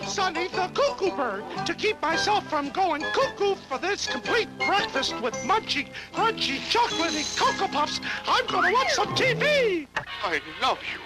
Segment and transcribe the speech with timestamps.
[0.00, 1.44] I'm Sonny the Cuckoo Bird.
[1.66, 7.68] To keep myself from going cuckoo for this complete breakfast with munchy, crunchy, chocolatey Cocoa
[7.68, 9.86] Puffs, I'm gonna watch some TV.
[10.22, 11.00] I love you.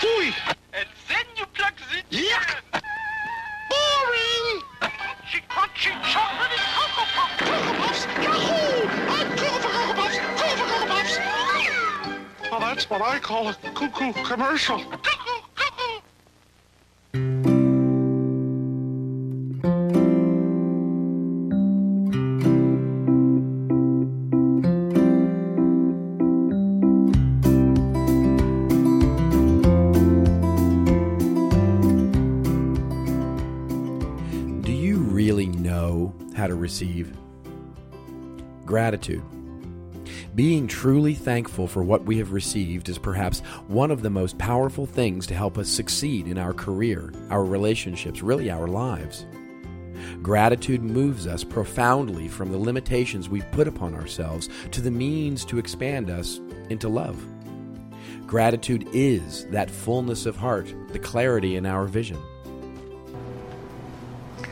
[0.00, 0.34] Fooey.
[0.74, 2.56] And then you plug the Yuck.
[3.70, 4.62] Boring.
[4.80, 7.30] crunchy, crunchy, chocolatey Cocoa Puff.
[7.38, 8.06] Cocoa Puffs.
[8.22, 8.88] Yahoo!
[9.08, 10.18] I'm cuckoo for Cocoa Puffs.
[10.18, 12.50] Cuckoo for Cocoa Puffs.
[12.50, 14.82] Well, that's what I call a cuckoo commercial.
[39.02, 39.24] Gratitude.
[40.34, 44.86] Being truly thankful for what we have received is perhaps one of the most powerful
[44.86, 49.26] things to help us succeed in our career, our relationships, really our lives.
[50.22, 55.58] Gratitude moves us profoundly from the limitations we've put upon ourselves to the means to
[55.58, 57.20] expand us into love.
[58.26, 62.18] Gratitude is that fullness of heart, the clarity in our vision.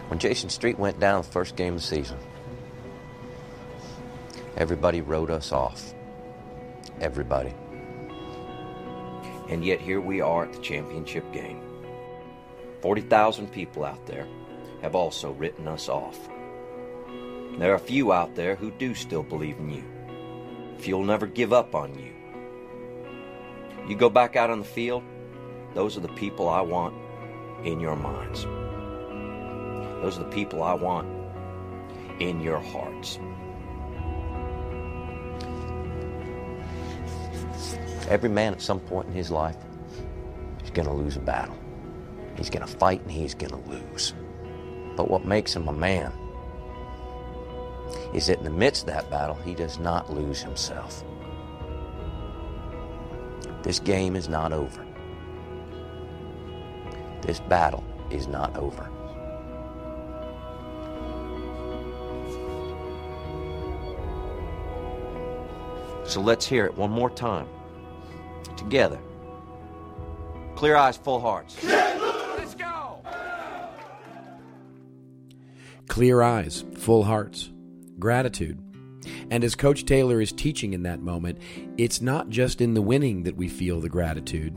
[0.09, 2.19] When Jason Street went down the first game of the season,
[4.57, 5.95] everybody wrote us off.
[7.01, 7.55] Everybody.
[9.49, 11.63] And yet here we are at the championship game.
[12.83, 14.27] 40,000 people out there
[14.83, 16.19] have also written us off.
[17.59, 19.85] There are a few out there who do still believe in you.
[20.79, 22.13] Few will never give up on you.
[23.89, 25.03] You go back out on the field,
[25.75, 26.95] those are the people I want
[27.65, 28.45] in your minds.
[30.03, 31.09] Those are the people I want
[32.21, 33.19] in your hearts.
[38.11, 39.57] Every man at some point in his life
[40.65, 41.57] is going to lose a battle.
[42.37, 44.15] He's going to fight and he's going to lose.
[44.97, 46.13] But what makes him a man
[48.13, 51.05] is that in the midst of that battle, he does not lose himself.
[53.63, 54.85] This game is not over.
[57.23, 58.91] This battle is not over.
[66.05, 67.47] So let's hear it one more time.
[68.61, 68.99] Together.
[70.55, 71.57] Clear eyes, full hearts.
[71.65, 72.99] Let's go.
[75.89, 77.51] clear eyes, full hearts,
[77.99, 78.59] gratitude.
[79.31, 81.39] And as Coach Taylor is teaching in that moment,
[81.79, 84.55] it's not just in the winning that we feel the gratitude.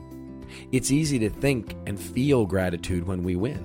[0.73, 3.63] It's easy to think and feel gratitude when we win.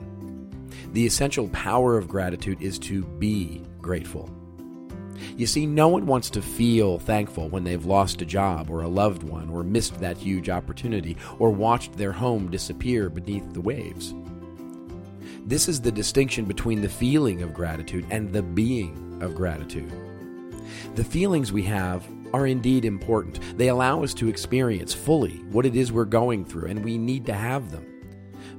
[0.93, 4.31] The essential power of gratitude is to be grateful.
[5.37, 8.89] You see, no one wants to feel thankful when they've lost a job or a
[8.89, 14.15] loved one or missed that huge opportunity or watched their home disappear beneath the waves.
[15.47, 19.93] This is the distinction between the feeling of gratitude and the being of gratitude.
[20.95, 23.41] The feelings we have are indeed important.
[23.57, 27.25] They allow us to experience fully what it is we're going through, and we need
[27.27, 27.87] to have them.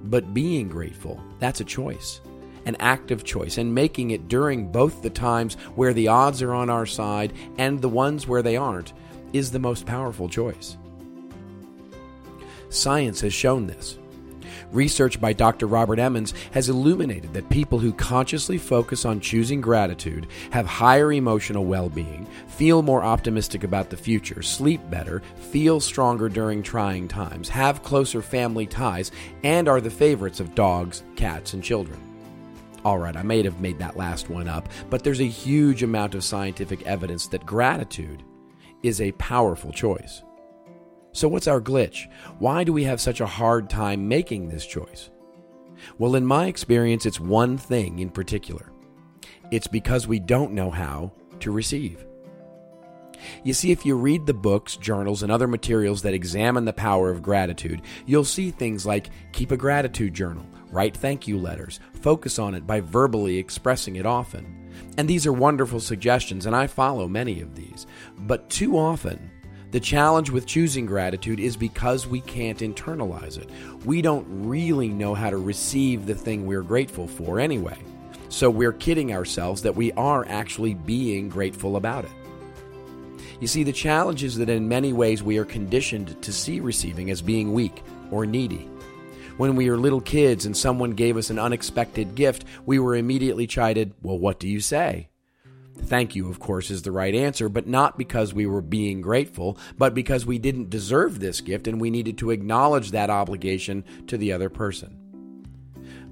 [0.06, 2.22] But being grateful, that's a choice,
[2.69, 6.69] an active choice, and making it during both the times where the odds are on
[6.69, 8.94] our side and the ones where they aren't
[9.34, 10.78] is the most powerful choice.
[12.69, 13.97] Science has shown this.
[14.72, 15.66] Research by Dr.
[15.66, 21.66] Robert Emmons has illuminated that people who consciously focus on choosing gratitude have higher emotional
[21.66, 27.50] well being, feel more optimistic about the future, sleep better, feel stronger during trying times,
[27.50, 29.12] have closer family ties,
[29.44, 32.09] and are the favorites of dogs, cats, and children.
[32.86, 36.16] All right, I may have made that last one up, but there's a huge amount
[36.16, 38.24] of scientific evidence that gratitude
[38.84, 40.24] is a powerful choice.
[41.12, 42.10] So, what's our glitch?
[42.38, 45.10] Why do we have such a hard time making this choice?
[45.98, 48.72] Well, in my experience, it's one thing in particular
[49.52, 52.06] it's because we don't know how to receive.
[53.44, 57.10] You see, if you read the books, journals, and other materials that examine the power
[57.10, 62.39] of gratitude, you'll see things like keep a gratitude journal, write thank you letters, focus
[62.39, 64.69] on it by verbally expressing it often.
[64.98, 67.88] And these are wonderful suggestions, and I follow many of these.
[68.18, 69.31] But too often,
[69.71, 73.50] the challenge with choosing gratitude is because we can't internalize it.
[73.86, 77.77] We don't really know how to receive the thing we're grateful for anyway.
[78.30, 82.12] So we're kidding ourselves that we are actually being grateful about it.
[83.39, 87.10] You see, the challenge is that in many ways we are conditioned to see receiving
[87.10, 88.69] as being weak or needy.
[89.39, 93.47] When we were little kids and someone gave us an unexpected gift, we were immediately
[93.47, 95.07] chided, Well, what do you say?
[95.77, 99.57] Thank you, of course, is the right answer, but not because we were being grateful,
[99.77, 104.18] but because we didn't deserve this gift and we needed to acknowledge that obligation to
[104.18, 104.97] the other person.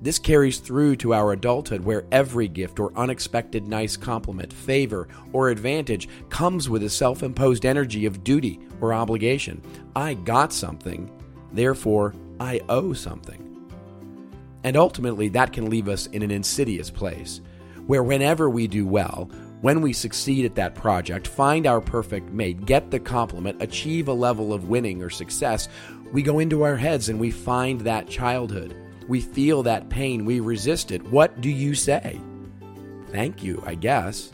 [0.02, 5.50] This carries through to our adulthood, where every gift or unexpected nice compliment, favor, or
[5.50, 9.62] advantage comes with a self imposed energy of duty or obligation.
[9.98, 11.12] I got something,
[11.52, 13.44] therefore I owe something.
[14.64, 17.42] And ultimately, that can leave us in an insidious place,
[17.86, 19.30] where whenever we do well,
[19.62, 24.14] when we succeed at that project, find our perfect mate, get the compliment, achieve a
[24.14, 25.68] level of winning or success,
[26.12, 28.76] we go into our heads and we find that childhood.
[29.08, 31.02] We feel that pain, we resist it.
[31.04, 32.22] What do you say?
[33.12, 34.32] Thank you, I guess.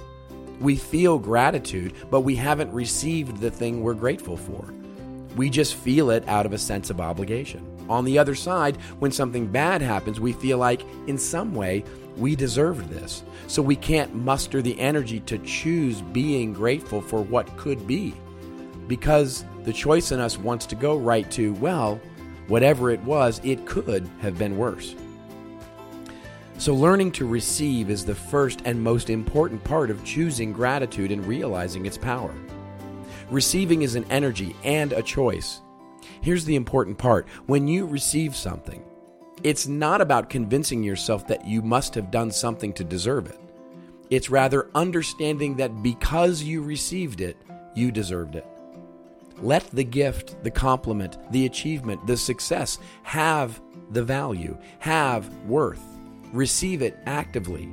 [0.60, 4.74] We feel gratitude, but we haven't received the thing we're grateful for.
[5.36, 7.73] We just feel it out of a sense of obligation.
[7.94, 11.84] On the other side, when something bad happens, we feel like, in some way,
[12.18, 13.24] we deserved this.
[13.46, 18.16] So we can't muster the energy to choose being grateful for what could be.
[18.88, 22.02] Because the choice in us wants to go right to, well,
[22.48, 24.96] whatever it was, it could have been worse.
[26.58, 31.24] So, learning to receive is the first and most important part of choosing gratitude and
[31.28, 32.34] realizing its power.
[33.30, 35.62] Receiving is an energy and a choice.
[36.24, 38.82] Here's the important part when you receive something,
[39.44, 43.38] it's not about convincing yourself that you must have done something to deserve it.
[44.10, 47.36] It's rather understanding that because you received it,
[47.76, 48.48] you deserved it.
[49.42, 53.60] Let the gift, the compliment, the achievement, the success have
[53.92, 55.84] the value, have worth.
[56.32, 57.68] Receive it actively.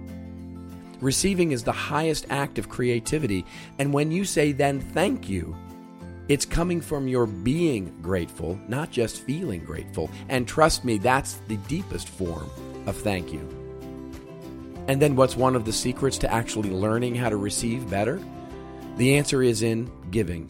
[1.01, 3.47] Receiving is the highest act of creativity,
[3.79, 5.55] and when you say then thank you,
[6.31, 10.09] it's coming from your being grateful, not just feeling grateful.
[10.29, 12.49] And trust me, that's the deepest form
[12.87, 13.41] of thank you.
[14.87, 18.23] And then what's one of the secrets to actually learning how to receive better?
[18.97, 20.49] The answer is in giving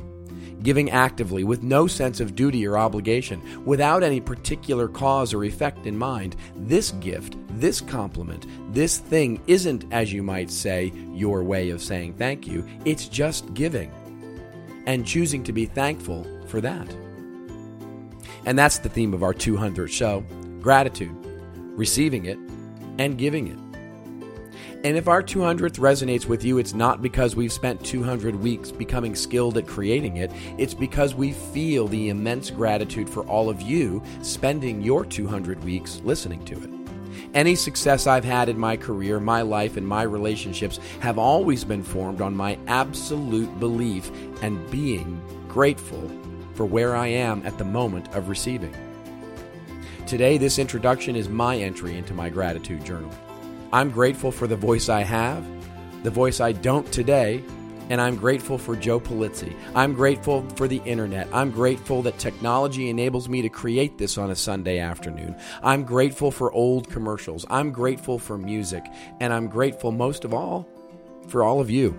[0.63, 5.87] giving actively with no sense of duty or obligation, without any particular cause or effect
[5.87, 6.37] in mind.
[6.55, 8.45] This gift, this compliment,
[8.75, 12.69] this thing isn't, as you might say, your way of saying thank you.
[12.85, 13.91] It's just giving
[14.87, 16.89] and choosing to be thankful for that.
[18.47, 20.25] And that's the theme of our 200th show
[20.61, 21.15] gratitude,
[21.77, 22.39] receiving it,
[22.99, 23.59] and giving it.
[24.83, 29.15] And if our 200th resonates with you, it's not because we've spent 200 weeks becoming
[29.15, 30.31] skilled at creating it.
[30.57, 36.01] It's because we feel the immense gratitude for all of you spending your 200 weeks
[36.03, 36.80] listening to it.
[37.33, 41.85] Any success I've had in my career, my life, and my relationships have always been
[41.85, 44.11] formed on my absolute belief
[44.43, 46.11] and being grateful
[46.55, 48.75] for where I am at the moment of receiving.
[50.09, 53.13] Today, this introduction is my entry into my gratitude journal.
[53.73, 55.47] I'm grateful for the voice I have,
[56.03, 57.45] the voice I don't today,
[57.91, 59.55] and I'm grateful for Joe Pulizzi.
[59.75, 61.29] I'm grateful for the internet.
[61.35, 65.37] I'm grateful that technology enables me to create this on a Sunday afternoon.
[65.63, 67.45] I'm grateful for old commercials.
[67.51, 68.85] I'm grateful for music.
[69.19, 70.69] And I'm grateful most of all
[71.29, 71.99] for all of you.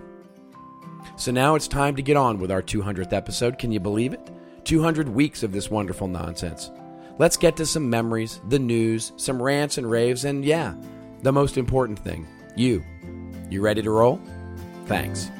[1.16, 3.58] So now it's time to get on with our 200th episode.
[3.58, 4.30] Can you believe it?
[4.64, 6.70] 200 weeks of this wonderful nonsense.
[7.18, 10.74] Let's get to some memories, the news, some rants and raves, and yeah,
[11.20, 12.82] the most important thing you.
[13.50, 14.20] You ready to roll?
[14.86, 15.30] Thanks.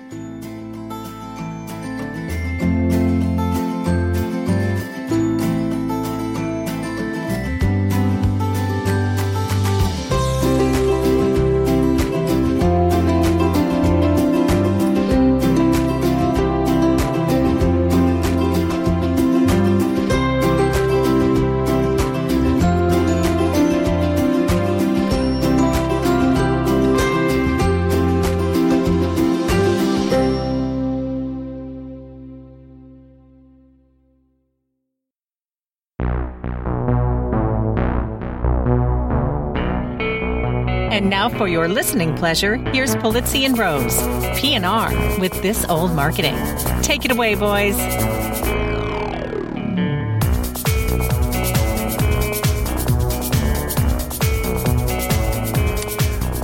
[40.93, 43.97] And now for your listening pleasure, here's Pulizzi and Rose,
[44.39, 46.37] P&R with This Old Marketing.
[46.83, 47.79] Take it away, boys.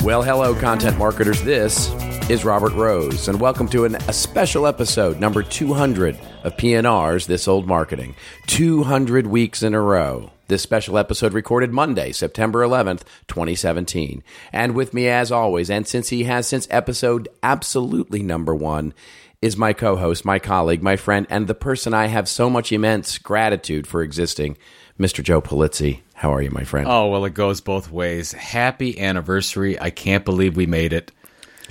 [0.02, 1.42] Well, hello, content marketers.
[1.42, 1.90] This
[2.28, 7.48] is Robert Rose, and welcome to an, a special episode, number 200 of PNR's This
[7.48, 8.14] Old Marketing.
[8.48, 10.30] 200 weeks in a row.
[10.46, 14.22] This special episode recorded Monday, September 11th, 2017.
[14.52, 18.92] And with me, as always, and since he has since episode absolutely number one,
[19.40, 22.72] is my co host, my colleague, my friend, and the person I have so much
[22.72, 24.58] immense gratitude for existing,
[25.00, 25.22] Mr.
[25.22, 26.00] Joe Pulizzi.
[26.12, 26.88] How are you, my friend?
[26.90, 28.32] Oh, well, it goes both ways.
[28.32, 29.80] Happy anniversary.
[29.80, 31.12] I can't believe we made it.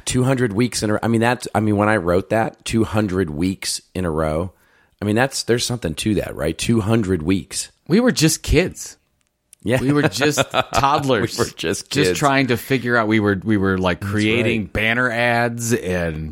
[0.08, 3.82] 200 weeks in a I mean, that's, I mean, when I wrote that, 200 weeks
[3.94, 4.54] in a row,
[5.02, 6.58] I mean, that's, there's something to that, right?
[6.58, 7.72] 200 weeks.
[7.88, 8.98] We were just kids.
[9.64, 9.82] Yeah.
[9.82, 10.40] We were just
[10.74, 11.38] toddlers.
[11.38, 13.08] We were just just trying to figure out.
[13.08, 14.74] We were we were like creating right.
[14.74, 16.30] banner ads and.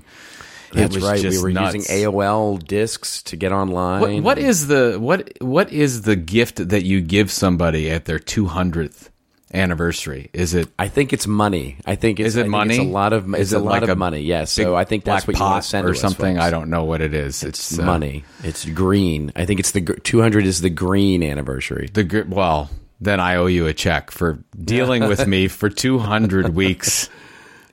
[0.71, 1.21] it That's was right.
[1.21, 1.75] We were nuts.
[1.75, 3.99] using AOL discs to get online.
[3.99, 8.19] What, what is the what what is the gift that you give somebody at their
[8.19, 9.09] 200th
[9.55, 10.29] anniversary?
[10.33, 11.77] Is it I think it's money.
[11.85, 12.75] I think it's Is it money?
[12.75, 13.25] It's a lot of.
[13.35, 14.21] Is It's a lot like of money.
[14.21, 14.55] Yes.
[14.55, 16.35] big So I think that's black what you want to send or to something?
[16.35, 16.45] folks.
[16.45, 17.43] I don't know what it is.
[17.43, 18.23] It's, uh, money.
[18.43, 19.31] It's green.
[19.35, 21.89] I think it's the 200 is the green anniversary.
[21.93, 22.69] The gr- well,
[23.01, 27.09] then I owe you a check for dealing with me for 200 weeks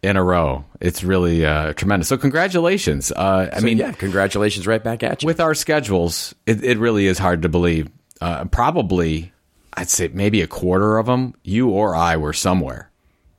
[0.02, 0.64] in a row.
[0.80, 2.08] It's really uh, tremendous.
[2.08, 3.12] So congratulations.
[3.12, 5.26] Uh, I So, mean, yeah, congratulations right back at you.
[5.26, 7.88] with our schedules, it, it really is hard to believe.
[8.20, 9.31] Uh, probably,
[9.74, 12.90] I'd say maybe a quarter of them, you or I were somewhere.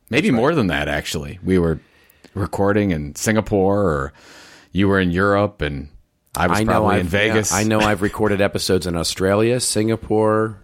[0.10, 1.40] Maybe more than that, actually.
[1.44, 1.80] We were
[2.34, 4.14] recording in Singapore, or
[4.72, 5.90] you were in Europe, and
[6.36, 7.52] I was I know probably I've, in Vegas.
[7.52, 10.60] yeah, I know I've recorded episodes in Australia, Singapore.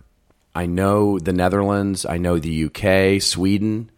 [0.55, 2.05] I know the Netherlands.
[2.05, 3.91] I know the UK, Sweden,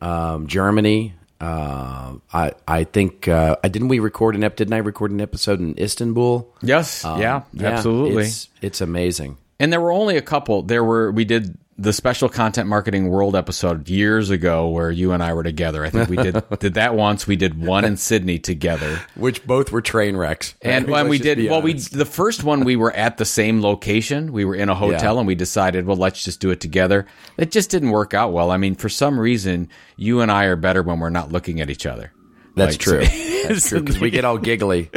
[0.00, 1.14] um, Germany.
[1.40, 4.56] Uh, I I think uh, I didn't we record an ep?
[4.56, 6.54] Didn't I record an episode in Istanbul?
[6.62, 8.24] Yes, Um, yeah, absolutely.
[8.24, 9.38] It's, it's amazing.
[9.60, 10.62] And there were only a couple.
[10.62, 15.22] There were we did the special content marketing world episode years ago where you and
[15.22, 15.82] I were together.
[15.84, 17.26] I think we did did that once.
[17.26, 19.00] We did one in Sydney together.
[19.14, 20.54] Which both were train wrecks.
[20.62, 24.32] And when we did well we the first one we were at the same location.
[24.32, 25.20] We were in a hotel Yeah.
[25.20, 27.06] and we decided, well, let's just do it together.
[27.36, 28.50] It just didn't work out well.
[28.50, 31.70] I mean, for some reason, you and I are better when we're not looking at
[31.70, 32.12] each other.
[32.56, 33.04] That's Like, true.
[33.04, 34.90] so- That's true because we get all giggly.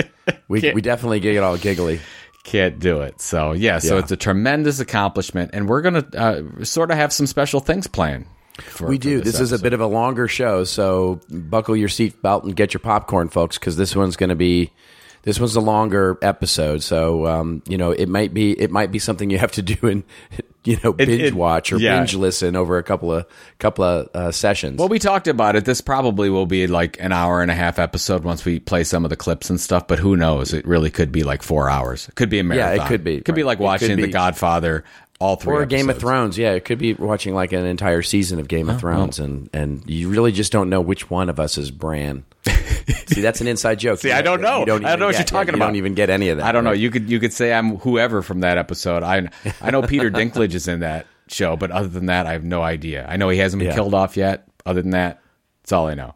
[0.48, 2.01] We we definitely get all giggly.
[2.44, 3.22] Can't do it.
[3.22, 4.00] So yeah, so Yeah.
[4.02, 8.26] it's a tremendous accomplishment, and we're gonna uh, sort of have some special things planned.
[8.62, 9.20] For, We do.
[9.22, 12.82] This, is a bit of a longer show, so buckle your seatbelt and get your
[12.82, 14.72] popcorn, folks, because this one's going to be
[15.24, 16.84] this one's a longer episode.
[16.84, 19.75] So um, you know, it might be it might be something you have to do
[19.88, 20.03] and
[20.63, 21.98] you know binge it- watch or yeah.
[21.98, 23.25] binge listen over a couple of
[23.60, 24.80] couple of uh, sessions.
[24.80, 25.65] Well, we talked about it.
[25.65, 29.03] This probably will be like an hour and a half episode once we play some
[29.06, 29.88] of the clips and stuff.
[29.88, 30.53] But who knows?
[30.53, 32.08] It really could be like four hours.
[32.08, 32.77] It could be a marathon.
[32.77, 34.84] Yeah, it could be, It could be like It watching The Godfather.
[35.20, 35.53] All three.
[35.53, 36.00] or a Game of.
[36.00, 39.20] Thrones, yeah, it could be watching like an entire season of Oh, Game of Thrones,
[39.20, 42.25] and and you really just don't know which one of us is Bran.
[43.08, 44.00] See, that's an inside joke.
[44.00, 44.58] See, I don't know.
[44.66, 45.68] You I don't know what you're talking you about.
[45.68, 46.46] Don't even get any of that.
[46.46, 46.72] I don't know.
[46.72, 49.04] You could you could say I'm whoever from that episode.
[49.04, 49.30] I
[49.62, 52.62] I know Peter Dinklage is in that show, but other than that, I have no
[52.62, 53.06] idea.
[53.08, 53.76] I know he hasn't been Yeah.
[53.76, 54.48] killed off yet.
[54.66, 55.22] Other than that,
[55.62, 56.16] that's all I know.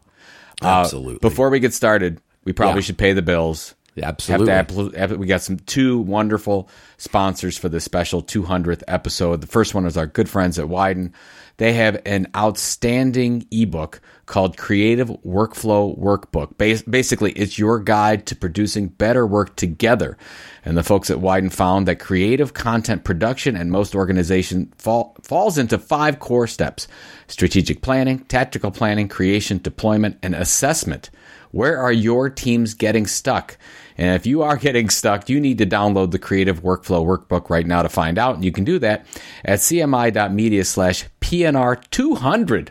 [0.62, 1.18] Uh, Absolutely.
[1.20, 2.86] before we get started, we probably Yeah.
[2.86, 3.74] should pay the bills.
[4.00, 4.52] Absolutely.
[4.52, 6.68] Have- have- we got some two wonderful
[6.98, 9.40] sponsors for this special 200th episode.
[9.40, 11.12] The first one is our good friends at Widen.
[11.56, 16.56] They have an outstanding ebook called Creative Workflow Workbook.
[16.58, 20.16] Bas- basically, it's your guide to producing better work together.
[20.64, 25.58] And the folks at Widen found that creative content production and most organization fall, falls
[25.58, 26.86] into five core steps:
[27.26, 31.10] strategic planning, tactical planning, creation, deployment, and assessment.
[31.50, 33.56] Where are your teams getting stuck?
[33.96, 37.66] And if you are getting stuck, you need to download the Creative Workflow Workbook right
[37.66, 38.34] now to find out.
[38.34, 39.06] And you can do that
[39.44, 42.68] at cmi.media slash PNR200.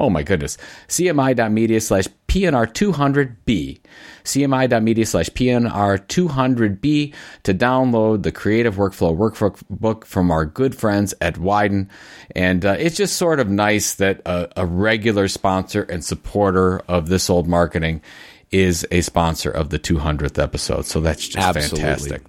[0.00, 0.56] Oh my goodness.
[0.88, 3.80] cmi.media slash PNR200B.
[4.24, 11.90] cmi.media slash PNR200B to download the Creative Workflow Workbook from our good friends at Widen.
[12.34, 17.08] And uh, it's just sort of nice that a, a regular sponsor and supporter of
[17.08, 18.00] this old marketing
[18.50, 20.86] is a sponsor of the 200th episode.
[20.86, 21.80] So that's just Absolutely.
[21.82, 22.22] fantastic.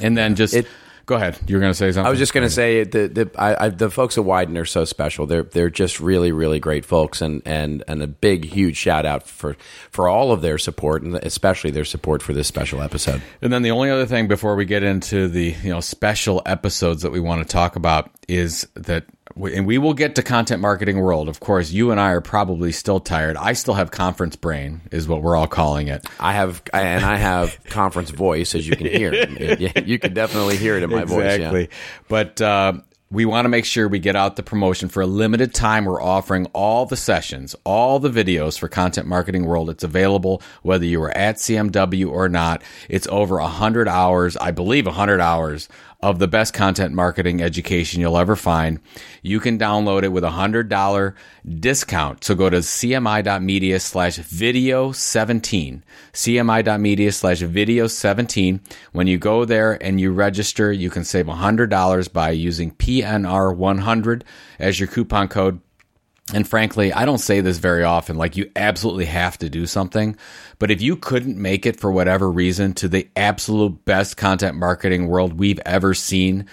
[0.00, 0.66] And then just It-
[1.08, 1.38] go ahead.
[1.46, 2.06] You were going to say something.
[2.06, 4.66] I was just going to say the the I, I, the folks at Widen are
[4.66, 5.26] so special.
[5.26, 9.26] They're they're just really really great folks, and and and a big huge shout out
[9.26, 9.56] for
[9.90, 13.22] for all of their support, and especially their support for this special episode.
[13.40, 17.02] And then the only other thing before we get into the you know special episodes
[17.02, 19.04] that we want to talk about is that
[19.46, 21.28] and we will get to content marketing world.
[21.28, 23.36] Of course, you and I are probably still tired.
[23.36, 26.04] I still have conference brain, is what we're all calling it.
[26.18, 29.08] I have and I have conference voice, as you can hear.
[29.88, 31.34] You can definitely hear it in my voice.
[31.34, 31.62] exactly.
[31.62, 31.76] Yeah.
[32.08, 32.72] But uh,
[33.10, 35.86] we want to make sure we get out the promotion for a limited time.
[35.86, 39.70] We're offering all the sessions, all the videos for Content Marketing World.
[39.70, 42.62] It's available whether you were at CMW or not.
[42.88, 45.68] It's over 100 hours, I believe 100 hours
[46.00, 48.78] of the best content marketing education you'll ever find.
[49.20, 51.14] You can download it with a $100
[51.58, 52.22] discount.
[52.22, 55.84] So go to cmi.media slash video 17.
[56.12, 58.60] cmi.media slash video 17.
[58.92, 64.22] When you go there and you register, you can save $100 by using PNR100
[64.60, 65.60] as your coupon code.
[66.34, 70.16] And frankly, I don't say this very often, like you absolutely have to do something.
[70.58, 75.08] But if you couldn't make it for whatever reason to the absolute best content marketing
[75.08, 76.46] world we've ever seen,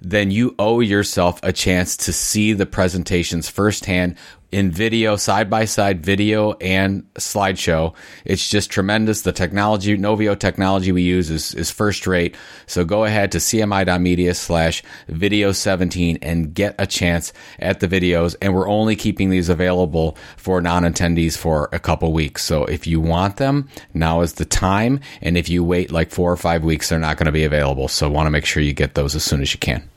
[0.00, 4.16] then you owe yourself a chance to see the presentations firsthand
[4.52, 7.94] in video, side by side video and slideshow.
[8.24, 9.22] It's just tremendous.
[9.22, 12.36] The technology, Novio technology we use is, is first rate.
[12.66, 18.36] So go ahead to cmi.media slash video 17 and get a chance at the videos.
[18.42, 22.44] And we're only keeping these available for non attendees for a couple weeks.
[22.44, 25.00] So if you want them, now is the time.
[25.22, 27.88] And if you wait like four or five weeks, they're not going to be available.
[27.88, 29.88] So want to make sure you get those as soon as you can.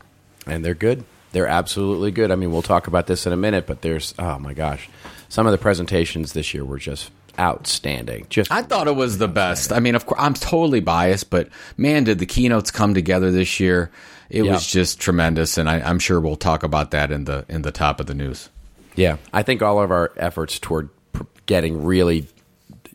[0.47, 1.03] and they're good.
[1.35, 2.31] They're absolutely good.
[2.31, 4.87] I mean, we'll talk about this in a minute, but there's oh my gosh,
[5.27, 8.25] some of the presentations this year were just outstanding.
[8.29, 9.73] Just I thought it was the best.
[9.73, 13.59] I mean, of course, I'm totally biased, but man, did the keynotes come together this
[13.59, 13.91] year?
[14.29, 14.53] It Yeah.
[14.53, 17.71] was just tremendous, and I, I'm sure we'll talk about that in the in the
[17.73, 18.47] top of the news.
[18.95, 22.27] yeah, I think all of our efforts toward pr- getting really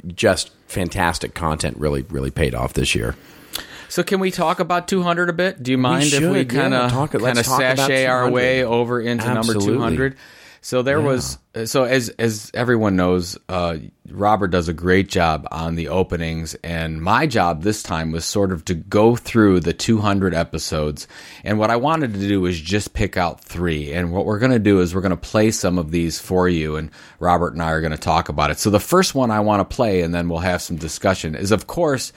[0.07, 3.15] just fantastic content really really paid off this year.
[3.91, 5.63] So, can we talk about 200 a bit?
[5.63, 9.67] Do you mind if we kind of kind of sashay our way over into Absolutely.
[9.73, 10.17] number 200?
[10.63, 13.79] So there was so as as everyone knows, uh,
[14.11, 18.53] Robert does a great job on the openings, and my job this time was sort
[18.53, 21.09] of to go through the 200 episodes.
[21.45, 23.91] And what I wanted to do was just pick out three.
[23.93, 26.47] And what we're going to do is we're going to play some of these for
[26.47, 28.59] you, and Robert and I are going to talk about it.
[28.59, 31.53] So the first one I want to play, and then we'll have some discussion, is
[31.53, 32.13] of course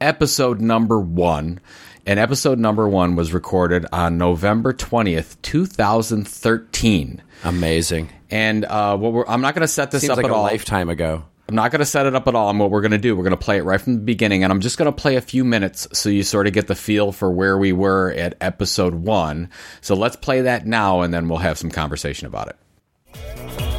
[0.00, 1.60] episode number one.
[2.06, 7.22] And episode number one was recorded on November 20th, 2013.
[7.44, 8.10] Amazing.
[8.30, 10.34] And uh, what we're, I'm not going to set this Seems up like at a
[10.34, 10.42] all.
[10.42, 11.24] lifetime ago.
[11.48, 12.50] I'm not going to set it up at all.
[12.50, 14.44] And what we're going to do, we're going to play it right from the beginning.
[14.44, 16.74] And I'm just going to play a few minutes so you sort of get the
[16.74, 19.50] feel for where we were at episode one.
[19.80, 23.73] So let's play that now, and then we'll have some conversation about it.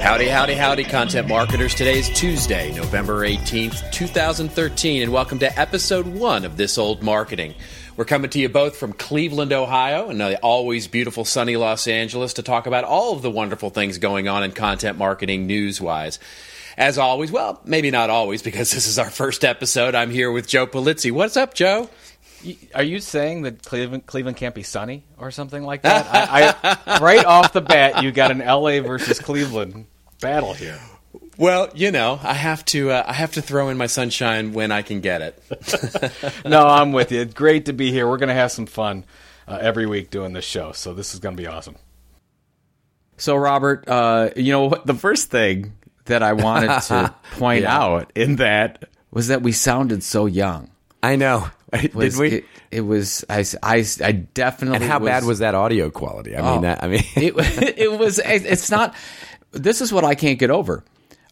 [0.00, 1.74] Howdy, howdy, howdy, content marketers.
[1.74, 7.54] Today is Tuesday, November 18th, 2013, and welcome to episode one of This Old Marketing.
[7.96, 12.34] We're coming to you both from Cleveland, Ohio, and the always beautiful sunny Los Angeles
[12.34, 16.20] to talk about all of the wonderful things going on in content marketing news wise.
[16.76, 19.96] As always, well, maybe not always because this is our first episode.
[19.96, 21.10] I'm here with Joe Pulizzi.
[21.10, 21.90] What's up, Joe?
[22.74, 26.06] Are you saying that Cleveland Cleveland can't be sunny or something like that?
[26.12, 29.86] I, I, right off the bat, you got an LA versus Cleveland
[30.20, 30.78] battle here.
[31.36, 34.72] Well, you know, I have to uh, I have to throw in my sunshine when
[34.72, 35.42] I can get it.
[36.44, 37.20] No, I'm with you.
[37.20, 38.08] It's great to be here.
[38.08, 39.04] We're going to have some fun
[39.46, 41.76] uh, every week doing this show, so this is going to be awesome.
[43.18, 44.86] So, Robert, uh, you know what?
[44.86, 45.74] The first thing
[46.06, 47.76] that I wanted to point Yeah.
[47.78, 50.70] out in that was that we sounded so young.
[51.02, 51.48] I know.
[51.72, 52.28] Did we?
[52.28, 53.24] It, it was.
[53.28, 54.76] I, I, I definitely.
[54.76, 56.36] and how bad was that audio quality?
[56.36, 56.60] I mean, Oh.
[56.62, 57.34] that, I mean, it,
[57.78, 58.94] it was it's not
[59.52, 60.84] this is what i can't get over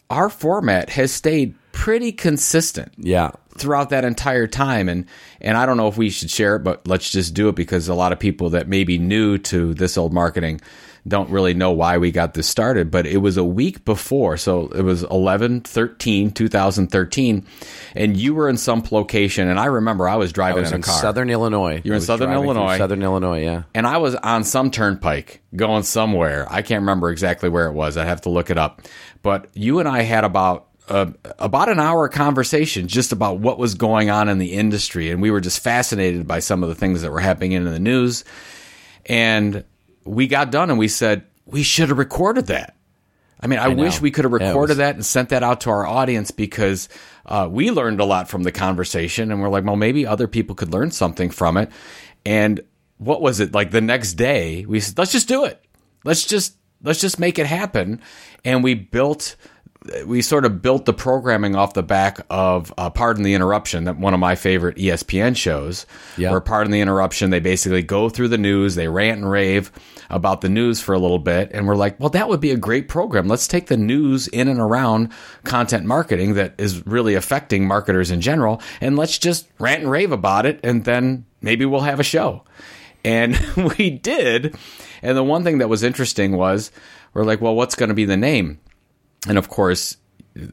[0.09, 3.31] our format has stayed pretty consistent yeah.
[3.59, 5.05] throughout that entire time and
[5.43, 7.89] and i don't know if we should share it but let's just do it because
[7.89, 10.59] a lot of people that may be new to this old marketing
[11.07, 14.69] don't really know why we got this started but it was a week before so
[14.69, 17.47] it was 11 13 2013
[17.95, 20.75] and you were in some location and i remember i was I driving was in
[20.75, 21.81] a in car Southern Illinois.
[21.85, 22.79] You're in Southern Illinois.
[22.79, 23.63] Southern Illinois, yeah.
[23.75, 26.47] and I was on some turnpike going somewhere.
[26.51, 27.97] I can't remember exactly where it was.
[27.97, 28.83] I'd have to look it up.
[29.23, 33.75] But you and I had about uh, about an hour conversation just about what was
[33.75, 37.03] going on in the industry, and we were just fascinated by some of the things
[37.03, 38.25] that were happening in the news.
[39.07, 39.65] And
[40.07, 42.77] we got done, and we said we should have recorded that.
[43.39, 43.83] I mean, I, know.
[43.83, 46.89] wish we could have recorded was- that and sent that out to our audience because
[47.27, 50.55] uh, we learned a lot from the conversation, and we're like, well, maybe other people
[50.55, 51.71] could learn something from it.
[52.25, 52.61] And
[52.99, 54.65] what was it like the next day?
[54.65, 55.63] We said, let's just do it.
[56.05, 58.01] Let's just let's just make it happen.
[58.45, 59.37] And we built
[60.07, 63.99] we sort of built the programming off the back of uh, Pardon the Interruption, that
[63.99, 65.87] one of my favorite ESPN shows.
[66.17, 66.31] Yeah.
[66.31, 69.73] Where Pardon the Interruption, they basically go through the news, they rant and rave
[70.11, 72.57] about the news for a little bit, and we're like, well, that would be a
[72.57, 73.29] great program.
[73.29, 75.13] Let's take the news in and around
[75.45, 80.13] content marketing that is really affecting marketers in general, and let's just rant and rave
[80.13, 82.45] about it, and then maybe we'll have a show.
[83.05, 83.39] And
[83.79, 84.57] we did.
[85.03, 86.71] And the one thing that was interesting was
[87.15, 88.61] we're like, well, what's going to be the name?
[89.29, 89.97] And of course,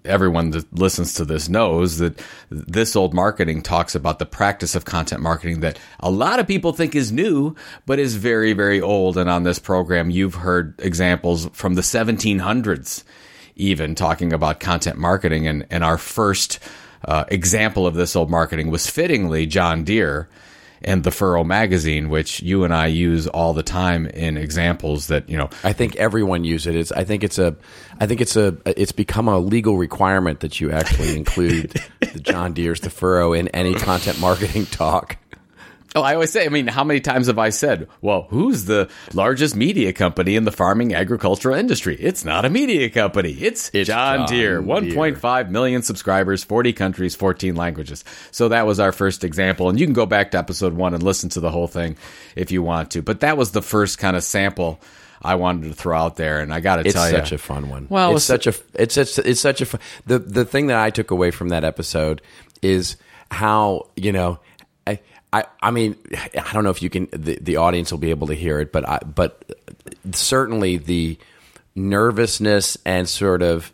[0.06, 4.86] everyone that listens to this knows that this old marketing talks about the practice of
[4.86, 9.17] content marketing that a lot of people think is new, but is very, very old.
[9.17, 13.04] And on this program, you've heard examples from the 1700s,
[13.56, 15.47] even talking about content marketing.
[15.47, 16.60] And, and our first
[17.06, 20.30] uh, example of this old marketing was fittingly John Deere
[20.84, 25.30] and the Furrow magazine, which you and I use all the time in examples that,
[25.30, 26.76] you know, I think everyone uses it.
[26.76, 27.56] It's, I think it's a,
[28.00, 32.54] I think it's a, it's become a legal requirement that you actually include the John
[32.54, 35.17] Deere's, the Furrow in any content marketing talk.
[35.95, 38.89] Oh, I always say, I mean, how many times have I said, well, who's the
[39.13, 41.95] largest media company in the farming agricultural industry?
[41.99, 43.32] It's not a media company.
[43.32, 44.60] It's, It's John, John Deere.
[44.62, 44.71] Deere.
[45.13, 48.03] 1.5 million subscribers, 40 countries, 14 languages.
[48.32, 49.69] So that was our first example.
[49.69, 51.95] And you can go back to episode one and listen to the whole thing
[52.36, 53.01] if you want to.
[53.03, 54.79] But that was the first kind of sample
[55.21, 56.39] I wanted to throw out there.
[56.39, 57.17] And I got to tell you.
[57.17, 57.86] it's such a fun one.
[57.89, 60.77] Well, it's it's- such a it's it's it's such a fun, the the thing that
[60.79, 62.21] I took away from that episode
[62.62, 62.97] is
[63.32, 64.39] how you know
[65.34, 68.28] I I mean I don't know if you can the, the audience will be able
[68.28, 69.43] to hear it, but I but
[70.12, 71.17] certainly the
[71.76, 73.74] nervousness and sort of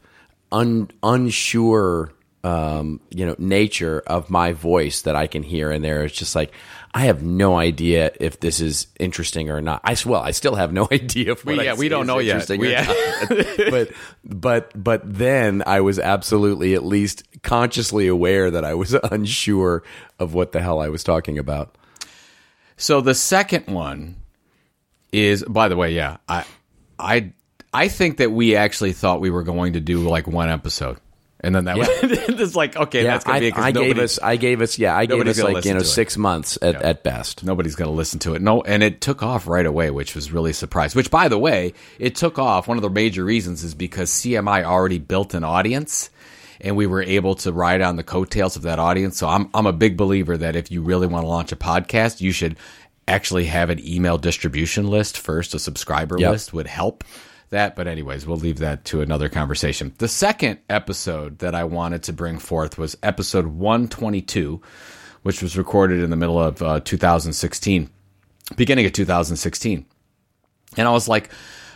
[0.51, 2.13] un, unsure
[2.45, 6.33] um, you know nature of my voice that I can hear in there is just
[6.33, 6.53] like
[6.93, 9.81] I have no idea if this is interesting or not.
[9.83, 12.49] I well, I still have no idea if We- yeah, we don't know yet.
[12.49, 12.87] We- not.
[13.69, 13.91] but
[14.23, 19.83] but but then I was absolutely at least consciously aware that I was unsure
[20.19, 21.75] of what the hell I was talking about.
[22.77, 24.15] So the second one
[25.11, 26.45] is, by the way, yeah, I,
[26.97, 27.33] I,
[27.73, 30.97] I think that we actually thought we were going to do like one episode,
[31.41, 34.19] and then that was it's like okay, Yeah, that's gonna I, be I gave us
[34.19, 35.85] I gave us yeah I gave us like you know it.
[35.85, 37.43] six months at, at best.
[37.43, 38.41] Nobody's going to listen to it.
[38.41, 40.95] No, and it took off right away, which was really surprised.
[40.95, 42.67] Which, by the way, it took off.
[42.67, 46.09] One of the major reasons is because CMI already built an audience,
[46.61, 49.17] and we were able to ride on the coattails of that audience.
[49.17, 52.19] So I'm I'm a big believer that if you really want to launch a podcast,
[52.21, 52.57] you should
[53.07, 55.53] actually have an email distribution list first.
[55.53, 56.31] A subscriber Yep.
[56.31, 57.03] list would help
[57.49, 57.75] that.
[57.75, 59.93] But anyways, we'll leave that to another conversation.
[59.97, 64.61] The second episode that I wanted to bring forth was episode 122,
[65.23, 67.89] which was recorded in the middle of uh, 2016,
[68.55, 69.85] beginning of 2016.
[70.77, 71.31] And I was like,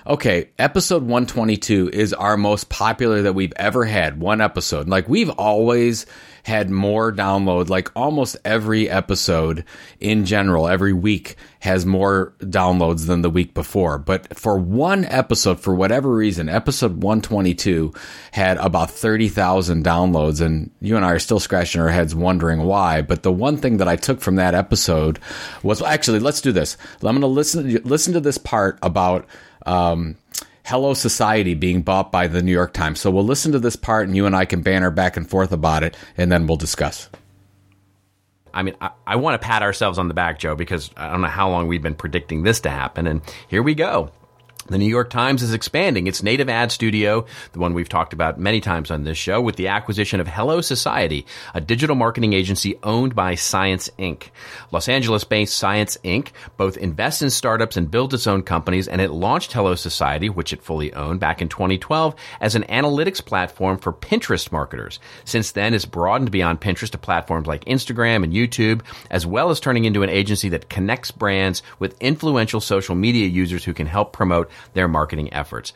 [0.06, 4.89] okay, episode 122 is our most popular that we've ever had, one episode.
[4.89, 6.06] Like, we've always
[6.44, 9.63] had more download, like almost every episode
[10.02, 13.98] in general, every week has more downloads than the week before.
[13.98, 17.94] But for one episode, for whatever reason, episode 122
[18.34, 20.42] had about 30,000 downloads.
[20.42, 23.02] And you and I are still scratching our heads wondering why.
[23.02, 25.20] But the one thing that I took from that episode
[25.63, 26.76] was actually, let's do this.
[26.96, 29.26] I'm going to listen, listen to this part about,
[29.65, 30.17] um,
[30.65, 32.99] Hello Society being bought by the New York Times.
[32.99, 35.52] So we'll listen to this part and you and I can banter back and forth
[35.52, 37.10] about it and then we'll discuss.
[38.54, 41.21] I mean, I, I want to pat ourselves on the back, Joe, because I don't
[41.21, 44.12] know how long we've been predicting this to happen, and here we go.
[44.67, 48.39] The New York Times is expanding its native ad studio, the one we've talked about
[48.39, 52.80] many times on this show, with the acquisition of Hello Society, a digital marketing agency
[52.82, 54.30] owned by Science Inc.
[54.71, 56.30] Los Angeles based Science Inc.
[56.56, 60.54] both invests in startups and builds its own companies, and it launched Hello Society, which
[60.54, 64.97] it fully owned, back in 2012 as an analytics platform for Pinterest marketers.
[65.26, 69.60] Since then, it's broadened beyond Pinterest to platforms like Instagram and YouTube, as well as
[69.60, 74.13] turning into an agency that connects brands with influential social media users who can help
[74.13, 75.74] promote their marketing efforts.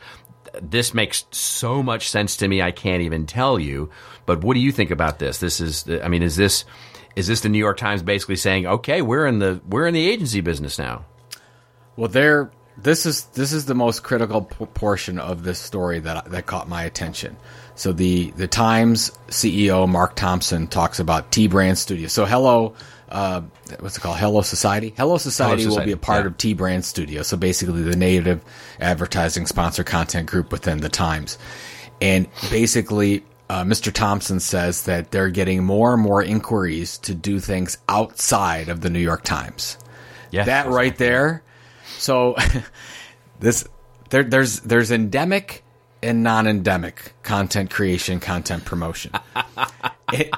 [0.60, 3.90] This makes so much sense to me, I can't even tell you.
[4.26, 5.38] But what do you think about this?
[5.38, 6.64] This is, I mean, is this
[7.18, 10.08] is this the New York Times basically saying, okay, we're in the we're in the
[10.08, 11.04] agency business now?
[11.96, 12.52] Well, there.
[12.80, 16.68] This is this is the most critical p- portion of this story that that caught
[16.68, 17.36] my attention.
[17.74, 22.06] So the the Times CEO Mark Thompson talks about T Brand Studio.
[22.06, 22.74] So hello,
[23.10, 23.42] uh,
[23.80, 24.18] what's it called?
[24.18, 24.94] Hello Society.
[24.96, 26.26] Hello Society, will Society, be a part yeah.
[26.26, 27.22] of T Brand Studio.
[27.22, 28.44] So basically, the native
[28.80, 31.38] advertising sponsor content group within the Times,
[32.00, 33.24] and basically.
[33.50, 33.90] Uh, Mr.
[33.90, 38.90] Thompson says that they're getting more and more inquiries to do things outside of the
[38.90, 39.78] New York Times.
[40.30, 41.42] Yeah, that right there.
[41.96, 42.36] So
[43.40, 43.66] this
[44.10, 45.64] there, there's there's endemic
[46.02, 49.12] and non-endemic content creation, content promotion.
[50.14, 50.30] E-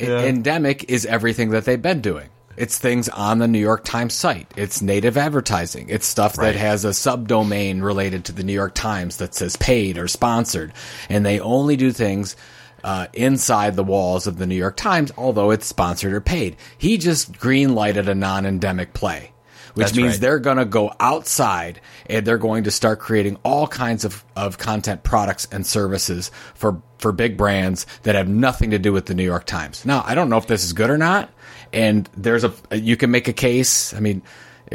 [0.00, 2.28] endemic endemic is everything that they've been doing.
[2.56, 4.52] It's things on the New York Times site.
[4.56, 5.88] It's native advertising.
[5.88, 9.96] It's stuff that has a subdomain related to the New York Times that says paid
[9.96, 10.72] or sponsored.
[11.08, 12.36] And they only do things
[12.84, 16.56] uh, inside the walls of the New York Times, although it's sponsored or paid.
[16.76, 19.32] He just green lighted a non endemic play
[19.74, 20.20] which That's means right.
[20.20, 24.58] they're going to go outside and they're going to start creating all kinds of, of
[24.58, 29.14] content products and services for, for big brands that have nothing to do with the
[29.14, 29.84] New York Times.
[29.84, 31.30] Now, I don't know if this is good or not.
[31.72, 33.94] And there's a, you can make a case.
[33.94, 34.22] I mean,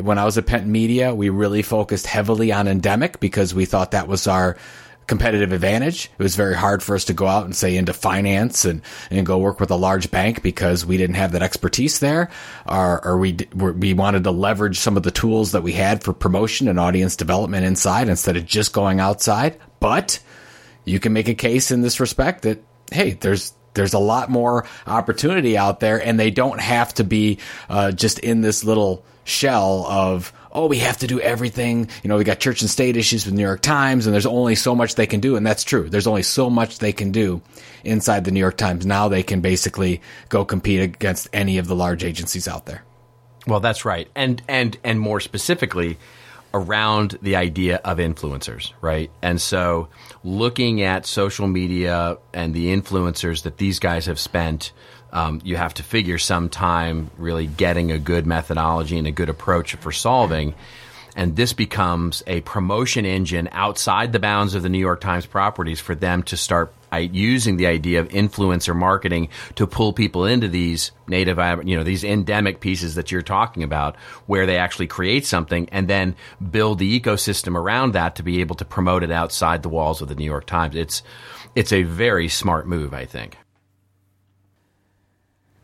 [0.01, 3.91] when I was at Penton Media, we really focused heavily on endemic because we thought
[3.91, 4.58] that was our
[5.07, 6.11] competitive advantage.
[6.17, 9.25] It was very hard for us to go out and say into finance and, and
[9.25, 12.29] go work with a large bank because we didn't have that expertise there,
[12.67, 16.13] or, or we we wanted to leverage some of the tools that we had for
[16.13, 19.59] promotion and audience development inside instead of just going outside.
[19.79, 20.19] But
[20.85, 24.65] you can make a case in this respect that hey, there's there's a lot more
[24.87, 27.39] opportunity out there, and they don't have to be
[27.69, 31.89] uh, just in this little shell of oh we have to do everything.
[32.03, 34.55] You know we got church and state issues with new york times and there's only
[34.55, 35.89] so much they can do and that's true.
[35.89, 37.41] There's only so much they can do
[37.83, 38.85] inside the new york times.
[38.85, 42.83] Now they can basically go compete against any of the large agencies out there.
[43.47, 45.99] Well, that's right, and and and more specifically
[46.55, 49.11] around the idea of influencers, right?
[49.21, 49.89] And so,
[50.23, 54.71] looking at social media and the influencers that these guys have spent,
[55.15, 59.30] um, you have to figure some time really getting a good methodology and a good
[59.30, 60.54] approach for solving.
[61.15, 65.80] And this becomes a promotion engine outside the bounds of the New York Times properties
[65.80, 70.91] for them to start using the idea of influencer marketing to pull people into these
[71.08, 75.25] native, uh, you know, these endemic pieces that you're talking about, where they actually create
[75.25, 76.15] something and then
[76.51, 80.10] build the ecosystem around that to be able to promote it outside the walls of
[80.10, 80.75] the New York Times.
[80.75, 81.04] It's
[81.54, 83.38] it's a very smart move, I think.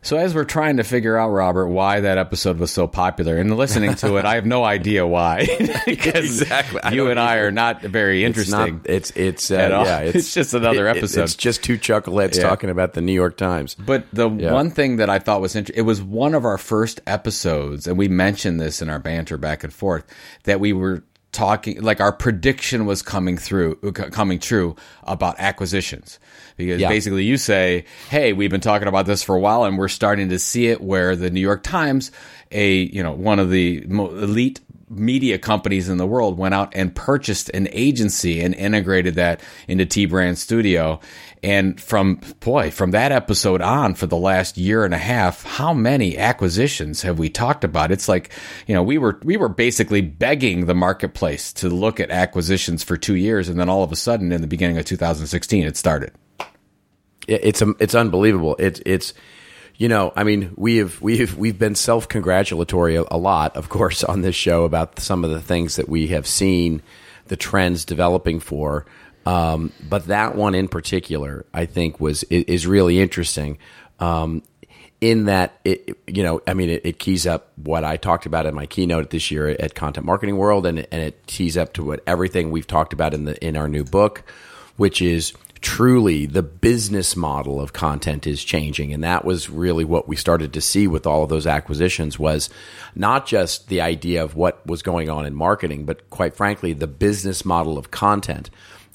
[0.04, 3.56] So as we're trying to figure out, Robert, why that episode was so popular, and
[3.56, 5.46] listening to it, I have no idea why.
[5.86, 6.80] because Exactly.
[6.96, 8.92] You and I are not very It's not- interesting.
[8.96, 9.84] It's it's, uh, At all.
[9.84, 10.00] yeah.
[10.00, 11.22] It's just another it- episode.
[11.22, 12.42] it's just two chuckleheads Yeah.
[12.48, 13.76] talking about the New York Times.
[13.76, 14.52] But the Yeah.
[14.52, 17.96] one thing that I thought was interesting, it was one of our first episodes, and
[17.96, 20.04] we mentioned this in our banter back and forth,
[20.44, 26.18] that we were talking, like our prediction was coming through, uh, coming true about acquisitions.
[26.56, 26.88] Because Yeah.
[26.88, 30.28] basically you say, hey, we've been talking about this for a while, and we're starting
[30.28, 32.12] to see it where the New York Times,
[32.50, 36.94] a, you know, one of the elite media companies in the world went out and
[36.94, 41.00] purchased an agency and integrated that into T Brand Studio.
[41.42, 45.74] And from boy, from that episode on for the last year and a half, how
[45.74, 47.90] many acquisitions have we talked about?
[47.90, 48.32] It's like,
[48.66, 52.96] you know, we were we were basically begging the marketplace to look at acquisitions for
[52.96, 56.12] 2 years and then all of a sudden in the beginning of 2016 it started.
[57.26, 58.56] It's um, it's unbelievable.
[58.58, 59.14] It's it's
[59.76, 63.56] you know, I mean, we have we have we've been self congratulatory a, a lot,
[63.56, 66.82] of course, on this show about some of the things that we have seen
[67.26, 68.86] the trends developing for.
[69.26, 73.58] Um, but that one in particular, I think, was is really interesting.
[74.00, 74.42] Um,
[75.00, 78.46] in that it, you know, I mean, it, it keys up what I talked about
[78.46, 81.84] in my keynote this year at Content Marketing World, and and it tees up to
[81.84, 84.22] what everything we've talked about in the in our new book,
[84.76, 85.32] which is
[85.62, 90.52] truly the business model of content is changing and that was really what we started
[90.52, 92.50] to see with all of those acquisitions was
[92.96, 96.88] not just the idea of what was going on in marketing but quite frankly the
[96.88, 98.50] business model of content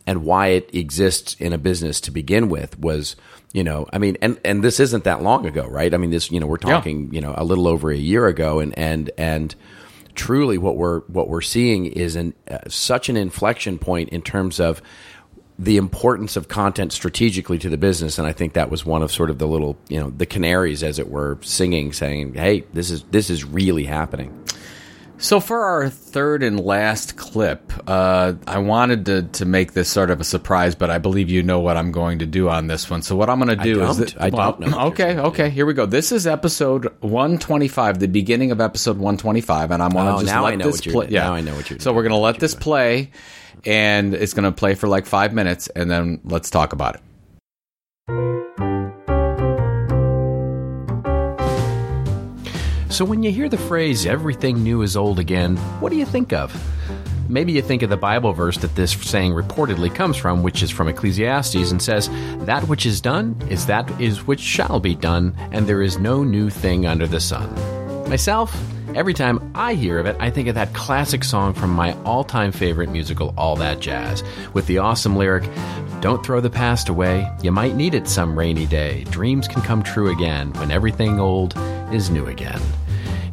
[0.08, 3.16] and why it exists in a business to begin with was
[3.54, 5.94] you know i mean and and this isn't that long ago right?
[5.94, 8.60] I mean this you know we're talking you know a little over a year ago
[8.60, 9.54] and and and
[10.16, 14.60] truly what we're what we're seeing is an uh, such an inflection point in terms
[14.60, 14.82] of
[15.60, 19.12] the importance of content strategically to the business and i think that was one of
[19.12, 22.92] sort of the little you know the canaries as it were singing saying hey this
[22.92, 24.44] is this is really happening
[25.20, 30.12] So for our third and last clip, uh, I wanted to, to make this sort
[30.12, 32.88] of a surprise, but I believe you know what I'm going to do on this
[32.88, 33.02] one.
[33.02, 35.74] So what I'm going to do is that, I don't know okay, okay, here we
[35.74, 35.88] go.
[35.88, 40.28] This is episode 125, the beginning of episode 125, and I'm going to Oh, just
[40.28, 41.08] now let I know this play.
[41.10, 43.12] Yeah, now I know what you're So we're going to let this play,
[43.66, 47.02] and it's going to play for like five minutes, and then let's talk about it.
[52.90, 56.32] So when you hear the phrase everything new is old again, what do you think
[56.32, 56.56] of?
[57.30, 60.72] Maybe you think of the Bible verse that this saying reportedly comes from, which is
[60.72, 62.10] from Ecclesiastes and says,
[62.46, 66.24] That which is done is that is which shall be done, and there is no
[66.24, 67.54] new thing under the sun.
[68.10, 68.56] Myself,
[68.96, 72.24] every time I hear of it, I think of that classic song from my all
[72.24, 74.24] time favorite musical, All That Jazz,
[74.54, 75.50] with the awesome lyric,
[76.02, 79.04] Don't throw the past away, you might need it some rainy day.
[79.06, 81.56] Dreams can come true again when everything old
[81.92, 82.62] is new again.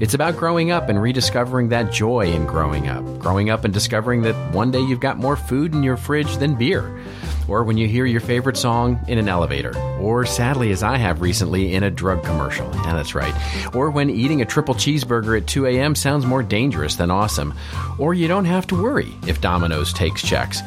[0.01, 3.05] It's about growing up and rediscovering that joy in growing up.
[3.21, 6.57] Growing up and discovering that one day you've got more food in your fridge than
[6.57, 7.01] beer.
[7.49, 9.77] Or when you hear your favorite song in an elevator.
[10.01, 12.67] Or sadly, as I have recently, in a drug commercial.
[12.75, 13.35] Yeah, that's right.
[13.75, 15.95] Or when eating a triple cheeseburger at 2 a.m.
[15.95, 17.55] sounds more dangerous than awesome.
[17.99, 20.61] Or you don't have to worry if Domino's takes checks.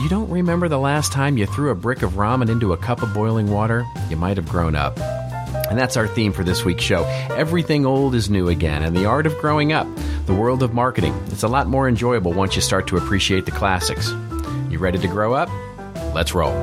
[0.00, 3.02] You don't remember the last time you threw a brick of ramen into a cup
[3.02, 3.84] of boiling water?
[4.10, 4.98] You might have grown up.
[5.68, 7.04] And that's our theme for this week's show.
[7.30, 9.86] Everything old is new again, and the art of growing up,
[10.26, 11.14] the world of marketing.
[11.26, 14.10] It's a lot more enjoyable once you start to appreciate the classics.
[14.70, 15.50] You ready to grow up?
[16.14, 16.54] Let's roll.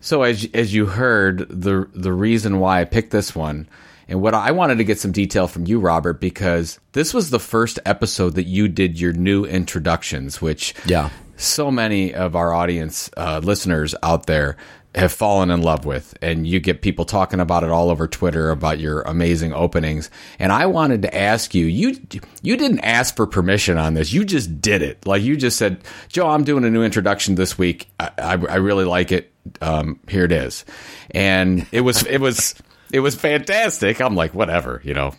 [0.00, 3.68] So as as you heard, the the reason why I picked this one,
[4.08, 7.40] and what I wanted to get some detail from you, Robert, because this was the
[7.40, 11.10] first episode that you did your new introductions, which Yeah.
[11.36, 14.56] so many of our audience uh, listeners out there
[14.94, 18.50] have fallen in love with and you get people talking about it all over Twitter
[18.50, 22.00] about your amazing openings and I wanted to ask you you
[22.42, 25.82] you didn't ask for permission on this you just did it like you just said
[26.08, 30.00] Joe I'm doing a new introduction this week I, I, I really like it um,
[30.08, 30.64] here it is
[31.10, 32.54] and it was it was
[32.92, 34.00] it was fantastic.
[34.00, 35.12] I'm like, whatever, you know.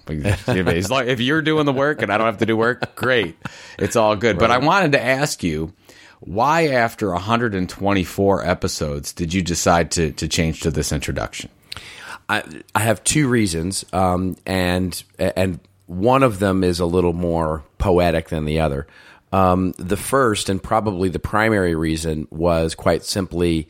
[0.90, 3.38] Long, if you're doing the work and I don't have to do work, great.
[3.78, 4.40] It's all good.
[4.40, 5.74] But I wanted to ask you,
[6.22, 11.50] why after 124 episodes did you decide to to change to this introduction?
[12.28, 12.44] I,
[12.76, 18.30] I have two reasons, um, and and one of them is a little more poetic
[18.30, 18.88] than the other.
[19.32, 23.68] Um, the first and probably the primary reason was quite simply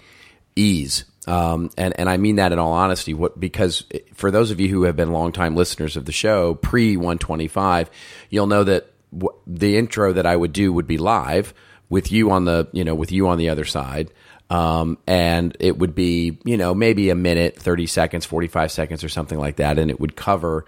[0.55, 1.05] ease.
[1.27, 3.83] Um, and, and I mean that in all honesty, what, because
[4.13, 7.89] for those of you who have been longtime listeners of the show, pre 125,
[8.29, 11.53] you'll know that w- the intro that I would do would be live
[11.89, 14.11] with you on the, you know, with you on the other side.
[14.49, 19.09] Um, and it would be, you know, maybe a minute, 30 seconds, 45 seconds or
[19.09, 19.77] something like that.
[19.77, 20.65] And it would cover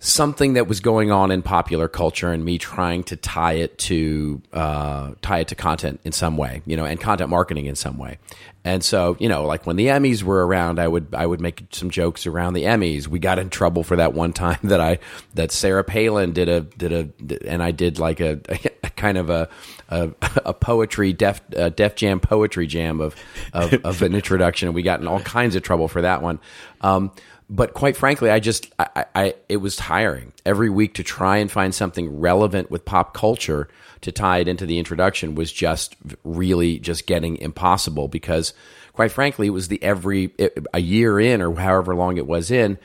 [0.00, 4.40] something that was going on in popular culture and me trying to tie it to
[4.52, 7.98] uh, tie it to content in some way, you know, and content marketing in some
[7.98, 8.18] way.
[8.64, 11.64] And so, you know, like when the Emmys were around, I would I would make
[11.72, 13.08] some jokes around the Emmys.
[13.08, 14.98] We got in trouble for that one time that I
[15.34, 18.40] that Sarah Palin did a did a and I did like a,
[18.84, 19.48] a kind of a
[19.88, 20.10] a,
[20.44, 23.16] a poetry def uh, def jam poetry jam of,
[23.52, 26.40] of of an introduction, and we got in all kinds of trouble for that one.
[26.80, 27.12] Um,
[27.50, 31.50] but quite frankly, I just I, I it was tiring every week to try and
[31.50, 33.68] find something relevant with pop culture
[34.02, 38.52] to tie it into the introduction was just really just getting impossible because
[38.92, 40.32] quite frankly it was the every
[40.72, 42.78] a year in or however long it was in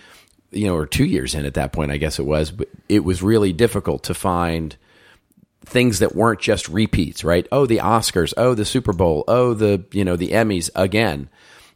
[0.52, 3.04] you know or 2 years in at that point I guess it was but it
[3.04, 4.76] was really difficult to find
[5.66, 7.48] things that weren't just repeats right?
[7.52, 8.34] Oh the Oscars.
[8.38, 9.24] Oh the Super Bowl.
[9.28, 11.30] Oh the you know the Emmys again.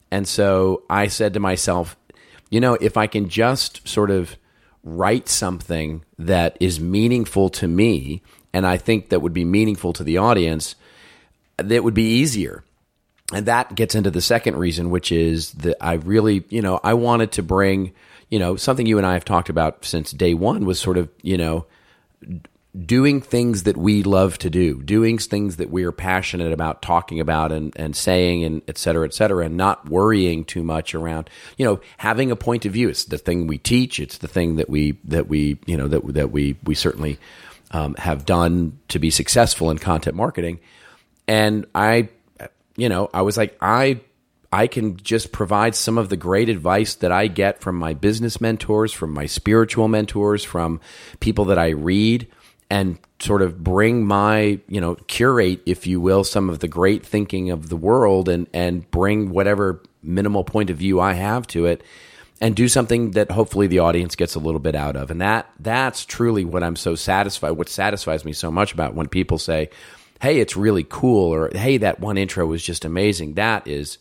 [0.10, 1.98] And so I said to myself
[2.50, 4.38] you know, if I can just sort of
[4.84, 8.22] write something that is meaningful to me,
[8.54, 10.76] and I think that would be meaningful to the audience,
[11.58, 12.64] that would be easier.
[13.34, 16.94] And that gets into the second reason, which is that I really, you know, I
[16.94, 17.92] wanted to bring,
[18.30, 21.10] you know, something you and I have talked about since day one was sort of,
[21.22, 21.66] you know,
[22.86, 27.20] doing things that we love to do, doing things that we are passionate about talking
[27.20, 31.30] about and, and saying and et cetera, et cetera, and not worrying too much around,
[31.58, 32.90] you know, having a point of view.
[32.90, 34.00] It's the thing we teach.
[34.00, 37.18] It's the thing that we, that we, you know, that, that we, we certainly
[37.72, 40.60] um, have done to be successful in content marketing.
[41.28, 42.10] And I,
[42.76, 44.02] you know, I was like, I,
[44.52, 48.40] I can just provide some of the great advice that I get from my business
[48.40, 50.80] mentors, from my spiritual mentors, from
[51.20, 52.28] people that I read
[52.70, 57.06] and sort of bring my, you know, curate, if you will, some of the great
[57.06, 61.66] thinking of the world and, and bring whatever minimal point of view I have to
[61.66, 61.84] it
[62.40, 65.10] and do something that hopefully the audience gets a little bit out of.
[65.10, 69.08] And that that's truly what I'm so satisfied, what satisfies me so much about when
[69.08, 69.70] people say,
[70.20, 73.36] Hey, it's really cool, or hey, that one intro was just amazing.
[73.36, 74.00] That is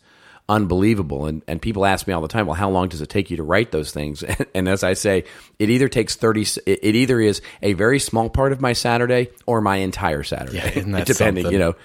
[0.49, 1.25] unbelievable.
[1.25, 3.37] And and people ask me all the time, well, how long does it take you
[3.37, 4.23] to write those things?
[4.55, 5.25] And, as I say,
[5.59, 6.41] it either takes thirty.
[6.65, 10.57] It it either is a very small part of my Saturday or my entire Saturday,
[10.57, 10.69] Yeah,
[11.03, 11.05] depending.
[11.13, 11.51] something?
[11.51, 11.75] You know,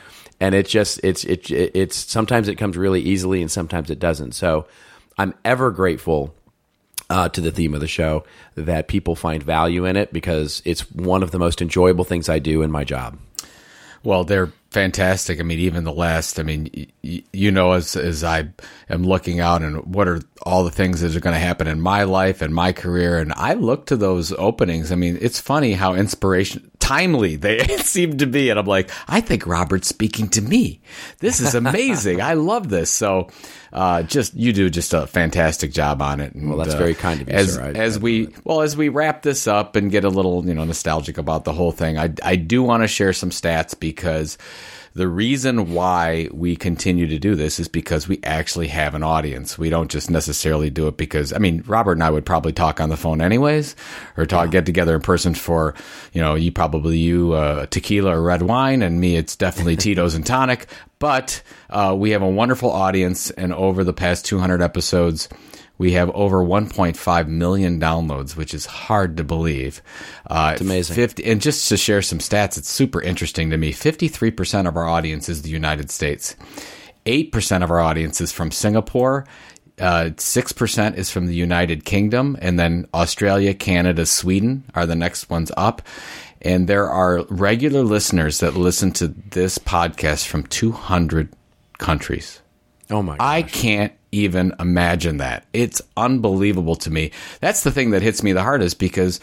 [0.41, 4.33] and it's just it's it, it's sometimes it comes really easily and sometimes it doesn't.
[4.33, 4.67] So
[5.19, 6.35] I'm ever grateful.
[7.11, 10.91] Uh, to the theme of the show, that people find value in it because it's
[10.93, 13.19] one of the most enjoyable things I do in my job.
[14.05, 15.39] Well, they're fantastic.
[15.39, 16.41] I mean, even the last.
[16.41, 16.69] I mean,
[17.05, 18.49] y- you know, as as I
[18.91, 21.81] am looking out and what are all the things that are going to happen in
[21.81, 24.91] my life and my career, and I look to those openings.
[24.91, 29.21] I mean, it's funny how inspiration timely they seem to be, and I'm like, I
[29.21, 30.81] think Robert's speaking to me.
[31.21, 32.21] This is amazing.
[32.21, 32.91] I love this.
[32.91, 33.29] So,
[33.73, 36.35] uh, just you do just a fantastic job on it.
[36.35, 37.63] And, Well, that's uh, very kind of you, as, sir.
[37.63, 40.55] I- As I we well as we wrap this up and get a little you
[40.55, 44.37] know nostalgic about the whole thing, I I do want to share some stats because
[44.95, 49.57] the reason why we continue to do this is because we actually have an audience.
[49.57, 52.81] We don't just necessarily do it because I mean Robert and I would probably talk
[52.81, 53.75] on the phone anyways,
[54.17, 55.75] or talk get together in person for
[56.13, 60.15] you know you probably you uh, tequila or red wine, and me it's definitely Tito's
[60.15, 60.67] and tonic.
[60.99, 65.29] But uh, we have a wonderful audience, and over the past 200 episodes.
[65.79, 69.83] We have over 1.5 million downloads, which is hard to believe.
[70.29, 70.95] Uh, it's amazing.
[70.95, 73.73] 50, and just to share some stats, it's super interesting to me.
[73.73, 76.37] 53% of our audience is the United States.
[77.07, 79.27] 8% of our audience is from Singapore.
[79.81, 82.37] Uh, 6% is from the United Kingdom.
[82.41, 85.83] And then Australia, Canada, Sweden are the next ones up.
[86.43, 91.33] And there are regular listeners that listen to this podcast from 200
[91.79, 92.41] countries.
[92.91, 93.17] Oh my!
[93.19, 95.45] I can't even imagine that.
[95.53, 97.11] It's unbelievable to me.
[97.41, 99.21] That's the thing that hits me the hardest because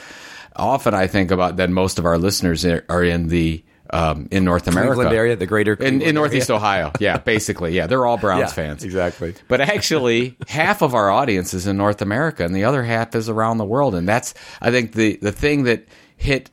[0.55, 4.67] often I think about that most of our listeners are in the um, in North
[4.67, 6.57] America Cleveland area, the greater in, in Northeast area.
[6.59, 6.91] Ohio.
[6.99, 8.83] Yeah, basically, yeah, they're all Browns Yeah, fans.
[8.83, 9.33] exactly.
[9.47, 13.29] But actually, half of our audience is in North America, and the other half is
[13.29, 13.95] around the world.
[13.95, 15.87] And that's, I think, the the thing that
[16.17, 16.51] hit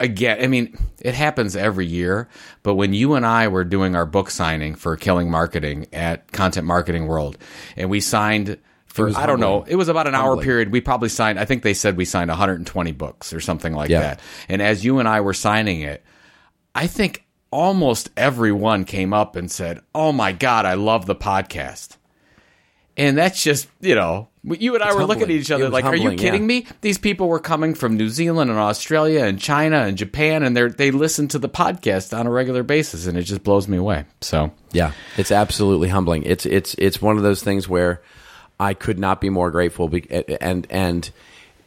[0.00, 0.42] again.
[0.42, 2.28] I mean, it happens every year.
[2.62, 6.66] But when you and I were doing our book signing for Killing Marketing at Content
[6.66, 7.38] Marketing World,
[7.76, 8.58] and we signed.
[8.86, 10.72] For, I don't know, it was about an hour period.
[10.72, 11.38] We probably signed.
[11.38, 14.00] I think they said we signed 120 books or something like Yeah.
[14.00, 14.20] that.
[14.48, 16.02] And as you and I were signing it,
[16.74, 21.98] I think almost everyone came up and said, "Oh my god, I love the podcast."
[22.96, 25.96] And that's just, you know, you and I were looking at each other like, "Are
[25.96, 26.46] you kidding yeah.
[26.46, 30.56] me?" These people were coming from New Zealand and Australia and China and Japan and
[30.56, 33.76] they're they listen to the podcast on a regular basis and it just blows me
[33.76, 34.04] away.
[34.20, 36.22] So, Yeah, it's absolutely humbling.
[36.22, 38.02] It's it's it's one of those things where
[38.58, 39.88] I could not be more grateful.
[39.88, 40.08] be-
[40.40, 41.10] And and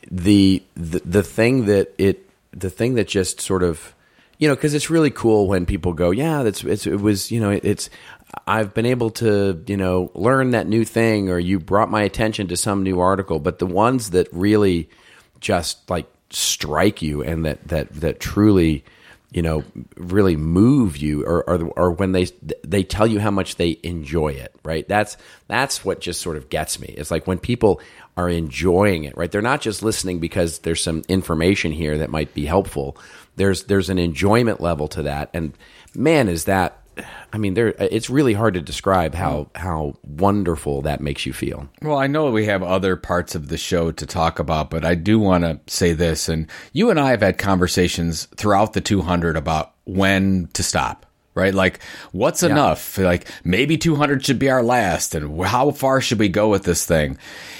[0.09, 3.93] the the, the thing that it the thing that just sort of
[4.37, 7.39] you know because it's really cool when people go yeah that's it's, it was you
[7.39, 7.89] know it's
[8.45, 12.47] I've been able to you know learn that new thing or you brought my attention
[12.47, 13.39] to some new article.
[13.39, 14.89] But the ones that really
[15.39, 18.83] just like strike you and that that that truly
[19.31, 19.63] you know
[19.95, 21.43] really move you or,
[21.77, 22.25] or when they
[22.63, 24.87] they tell you how much they enjoy it right?
[24.87, 25.17] That's
[25.47, 26.87] that's what just sort of gets me.
[26.87, 27.81] It's like when people
[28.17, 29.31] are enjoying it right?
[29.31, 32.97] They're not just listening because there's some information here that might be helpful.
[33.35, 35.29] There's there's an enjoyment level to that.
[35.33, 35.53] And
[35.95, 36.79] man is that
[37.33, 41.69] i mean there it's really hard to describe how how wonderful that makes you feel
[41.81, 44.95] Well, I know we have other parts of the show to talk about, but I
[44.95, 46.29] do want to say this.
[46.29, 51.53] And you and I have had conversations throughout the 200 about when to stop, right?
[51.53, 51.79] Like,
[52.11, 52.97] what's enough?
[52.97, 56.85] Like, maybe 200 should be our last, and how far should we go with this
[56.85, 57.17] thing?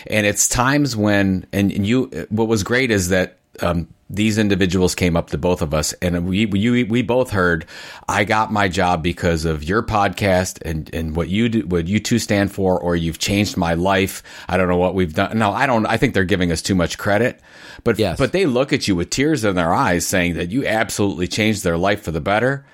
[0.08, 4.96] And it's times when, and, and you, what was great is that, um, these individuals
[4.96, 7.66] came up to both of us and we, we, we both heard,
[8.08, 12.00] I got my job because of your podcast and, and what you do, what you
[12.00, 14.24] two stand for, or you've changed my life.
[14.48, 15.38] I don't know what we've done.
[15.38, 17.40] No, I don't, I think they're giving us too much credit,
[17.84, 18.18] but, Yes.
[18.18, 21.64] but they look at you with tears in their eyes saying that you absolutely changed
[21.64, 22.66] their life for the better.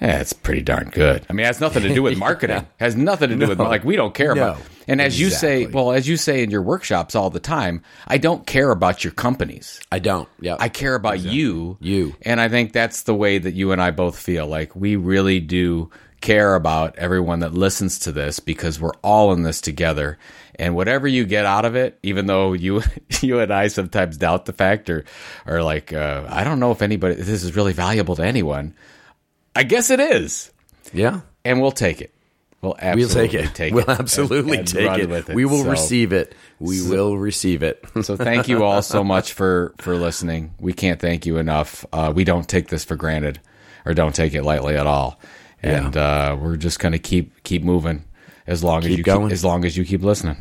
[0.00, 1.26] Yeah, it's pretty darn good.
[1.28, 2.66] I mean, it has nothing to do with marketing.
[2.78, 4.50] Has nothing to do with like we don't care No.
[4.50, 4.62] about.
[4.86, 8.16] And as you say, well, as you say in your workshops all the time, I
[8.18, 9.80] don't care about your companies.
[9.92, 11.76] i don't yeah I care about you.
[11.80, 12.14] You.
[12.22, 14.46] And I think that's the way that you and I both feel.
[14.46, 15.90] Like we really do
[16.20, 20.18] care about everyone that listens to this because we're all in this together.
[20.60, 22.82] And whatever you get out of it, even though you
[23.20, 25.04] you and I sometimes doubt the fact or
[25.46, 28.74] or like uh, I don't know if anybody this is really valuable to anyone.
[29.58, 30.50] I guess it is.
[30.92, 32.14] yeah And we'll take it.
[32.60, 33.54] We'll We'll absolutely take it.
[33.54, 35.08] take we'll it absolutely and- and take it.
[35.08, 36.34] with We will So- receive it.
[36.60, 37.84] We will receive it.
[38.02, 40.54] so thank you all so much for for listening.
[40.58, 41.84] We can't thank you enough.
[41.92, 43.38] Uh, we don't take this for granted,
[43.86, 45.20] or don't take it lightly at all.
[45.62, 48.04] And uh, we're just gonna keep keep moving
[48.46, 49.28] as long as you going.
[49.28, 50.36] keep, as long as you keep listening.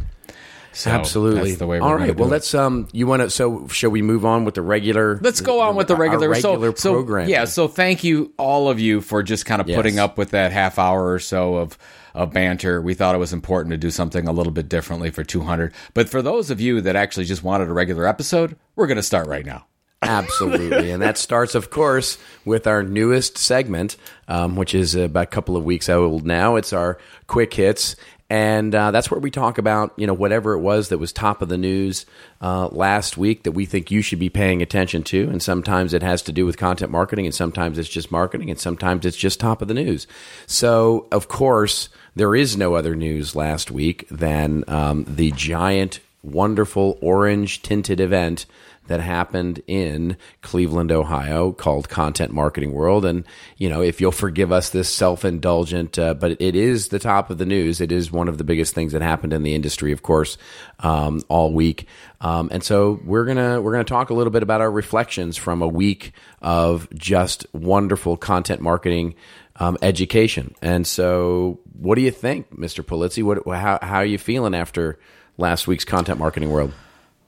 [0.78, 1.49] So Absolutely.
[1.49, 1.82] that's the way.
[1.82, 2.88] We're All do Well, let's um.
[2.91, 3.32] You want to?
[3.32, 5.17] So, shall we move on with the regular?
[5.23, 7.28] Let's go on with the regular, regular so, so, program.
[7.28, 9.75] Yeah, so thank you all of you for just kind of Yes.
[9.75, 11.80] putting up with that half hour or so of
[12.13, 12.80] of banter.
[12.80, 15.73] We thought it was important to do something a little bit differently for 200.
[15.95, 19.03] But for those of you that actually just wanted a regular episode, we're going to
[19.03, 19.65] start right now.
[20.03, 20.91] Absolutely.
[20.91, 23.97] and that starts, of course, with our newest segment,
[24.28, 26.55] um, which is about a couple of weeks old now.
[26.55, 27.95] It's our quick hits.
[28.30, 31.41] And uh, that's where we talk about, you know, whatever it was that was top
[31.41, 32.05] of the news
[32.41, 35.30] uh, last week that we think you should be paying attention to.
[35.30, 38.59] And sometimes it has to do with content marketing, and sometimes it's just marketing, and
[38.59, 40.07] sometimes it's just top of the news.
[40.45, 46.97] So, of course, there is no other news last week than um, the giant, wonderful
[47.01, 48.45] orange tinted event
[48.88, 53.05] that happened in Cleveland, Ohio, called Content Marketing World.
[53.05, 53.25] And,
[53.57, 57.29] you know, if you'll forgive us this self indulgent, uh, but it is the top
[57.29, 57.81] of the news.
[57.81, 60.38] It is one of the biggest things that happened in the industry, of course,
[60.79, 61.88] um, all week.
[62.19, 65.61] Um, and so we're gonna we're gonna talk a little bit about our reflections from
[65.61, 69.13] a week of just wonderful content marketing
[69.59, 70.55] um, education.
[70.61, 72.83] And so, what do you think, Mr.
[72.83, 73.23] Pulizzi?
[73.23, 74.99] What how how are you feeling after
[75.38, 76.73] last week's Content Marketing World?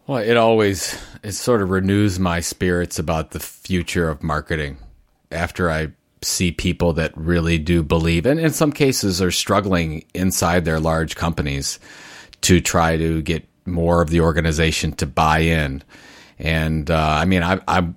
[0.09, 4.79] Well, it always it sort of renews my spirits about the future of marketing
[5.31, 5.89] after I
[6.23, 11.15] see people that really do believe, and in some cases are struggling inside their large
[11.15, 11.77] companies
[12.41, 15.83] to try to get more of the organization to buy in.
[16.39, 17.87] And uh, I mean, I, I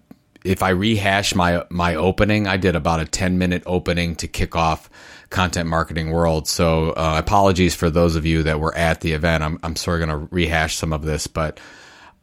[0.45, 4.55] if I rehash my my opening, I did about a ten minute opening to kick
[4.55, 4.91] off
[5.31, 6.47] content marketing world.
[6.47, 9.43] So uh, apologies for those of you that were at the event.
[9.43, 11.59] I'm I'm sort of going to rehash some of this, but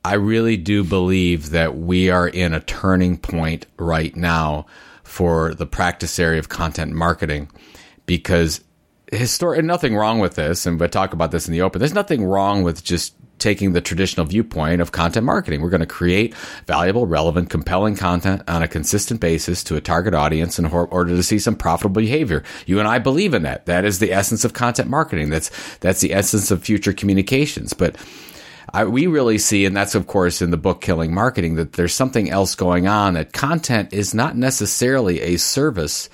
[0.03, 4.65] I really do believe that we are in a turning point right now
[5.03, 7.49] for the practice area of content marketing
[8.05, 8.61] because
[9.11, 11.79] historic nothing wrong with this and we'll talk about this in the open.
[11.79, 15.61] There's nothing wrong with just taking the traditional viewpoint of content marketing.
[15.61, 16.35] We're going to create
[16.67, 21.23] valuable relevant compelling content on a consistent basis to a target audience in order to
[21.23, 22.43] see some profitable behavior.
[22.65, 23.65] You and i believe in that.
[23.65, 25.29] That is the essence of content marketing.
[25.29, 27.73] That's that's the essence of future communications.
[27.73, 27.95] But
[28.73, 31.93] I, we really see, and that's of course in the book Killing Marketing, that there's
[31.93, 36.09] something else going on, that content is not necessarily a service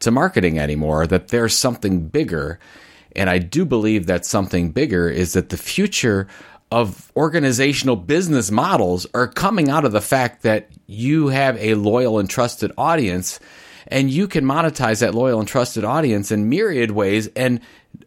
[0.00, 2.58] to marketing anymore, that there's something bigger.
[3.16, 6.26] And I do believe that something bigger is that the future
[6.70, 12.18] of organizational business models are coming out of the fact that you have a loyal
[12.18, 13.38] and trusted audience
[13.88, 17.60] and you can monetize that loyal and trusted audience in myriad ways and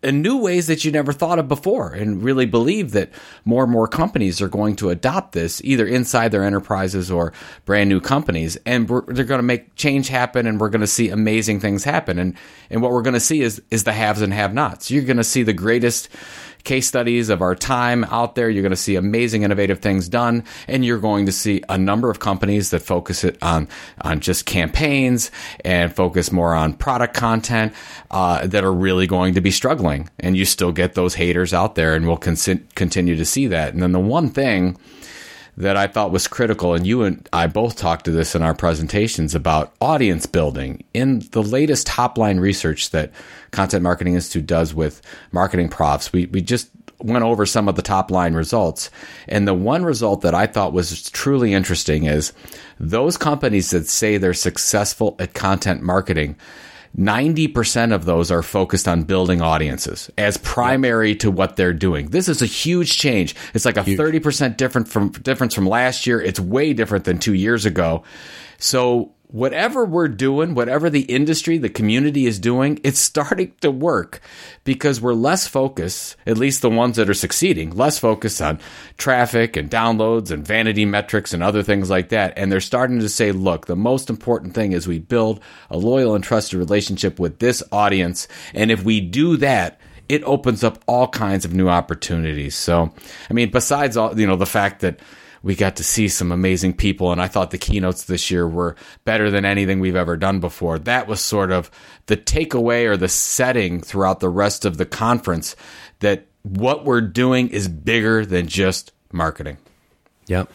[0.03, 3.09] in new ways that you never thought of before and really believe that
[3.45, 7.33] more and more companies are going to adopt this either inside their enterprises or
[7.65, 8.57] brand new companies.
[8.65, 12.19] And they're going to make change happen and we're going to see amazing things happen.
[12.19, 12.35] And
[12.69, 14.91] and what we're going to see is is the haves and have nots.
[14.91, 16.09] You're going to see the greatest
[16.63, 18.49] case studies of our time out there.
[18.49, 22.09] You're going to see amazing, innovative things done, and you're going to see a number
[22.09, 23.67] of companies that focus it on
[24.01, 25.31] on just campaigns
[25.63, 27.73] and focus more on product content
[28.11, 30.09] uh, that are really going to be struggling.
[30.19, 33.73] And you still get those haters out there, and we'll con- continue to see that.
[33.73, 34.77] And then the one thing
[35.57, 38.53] that I thought was critical, and you and I both talked to this in our
[38.53, 40.83] presentations about audience building.
[40.93, 43.11] In the latest top line research that
[43.49, 45.01] Content Marketing Institute does with
[45.33, 48.89] MarketingProfs, we, we just went over some of the top line results.
[49.27, 52.33] And the one result that I thought was truly interesting is
[52.79, 56.35] those companies that say they're successful at content marketing
[56.97, 62.07] 90% of those are focused on building audiences as primary to what they're doing.
[62.07, 63.35] This is a huge change.
[63.53, 63.99] It's like a huge.
[63.99, 66.19] 30% different from difference from last year.
[66.19, 68.03] It's way different than 2 years ago.
[68.57, 74.21] So whatever we're doing, whatever the industry, the community is doing, it's starting to work
[74.63, 78.59] because we're less focused, at least the ones that are succeeding, less focused on
[78.97, 82.33] traffic and downloads and vanity metrics and other things like that.
[82.37, 86.15] And they're starting to say, look, the most important thing is we build a loyal
[86.15, 88.27] and trusted relationship with this audience.
[88.53, 92.55] And if we do that, it opens up all kinds of new opportunities.
[92.55, 92.93] So,
[93.29, 94.99] I mean, besides all, you know, the fact that
[95.47, 97.13] we got to see some amazing people.
[97.13, 98.75] And I thought the keynotes this year were
[99.05, 100.77] better than anything we've ever done before.
[100.77, 101.71] That was sort of
[102.07, 105.55] the takeaway or the setting throughout the rest of the conference
[105.99, 109.57] that what we're doing is bigger than just marketing.
[110.27, 110.51] Yep.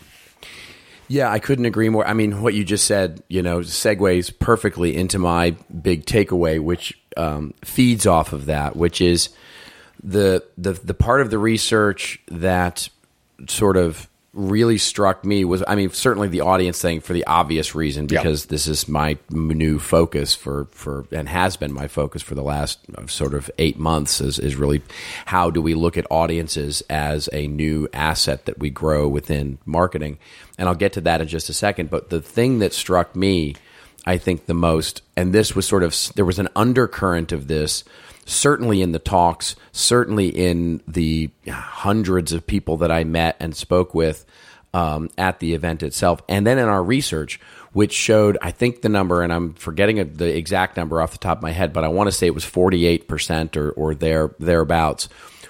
[1.09, 2.07] Yeah, I couldn't agree more.
[2.07, 7.01] I mean, what you just said, you know, segues perfectly into my big takeaway, which
[7.17, 9.31] um, feeds off of that, which is
[10.05, 12.91] the the the part of the research that
[13.49, 17.75] sort of really struck me was I mean certainly the audience thing for the obvious
[17.75, 18.49] reason because yep.
[18.49, 22.79] this is my new focus for for and has been my focus for the last
[22.97, 24.81] uh, sort of 8 months is is really
[25.27, 30.19] how do we look at audiences as a new asset that we grow within marketing
[30.57, 33.55] and I'll get to that in just a second but the thing that struck me
[34.07, 37.85] I think the most and this was sort of there was an undercurrent of this
[38.25, 43.95] certainly in the talks, certainly in the hundreds of people that I met and spoke
[43.95, 44.25] with
[44.75, 47.39] um, at the event itself, and then in our research,
[47.73, 51.39] which showed, I think the number, and I'm forgetting the exact number off the top
[51.39, 55.09] of my head, but I want to say it was 48% or, or there, thereabouts,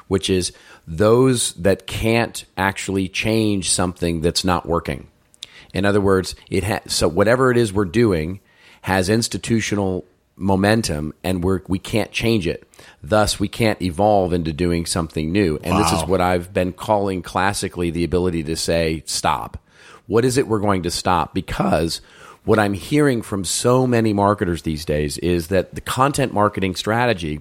[0.08, 0.52] which is
[0.86, 5.08] those that can't actually change something that's not working.
[5.72, 8.40] In other words, it ha- so whatever it is we're doing
[8.82, 10.04] has institutional
[10.36, 12.68] momentum and we're we can't change it.
[13.02, 15.58] Thus we can't evolve into doing something new.
[15.62, 15.82] And wow.
[15.82, 19.58] this is what i've been calling classically the ability to say stop.
[20.06, 21.34] What is it we're going to stop?
[21.34, 22.00] Because
[22.44, 27.40] what i'm hearing from so many marketers these days is that the content marketing strategy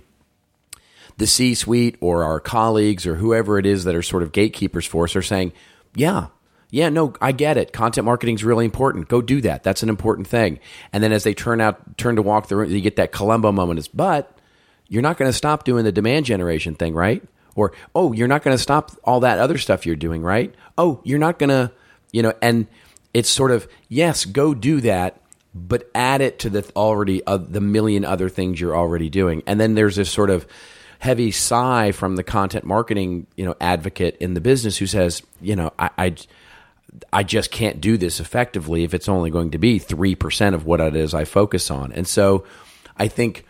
[1.18, 4.86] the c suite or our colleagues or whoever it is that are sort of gatekeepers
[4.86, 5.52] for us are saying
[5.96, 6.28] yeah
[6.72, 7.74] yeah, no, I get it.
[7.74, 9.10] Content marketing is really important.
[9.10, 9.62] Go do that.
[9.62, 10.58] That's an important thing.
[10.94, 13.78] And then as they turn out, turn to walk through, you get that Columbo moment.
[13.78, 14.40] Is but
[14.88, 17.22] you're not going to stop doing the demand generation thing, right?
[17.56, 20.56] Or oh, you're not going to stop all that other stuff you're doing, right?
[20.78, 21.74] Oh, you're not going to,
[22.14, 22.34] you know.
[22.42, 22.68] And
[23.14, 25.20] it's sort of yes, go do that,
[25.54, 29.44] but add it to the already uh, the million other things you're already doing.
[29.46, 30.48] And then there's this sort of
[31.00, 35.56] heavy sigh from the content marketing, you know, advocate in the business who says, you
[35.58, 36.16] know, I, I
[37.12, 40.82] I just can't do this effectively if it's only going to be 3% of what
[40.82, 41.92] it is I focus on.
[41.94, 42.46] And so
[42.98, 43.46] I think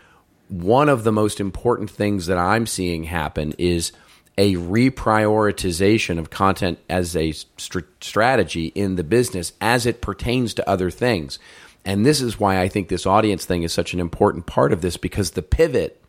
[0.48, 3.92] one of the most important things that I'm seeing happen is
[4.38, 10.68] a reprioritization of content as a st- strategy in the business as it pertains to
[10.68, 11.38] other things.
[11.84, 14.80] And this is why I think this audience thing is such an important part of
[14.82, 16.02] this because the pivot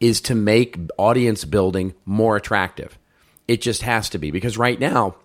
[0.00, 2.98] is to make audience building more attractive.
[3.46, 5.16] It just has to be because right now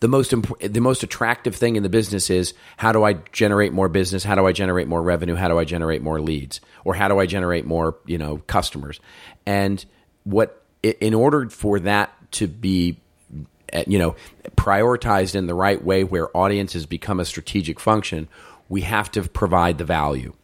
[0.00, 3.72] the most imp- the most attractive thing in the business is how do I generate
[3.72, 4.24] more business?
[4.24, 5.34] How do I generate more revenue?
[5.34, 6.60] How do I generate more leads?
[6.84, 9.00] Or how do I generate more, you know, customers?
[9.46, 9.84] And
[10.24, 13.00] what in order for that to be
[13.72, 14.16] eh, you know
[14.56, 18.28] prioritized in the right way where audiences become a strategic function,
[18.68, 20.34] we have to provide the value.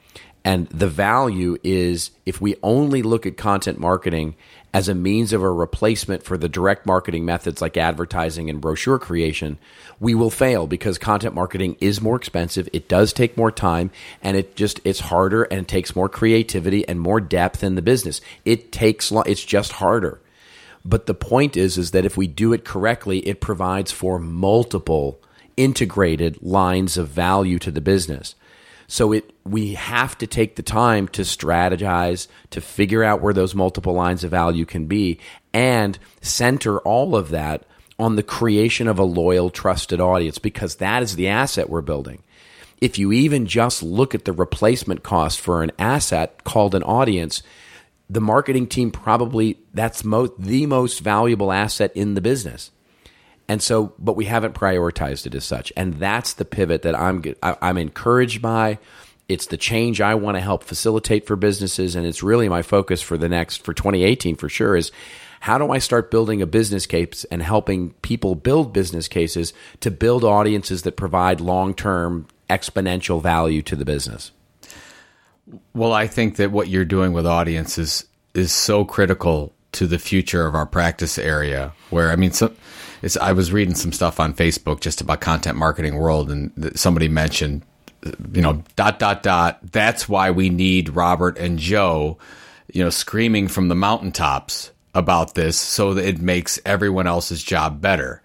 [0.45, 4.35] And the value is if we only look at content marketing
[4.75, 8.99] as a means of a replacement for the direct marketing methods like advertising and brochure
[8.99, 9.59] creation,
[10.01, 12.69] we will fail because content marketing is more expensive.
[12.73, 13.91] It does take more time
[14.23, 17.83] and it just, it's harder and it takes more creativity and more depth in the
[17.83, 18.21] business.
[18.45, 20.21] It takes, it's just harder.
[20.85, 25.21] But the point is, is that if we do it correctly, it provides for multiple
[25.57, 28.35] integrated lines of value to the business.
[28.93, 33.55] So it we have to take the time to strategize, to figure out where those
[33.55, 35.19] multiple lines of value can be
[35.55, 37.65] and center all of that
[37.99, 42.23] on the creation of a loyal trusted audience because that is the asset we're building.
[42.83, 47.43] If you even just look at the replacement cost for an asset called an audience,
[48.11, 52.71] the marketing team probably that's most the most valuable asset in the business.
[53.53, 57.23] And so, but we haven't prioritized it as such, and that's the pivot that I'm
[57.43, 58.79] I'm encouraged by.
[59.29, 63.03] It's the change I want to help facilitate for businesses, and it's really my focus
[63.03, 64.75] for the next for 2018 for sure.
[64.75, 64.91] Is
[65.41, 69.91] how do I start building a business case and helping people build business cases to
[69.91, 74.33] build audiences that provide long term exponential value to the business?
[75.75, 80.47] Well, I think that what you're doing with audiences is so critical to the future
[80.47, 81.75] of our practice area.
[81.91, 82.51] Where I mean, so
[83.21, 87.63] I was reading some stuff on Facebook just about content marketing world, and somebody mentioned,
[88.33, 89.59] you know, dot dot dot.
[89.73, 92.19] That's why we need Robert and Joe,
[92.73, 97.81] you know, screaming from the mountaintops about this, so that it makes everyone else's job
[97.81, 98.23] better.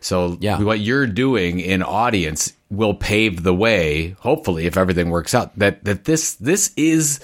[0.00, 0.60] So yeah.
[0.60, 5.58] what you're doing in audience will pave the way, hopefully, if everything works out.
[5.58, 7.20] That that this this is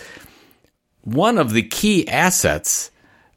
[1.02, 2.90] one of the key assets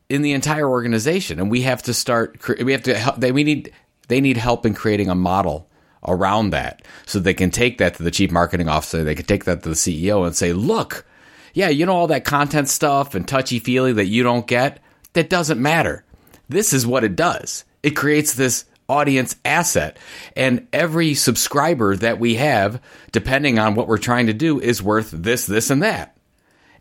[0.09, 2.39] in the entire organization, and we have to start.
[2.61, 2.97] We have to.
[2.97, 3.71] Help, they we need.
[4.07, 5.69] They need help in creating a model
[6.07, 9.03] around that, so they can take that to the chief marketing officer.
[9.03, 11.05] They can take that to the CEO and say, "Look,
[11.53, 14.81] yeah, you know all that content stuff and touchy feely that you don't get.
[15.13, 16.03] That doesn't matter.
[16.49, 17.63] This is what it does.
[17.83, 19.97] It creates this." audience asset.
[20.35, 22.81] And every subscriber that we have,
[23.11, 26.17] depending on what we're trying to do, is worth this, this, and that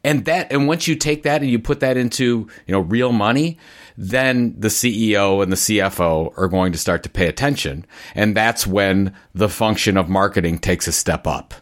[0.04, 3.12] and that and once you take that and you put that into you know real
[3.12, 3.58] money
[4.00, 7.84] then the CEO and the CFO are going to start to pay attention.
[8.14, 11.52] And that's when the function of marketing takes a step up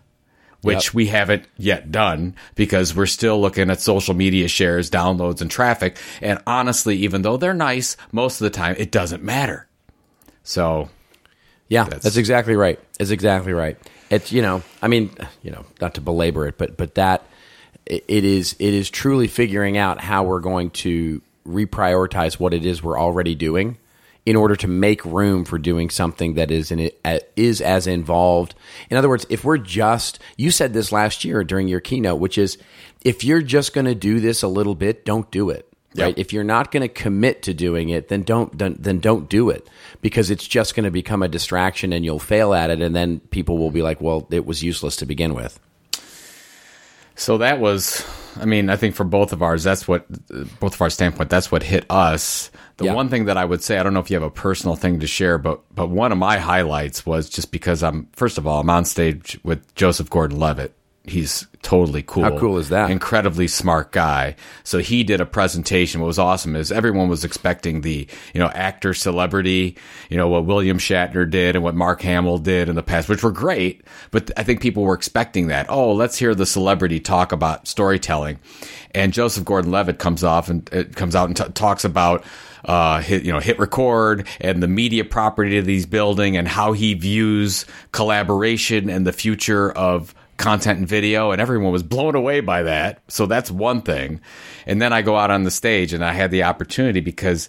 [0.62, 0.94] which yep.
[0.94, 5.96] we haven't yet done because we're still looking at social media shares downloads and traffic.
[6.20, 9.68] And honestly even though they're nice most of the time it doesn't matter.
[10.42, 10.90] So
[11.68, 12.80] yeah that's, that's exactly right.
[12.98, 13.78] It's exactly right.
[14.10, 15.10] It's you know i mean
[15.42, 17.26] you know not to belabor it but but that
[17.86, 22.82] it is it is truly figuring out how we're going to reprioritize what it is
[22.82, 23.78] we're already doing
[24.24, 28.56] in order to make room for doing something that is in it, is as involved.
[28.90, 32.36] In other words, if we're just you said this last year during your keynote, which
[32.36, 32.58] is
[33.04, 35.68] if you're just going to do this a little bit, don't do it.
[35.94, 36.08] Right?
[36.08, 36.18] Yep.
[36.18, 39.48] If you're not going to commit to doing it, then don't then, then don't do
[39.48, 39.66] it
[40.02, 43.20] because it's just going to become a distraction and you'll fail at it and then
[43.20, 45.60] people will be like, "Well, it was useless to begin with."
[47.18, 48.04] So that was,
[48.38, 50.06] I mean, I think for both of ours, that's what,
[50.60, 52.50] both of our standpoint, that's what hit us.
[52.76, 52.92] The yeah.
[52.94, 55.00] one thing that I would say, I don't know if you have a personal thing
[55.00, 58.60] to share, but but one of my highlights was just because I'm, first of all,
[58.60, 60.74] I'm on stage with Joseph Gordon-Levitt,
[61.06, 62.22] he's totally cool.
[62.22, 62.90] How cool is that?
[62.90, 64.36] Incredibly smart guy.
[64.62, 66.00] So he did a presentation.
[66.00, 69.76] What was awesome is everyone was expecting the, you know, actor celebrity,
[70.08, 73.22] you know, what William Shatner did and what Mark Hamill did in the past, which
[73.22, 73.82] were great.
[74.10, 75.66] But I think people were expecting that.
[75.68, 78.38] Oh, let's hear the celebrity talk about storytelling.
[78.92, 82.24] And Joseph Gordon-Levitt comes off and uh, comes out and t- talks about
[82.64, 86.72] uh, hit, you know, hit record and the media property that he's building and how
[86.72, 92.40] he views collaboration and the future of content and video, and everyone was blown away
[92.40, 93.02] by that.
[93.08, 94.20] So that's one thing.
[94.66, 97.48] And then I go out on the stage, and I had the opportunity because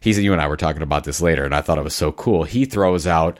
[0.00, 2.12] he's you and I were talking about this later, and I thought it was so
[2.12, 2.44] cool.
[2.44, 3.38] He throws out.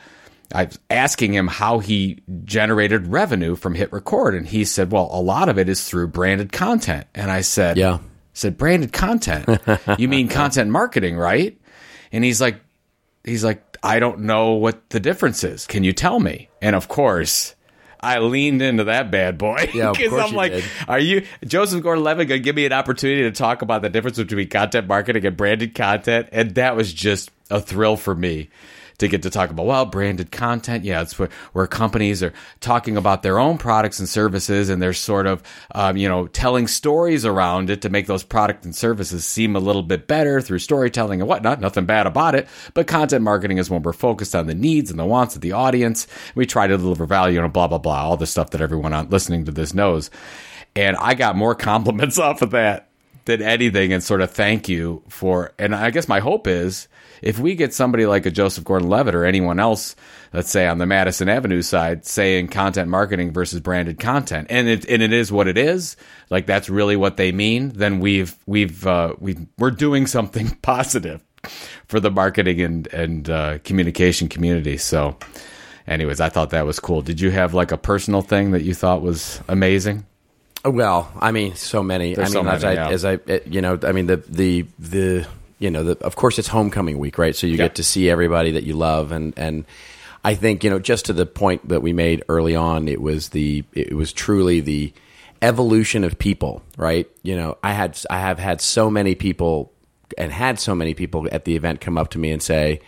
[0.53, 5.09] I was asking him how he generated revenue from Hit Record, and he said, "Well,
[5.11, 7.97] a lot of it is through branded content." And I said, Yeah.
[8.33, 9.59] said branded content.
[9.97, 11.59] you mean content marketing, right?
[12.11, 12.61] And he's like,
[13.23, 15.65] he's like, I don't know what the difference is.
[15.65, 16.49] Can you tell me?
[16.61, 17.54] And of course,
[18.05, 20.63] I leaned into that bad boy Yeah, because I'm like, did.
[20.87, 24.17] are you Joseph Gordon-Levitt going to give me an opportunity to talk about the difference
[24.17, 26.29] between content marketing and branded content?
[26.31, 28.49] And that was just a thrill for me
[28.97, 30.83] to get to talk about well branded content.
[30.83, 34.93] Yeah it's where, where companies are talking about their own products and services and they're
[34.93, 35.43] sort of
[35.73, 39.59] um, you know telling stories around it to make those product and services seem a
[39.59, 41.61] little bit better through storytelling and whatnot.
[41.61, 44.99] Nothing bad about it but content marketing is when we're focused on the needs and
[44.99, 46.07] the wants of the audience.
[46.35, 49.09] We try to deliver value and blah blah blah all the stuff that everyone on
[49.09, 50.09] listening to this knows.
[50.75, 52.89] And i got more compliments off of that
[53.25, 56.87] than anything and sort of thank you for and I guess my hope is
[57.25, 59.95] if we get somebody like a Joseph Gordon Levitt or anyone else,
[60.31, 64.85] let's say on the Madison Avenue side, saying content marketing versus branded content, and it
[64.85, 65.97] and it is what it is,
[66.29, 71.21] like that's really what they mean, then we've we've uh, we we're doing something positive
[71.87, 74.77] for the marketing and and uh, communication community.
[74.77, 75.17] So,
[75.87, 77.01] anyways, I thought that was cool.
[77.01, 80.05] Did you have like a personal thing that you thought was amazing?
[80.63, 82.13] Well, I mean, so many.
[82.13, 82.89] There's I mean, so as, I, yeah.
[82.89, 85.27] as I, you know, I mean, the the the
[85.59, 87.35] you know, the, of course, it's homecoming week, right?
[87.35, 89.65] So you get to see everybody that you love, and and
[90.23, 93.29] I think you know, just to the point that we made early on, it was
[93.29, 94.93] the it was truly the
[95.41, 97.09] evolution of people, right?
[97.23, 99.71] You know, I had I have had so many people
[100.17, 102.81] and had so many people at the event come up to me and say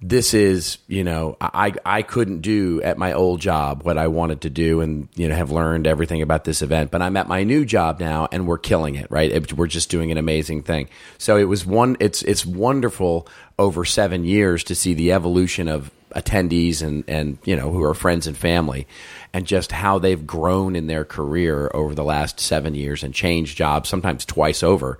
[0.00, 4.42] this is you know I I couldn't do at my old job what I wanted
[4.42, 6.90] to do and you know have learned everything about this event.
[6.90, 9.30] But I'm at my new job now and we're killing it right?
[9.30, 10.88] It- we're just doing an amazing thing.
[11.18, 13.26] So it was one it's it's wonderful
[13.58, 17.92] over 7 years to see the evolution of attendees and and you know who are
[17.94, 18.86] friends and family
[19.34, 23.58] and just how they've grown in their career over the last 7 years and changed
[23.58, 24.98] jobs sometimes twice over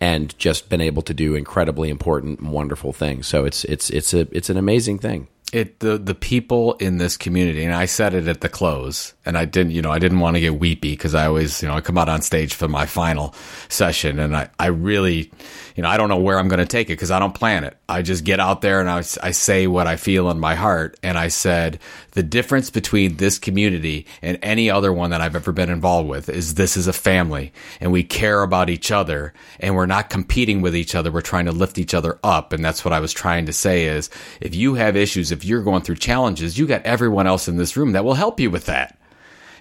[0.00, 3.26] and just been able to do incredibly important and wonderful things.
[3.26, 5.28] So it's it's it's a it's an amazing thing.
[5.52, 9.38] it the the people in this community and I said it at the close and
[9.38, 11.74] I didn't you know I didn't want to get weepy because I always you know
[11.74, 13.32] I come out on stage for my final
[13.68, 15.30] session and I I really
[15.76, 17.62] you know I don't know where I'm going to take it because I don't plan
[17.64, 17.76] it.
[17.88, 20.98] I just get out there and I, I say what I feel in my heart.
[21.02, 21.78] And I said
[22.12, 26.28] the difference between this community and any other one that I've ever been involved with
[26.28, 30.62] is this is a family and we care about each other and we're not competing
[30.62, 31.12] with each other.
[31.12, 32.52] We're trying to lift each other up.
[32.52, 34.10] And that's what I was trying to say is
[34.40, 37.76] if you have issues if you're going through challenges you got everyone else in this
[37.76, 38.98] room that will help you with that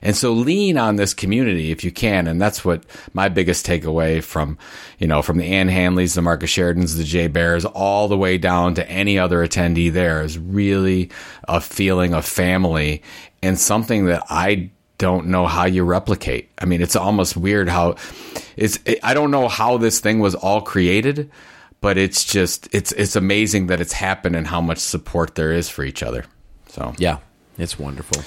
[0.02, 2.28] and so lean on this community if you can.
[2.28, 2.84] And that's what
[3.14, 4.58] my biggest takeaway from,
[5.00, 8.38] you know, from the Ann Handleys, the Marcus Sheridans, the Jay Baers, all the way
[8.38, 11.10] down to any other attendee there is really
[11.48, 13.02] a feeling of family
[13.42, 16.50] and something that I don't know how you replicate.
[16.60, 17.96] I mean, it's almost weird how
[18.56, 21.30] it's, I don't know how this thing was all created,
[21.82, 25.70] but it's just, it's, it's amazing that it's happened and how much support there is
[25.70, 26.26] for each other.
[26.68, 27.20] So, Yeah,
[27.58, 28.24] it's wonderful.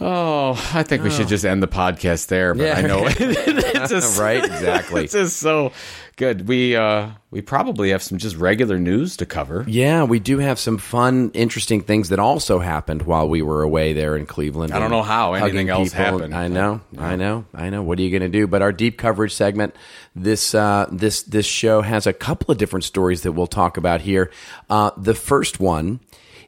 [0.00, 2.54] Oh, I think we should just end the podcast there.
[2.54, 2.74] But Yeah.
[2.78, 5.04] I know it's just Right, exactly.
[5.04, 5.72] It's just so
[6.16, 6.48] good.
[6.48, 9.64] We uh we probably have some just regular news to cover.
[9.68, 13.92] Yeah, we do have some fun, interesting things that also happened while we were away
[13.92, 14.72] there in Cleveland.
[14.72, 16.04] I don't know how anything else people.
[16.04, 16.34] happened.
[16.34, 17.82] I know, I know, I know.
[17.82, 18.46] What are you going to do?
[18.46, 19.74] But our deep coverage segment,
[20.14, 24.00] this uh, this this show has a couple of different stories that we'll talk about
[24.00, 24.30] here.
[24.70, 26.00] Uh, the first one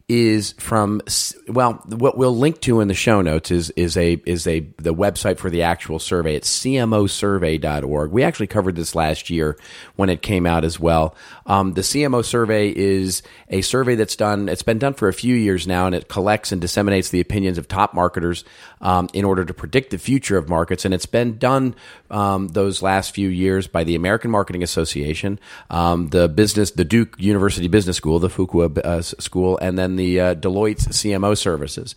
[0.09, 1.01] is from
[1.49, 4.95] well what we'll link to in the show notes is is a is a the
[4.95, 6.37] website for the actual survey.
[6.37, 9.59] It's cmosurvey.org we actually covered this last year
[9.97, 11.17] when it came out as well
[11.47, 15.35] um, the cmo survey is a survey that's done it's been done for a few
[15.35, 18.45] years now and it collects and disseminates the opinions of top marketers
[18.81, 21.75] um, in order to predict the future of markets and it's been done
[22.11, 25.39] um, those last few years by the american marketing association
[25.71, 30.21] um, the business the duke university business school the fuqua uh, school and then the
[30.21, 31.95] uh, Deloitte's CMO services.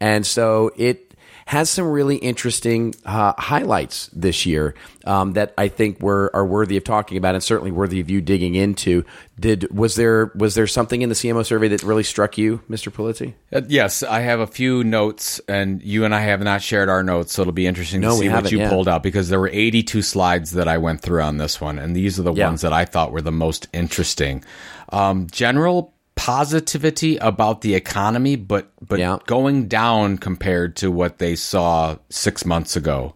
[0.00, 1.11] And so it
[1.46, 4.74] has some really interesting uh, highlights this year
[5.04, 8.20] um, that I think were are worthy of talking about and certainly worthy of you
[8.20, 9.04] digging into.
[9.38, 12.92] Did was there was there something in the CMO survey that really struck you, Mr.
[12.92, 13.34] Pulizzi?
[13.52, 17.02] Uh, yes, I have a few notes, and you and I have not shared our
[17.02, 19.50] notes, so it'll be interesting No, to see what you pulled out because there were
[19.52, 22.46] 82 slides that I went through on this one, and these are the Yeah.
[22.48, 24.44] ones that I thought were the most interesting.
[24.90, 29.18] Um, general positivity about the economy, but but Yeah.
[29.26, 33.14] going down compared to what they saw six months ago,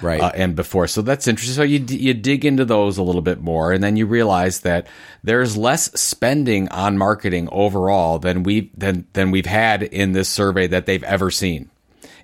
[0.00, 0.20] Right.
[0.20, 0.86] uh, and before.
[0.86, 1.56] So that's interesting.
[1.56, 4.86] So you you dig into those a little bit more, and then you realize that
[5.22, 10.66] there's less spending on marketing overall than we than than we've had in this survey
[10.68, 11.68] that they've ever seen.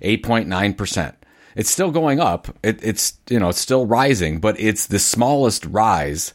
[0.01, 1.15] Eight point nine percent.
[1.55, 2.47] It's still going up.
[2.63, 6.33] It, it's you know it's still rising, but it's the smallest rise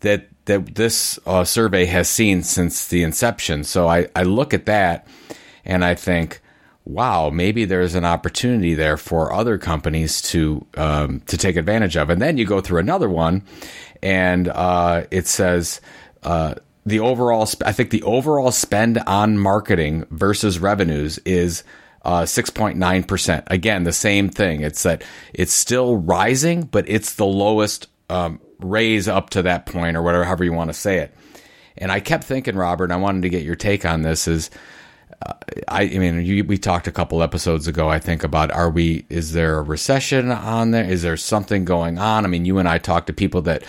[0.00, 3.64] that that this uh, survey has seen since the inception.
[3.64, 5.06] So I, I look at that
[5.64, 6.40] and I think,
[6.84, 12.10] wow, maybe there's an opportunity there for other companies to um, to take advantage of.
[12.10, 13.44] And then you go through another one,
[14.02, 15.80] and uh, it says.
[16.22, 21.62] Uh, the overall, sp- I think the overall spend on marketing versus revenues is
[22.04, 23.42] uh, 6.9%.
[23.46, 24.62] Again, the same thing.
[24.62, 29.96] It's that it's still rising, but it's the lowest um, raise up to that point
[29.96, 31.14] or whatever, however you want to say it.
[31.78, 34.50] And I kept thinking, Robert, and I wanted to get your take on this is,
[35.68, 39.04] I, I mean, you, we talked a couple episodes ago, I think, about are we,
[39.08, 40.84] is there a recession on there?
[40.84, 42.24] Is there something going on?
[42.24, 43.62] I mean, you and I talked to people that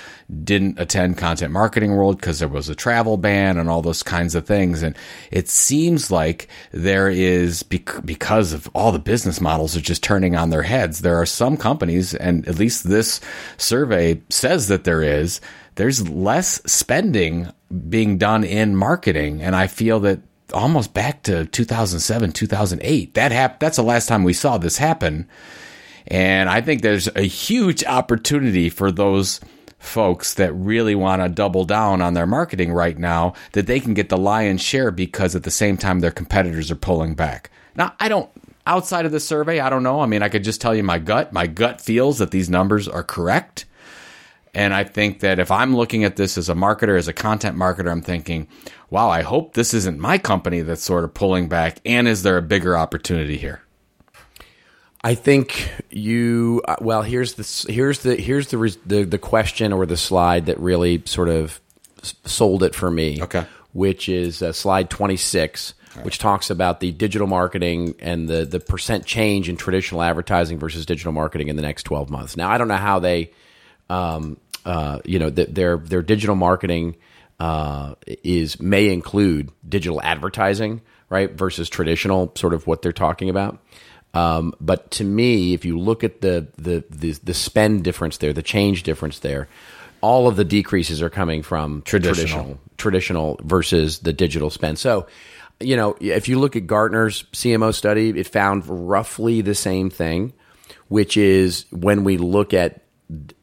[0.44, 4.36] didn't attend Content Marketing World because there was a travel ban and all those kinds
[4.36, 4.84] of things.
[4.84, 4.96] And
[5.32, 10.36] it seems like there is, bec- because of all the business models are just turning
[10.36, 13.20] on their heads, there are some companies, and at least this
[13.58, 15.42] survey says that there is,
[15.76, 17.52] there's less spending
[17.90, 19.42] being done in marketing.
[19.42, 20.20] And I feel that
[20.54, 23.14] almost back to 2007, 2008.
[23.14, 25.28] That hap- that's the last time we saw this happen.
[26.08, 29.40] And I think there's a huge opportunity for those
[29.80, 33.94] folks that really want to double down on their marketing right now that they can
[33.94, 37.50] get the lion's share because at the same time their competitors are pulling back.
[37.76, 38.30] Now, I don't
[38.66, 40.00] outside of the survey, I don't know.
[40.00, 41.34] I mean, I could just tell you my gut.
[41.34, 43.66] My gut feels that these numbers are correct.
[44.54, 47.58] And I think that if I'm looking at this as a marketer, as a content
[47.58, 48.48] marketer, I'm thinking,
[48.90, 51.80] wow, I hope this isn't my company that's sort of pulling back.
[51.86, 53.62] And is there a bigger opportunity here?
[55.04, 56.62] I think you.
[56.68, 60.60] uh, Well, here's the here's the here's the the, the question or the slide that
[60.60, 61.60] really sort of
[62.26, 63.22] sold it for me.
[63.24, 63.46] Okay.
[63.74, 65.74] which is uh, slide twenty six,
[66.04, 70.86] which talks about the digital marketing and the the percent change in traditional advertising versus
[70.86, 72.38] digital marketing in the next twelve months.
[72.38, 73.32] Now, I don't know how they,
[73.90, 76.96] um, uh, you know, th- their their digital marketing
[77.40, 83.60] uh, is may include digital advertising, right, versus traditional sort of what they're talking about.
[84.14, 88.32] Um, but to me, if you look at the, the the the spend difference there,
[88.32, 89.48] the change difference there,
[90.02, 92.16] all of the decreases are coming from Traditional.
[92.16, 94.78] traditional, traditional versus the digital spend.
[94.78, 95.08] So,
[95.60, 100.34] you know, if you look at Gartner's CMO study, it found roughly the same thing,
[100.90, 102.83] which is when we look at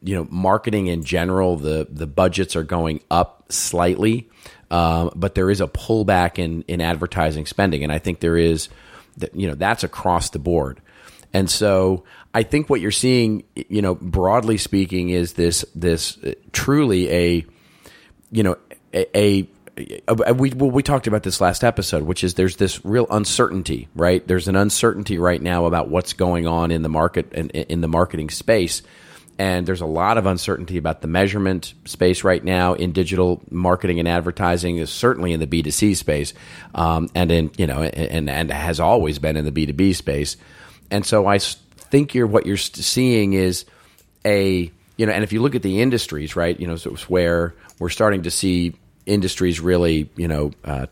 [0.01, 4.29] you know marketing in general, the the budgets are going up slightly,
[4.69, 8.69] um, but there is a pullback in in advertising spending, and I think there is
[9.17, 10.81] that you know that's across the board.
[11.33, 12.03] And so
[12.33, 17.45] I think what you're seeing, you know, broadly speaking, is this this uh, truly a
[18.31, 18.57] you know
[18.93, 19.47] a,
[19.77, 23.87] a, we well, we talked about this last episode, which is there's this real uncertainty,
[23.95, 24.25] right?
[24.27, 27.87] There's an uncertainty right now about what's going on in the market and in the
[27.87, 28.81] marketing space.
[29.41, 33.97] And there's a lot of uncertainty about the measurement space right now in digital marketing
[33.97, 36.35] and advertising, is certainly in the B2C space,
[36.75, 40.37] um, and in you know, and and has always been in the B2B space.
[40.91, 43.65] And so I think you're what you're seeing is
[44.23, 47.09] a you know, and if you look at the industries, right, you know, so it's
[47.09, 48.75] where we're starting to see
[49.07, 50.85] industries really, you know, uh,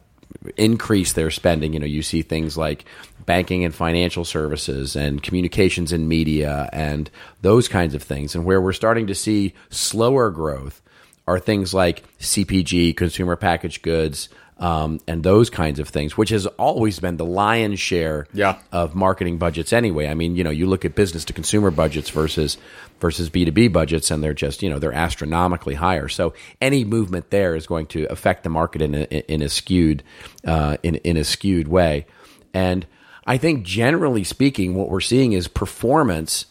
[0.57, 1.73] increase their spending.
[1.73, 2.85] You know, you see things like
[3.29, 7.11] banking and financial services and communications and media and
[7.43, 8.33] those kinds of things.
[8.33, 10.81] And where we're starting to see slower growth
[11.27, 16.47] are things like CPG, consumer packaged goods, um, and those kinds of things, which has
[16.57, 18.57] always been the lion's share Yeah.
[18.71, 20.07] of marketing budgets anyway.
[20.07, 22.57] I mean, you know, you look at business to consumer budgets versus
[22.99, 26.07] versus B2B budgets and they're just, you know, they're astronomically higher.
[26.09, 30.01] So any movement there is going to affect the market in a, in a skewed
[30.45, 32.07] uh, in in a skewed way.
[32.55, 32.87] And
[33.29, 36.47] I think generally speaking what we're seeing is performance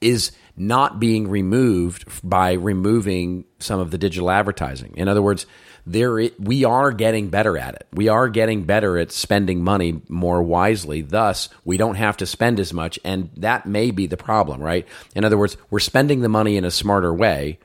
[0.00, 4.94] is not being removed by removing some of the digital advertising.
[4.96, 5.44] In other words,
[5.84, 7.86] there we are getting better at it.
[7.92, 11.02] We are getting better at spending money more wisely.
[11.02, 14.88] Thus, we don't have to spend as much, and that may be the problem, right?
[15.14, 17.58] In other words, we're spending the money in a smarter way,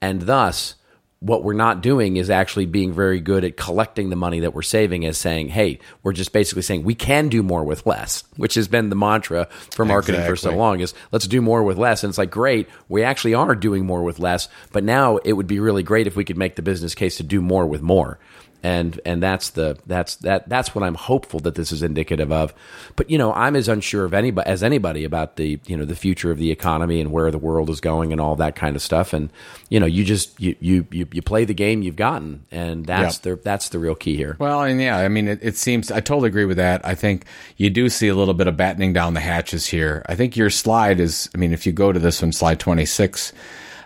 [0.00, 0.76] and thus
[1.20, 4.62] what we're not doing is actually being very good at collecting the money that we're
[4.62, 8.54] saving as saying, hey, we're just basically saying we can do more with less, which
[8.54, 12.02] has been the mantra for marketing for so long is let's do more with less.
[12.02, 15.46] And it's like, great, we actually are doing more with less, but now it would
[15.46, 18.18] be really great if we could make the business case to do more with more.
[18.62, 22.54] And and that's the that's that that's what I'm hopeful that this is indicative of.
[22.96, 25.94] But you know, I'm as unsure of anybody as anybody about the you know the
[25.94, 28.82] future of the economy and where the world is going and all that kind of
[28.82, 29.12] stuff.
[29.12, 29.30] And
[29.68, 33.16] you know, you just you you you, you play the game you've gotten, and that's
[33.16, 33.22] Yep.
[33.22, 34.36] the that's the real key here.
[34.38, 36.84] Well, and yeah, I mean, it, it seems I totally agree with that.
[36.84, 37.24] I think
[37.56, 40.04] you do see a little bit of battening down the hatches here.
[40.08, 43.32] I think your slide is, I mean, if you go to this one, slide 26,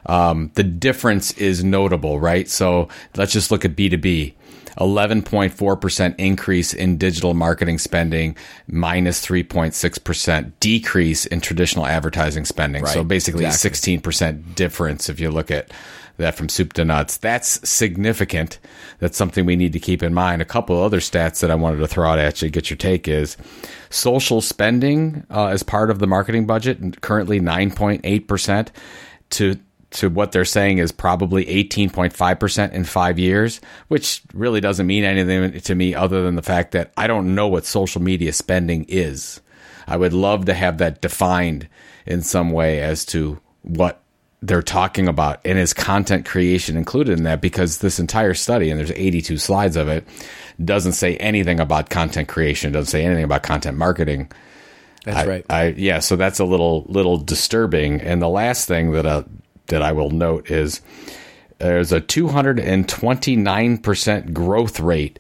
[0.07, 2.49] um, the difference is notable, right?
[2.49, 4.35] So let's just look at B2B.
[4.79, 12.87] 11.4% increase in digital marketing spending, minus 3.6% decrease in traditional advertising spending.
[12.87, 13.99] So basically exactly.
[13.99, 15.73] a 16% difference if you look at
[16.17, 17.17] that from soup to nuts.
[17.17, 18.59] That's significant.
[19.01, 20.43] That's something we need to keep in mind.
[20.43, 23.09] A couple other stats that I wanted to throw out at you, get your take
[23.09, 23.37] is
[23.91, 28.69] social spending uh, as part of the marketing budget, currently 9.8%
[29.31, 29.57] to
[29.95, 35.61] to what they're saying is probably 18.5% in five years, which really doesn't mean anything
[35.61, 39.41] to me other than the fact that I don't know what social media spending is.
[39.87, 41.69] I would love to have that defined
[42.07, 44.03] in some way as to what
[44.43, 48.79] they're talking about and is content creation included in that because this entire study and
[48.79, 50.07] there's 82 slides of it
[50.63, 54.31] doesn't say anything about content creation doesn't say anything about content marketing
[55.05, 55.47] That's I, right.
[55.49, 58.01] I yeah, so that's a little little disturbing.
[58.01, 59.25] And the last thing that uh,
[59.69, 60.81] that I will note is
[61.59, 65.19] there's a 229 percent growth rate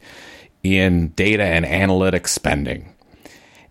[0.62, 2.94] in data and analytics spending,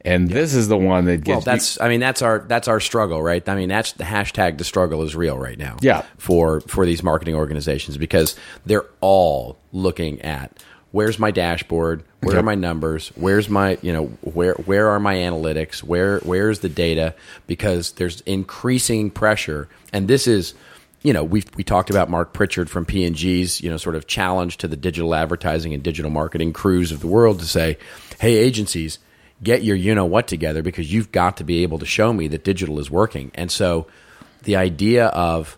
[0.01, 2.79] and this is the one that gets Well, that's I mean that's our that's our
[2.79, 3.47] struggle, right?
[3.47, 4.57] I mean that's the hashtag.
[4.57, 5.77] The struggle is real right now.
[5.81, 6.03] Yeah.
[6.17, 10.63] For for these marketing organizations because they're all looking at
[10.93, 12.41] where's my dashboard, where Yep.
[12.41, 16.69] are my numbers, where's my you know where where are my analytics, where where's the
[16.69, 17.13] data?
[17.47, 20.53] Because there's increasing pressure, and this is.
[21.05, 24.55] You know, we we talked about Marc Pritchard from P&G's, you know, sort of challenge
[24.59, 27.77] to the digital advertising and digital marketing crews of the world to say,
[28.21, 28.99] "Hey agencies,
[29.43, 32.29] get your you know what together because you've got to be able to show me
[32.29, 33.31] that digital is working.
[33.35, 33.85] And so
[34.43, 35.57] the idea of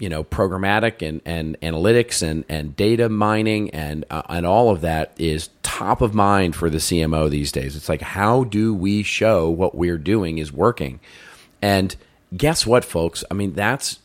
[0.00, 4.80] you know programmatic and, and analytics and, and data mining and uh, and all of
[4.80, 7.76] that is top of mind for the CMO these days.
[7.76, 10.98] It's like how do we show what we're doing is working?
[11.62, 11.94] And
[12.36, 13.22] guess what folks?
[13.30, 14.00] I mean that's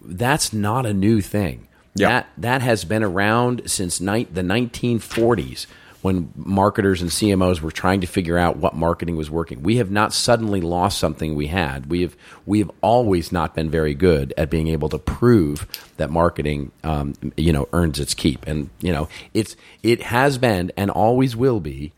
[0.00, 1.68] that's not a new thing.
[1.94, 2.08] Yeah.
[2.08, 5.66] That that has been around since the 1940s
[6.06, 9.64] when marketers and CMOs were trying to figure out what marketing was working.
[9.64, 11.86] We have not suddenly lost something we had.
[11.86, 16.08] We have we have always not been very good at being able to prove that
[16.08, 18.46] marketing, um, you know, earns its keep.
[18.46, 21.92] And you know, it's it has been and always will be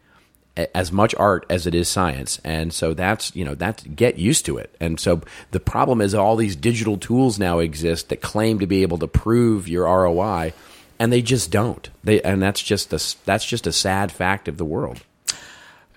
[0.57, 4.45] as much art as it is science and so that's you know that's get used
[4.45, 5.21] to it and so
[5.53, 9.07] the problem is all these digital tools now exist that claim to be able to
[9.07, 10.53] prove your ROI
[10.99, 14.57] and they just don't they and that's just a that's just a sad fact of
[14.59, 15.01] the world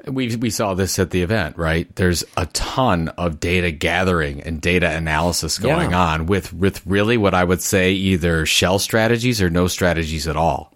[0.08, 1.88] we we saw this at the event, right?
[1.96, 6.00] There's a ton of data gathering and data analysis going Yeah.
[6.14, 10.36] on with with really what I would say either shell strategies or no strategies at
[10.36, 10.74] all.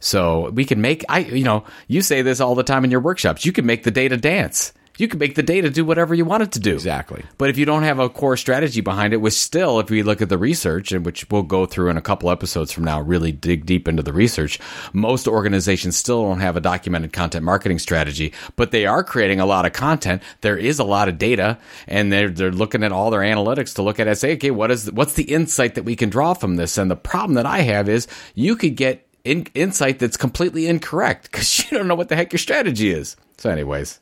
[0.00, 2.98] So we can make I you know, you say this all the time in your
[2.98, 3.44] workshops.
[3.46, 4.72] You can make the data dance.
[4.98, 6.74] You can make the data do whatever you want it to do.
[6.74, 7.24] Exactly.
[7.38, 10.22] But if you don't have a core strategy behind it, which still, if we look
[10.22, 13.32] at the research, and which we'll go through in a couple episodes from now, really
[13.32, 14.58] dig deep into the research,
[14.92, 19.46] most organizations still don't have a documented content marketing strategy, but they are creating a
[19.46, 20.22] lot of content.
[20.40, 23.82] There is a lot of data, and they're they're looking at all their analytics to
[23.82, 26.34] look at it and say, okay, what is what's the insight that we can draw
[26.34, 26.78] from this?
[26.78, 31.30] And the problem that I have is you could get in, insight that's completely incorrect
[31.30, 33.16] because you don't know what the heck your strategy is.
[33.36, 34.00] So, anyways.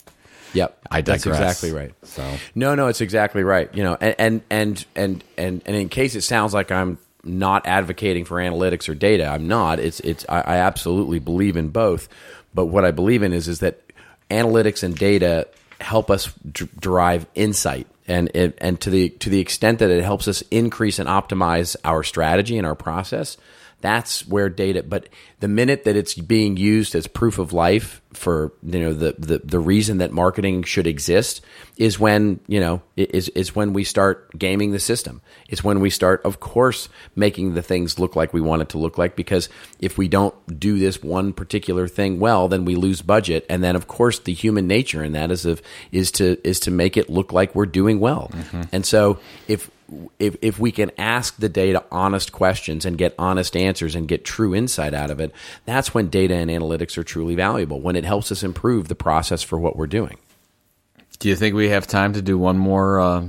[0.54, 1.40] Yep, I That's digress.
[1.40, 1.92] exactly right.
[2.04, 3.68] So No, no, it's exactly right.
[3.74, 7.66] You know, and and and and and, and in case it sounds like I'm not
[7.66, 9.78] advocating for analytics or data, I'm not.
[9.80, 12.08] It's it's I, I absolutely believe in both.
[12.54, 13.80] But what I believe in is is that
[14.30, 15.48] analytics and data
[15.80, 17.86] help us d- derive insight.
[18.06, 21.74] And it, and to the to the extent that it helps us increase and optimize
[21.84, 23.36] our strategy and our process,
[23.84, 24.82] that's where data.
[24.82, 25.10] But
[25.40, 29.38] the minute that it's being used as proof of life for you know the the,
[29.44, 31.42] the reason that marketing should exist
[31.76, 35.20] is when you know is is when we start gaming the system.
[35.50, 38.78] It's when we start, of course, making the things look like we want it to
[38.78, 39.16] look like.
[39.16, 43.62] Because if we don't do this one particular thing well, then we lose budget, and
[43.62, 45.60] then of course the human nature in that is of
[45.92, 48.30] is to is to make it look like we're doing well.
[48.32, 48.62] Mm-hmm.
[48.72, 49.70] And so if
[50.18, 54.24] if if we can ask the data honest questions and get honest answers and get
[54.24, 55.32] true insight out of it,
[55.66, 57.80] that's when data and analytics are truly valuable.
[57.80, 60.18] When it helps us improve the process for what we're doing.
[61.18, 63.00] Do you think we have time to do one more?
[63.00, 63.28] Uh,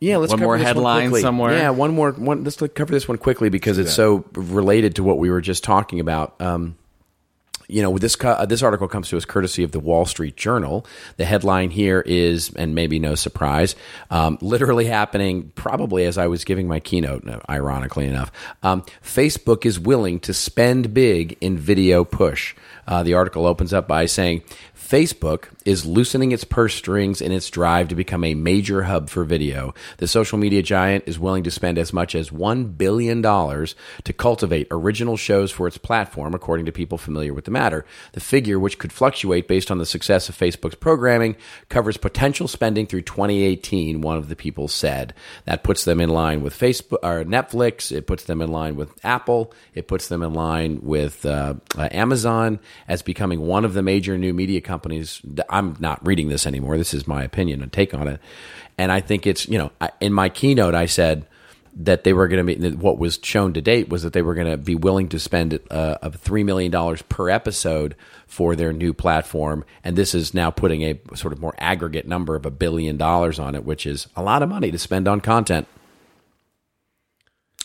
[0.00, 1.22] Yeah, let's One cover more this headline quickly.
[1.22, 1.56] somewhere?
[1.56, 2.12] Yeah, one more.
[2.12, 2.44] One.
[2.44, 6.00] Let's cover this one quickly because it's so related to what we were just talking
[6.00, 6.34] about.
[6.40, 6.76] Um,
[7.68, 10.86] you know, this uh, this article comes to us courtesy of the Wall Street Journal.
[11.16, 13.76] The headline here is, and maybe no surprise,
[14.10, 17.24] um, literally happening probably as I was giving my keynote.
[17.48, 18.30] Ironically enough,
[18.62, 22.54] um, Facebook is willing to spend big in video push.
[22.86, 24.42] Uh, the article opens up by saying
[24.76, 29.24] Facebook is loosening its purse strings in its drive to become a major hub for
[29.24, 29.74] video.
[29.98, 34.68] The social media giant is willing to spend as much as $1 billion to cultivate
[34.70, 37.84] original shows for its platform, according to people familiar with the matter.
[38.12, 41.36] The figure, which could fluctuate based on the success of Facebook's programming,
[41.68, 45.14] covers potential spending through 2018, one of the people said.
[45.46, 47.90] That puts them in line with Facebook or Netflix.
[47.90, 49.52] It puts them in line with Apple.
[49.74, 54.16] It puts them in line with uh, uh, Amazon as becoming one of the major
[54.16, 55.20] new media companies.
[55.56, 56.76] I'm not reading this anymore.
[56.78, 58.20] This is my opinion and take on it.
[58.78, 61.26] And I think it's, you know, I- in my keynote, I said
[61.78, 64.34] that they were going to be, what was shown to date was that they were
[64.34, 67.94] going to be willing to spend uh, $3 million per episode
[68.26, 69.64] for their new platform.
[69.84, 73.38] And this is now putting a sort of more aggregate number of a billion dollars
[73.38, 75.66] on it, which is a lot of money to spend on content.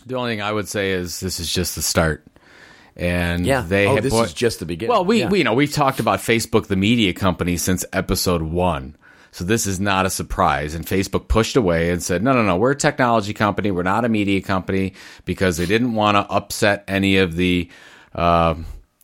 [0.06, 2.26] The only thing I would say is this is just the start.
[2.96, 3.64] And Yeah.
[3.68, 4.92] they Oh, have this is just the beginning.
[4.92, 5.30] Well, we, Yeah.
[5.30, 8.96] we you know we've talked about Facebook, the media company, since episode one.
[9.34, 10.76] So this is not a surprise.
[10.76, 13.72] And Facebook pushed away and said, no, no, no, we're a technology company.
[13.72, 14.92] We're not a media company
[15.24, 17.70] because they didn't want to upset any of the,
[18.14, 18.56] uh,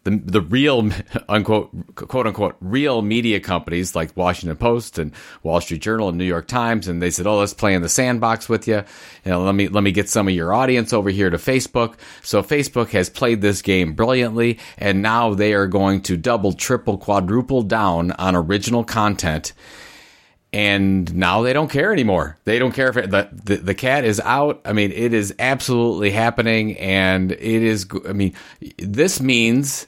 [0.08, 0.90] the, the real,
[1.30, 5.12] unquote, quote unquote, real media companies like Washington Post and
[5.44, 6.88] Wall Street Journal and New York Times.
[6.88, 8.84] And they said, oh, let's play in the sandbox with you.
[9.26, 11.96] Know, let me, let me get some of your audience over here to Facebook.
[12.22, 14.60] So Facebook has played this game brilliantly.
[14.78, 19.52] And now they are going to double, triple, quadruple down on original content
[20.54, 22.38] and now they don't care anymore.
[22.46, 24.62] They don't care if it, the, the the cat is out.
[24.66, 27.86] I mean, it is absolutely happening, and it is.
[28.08, 28.34] I mean,
[28.78, 29.88] this means,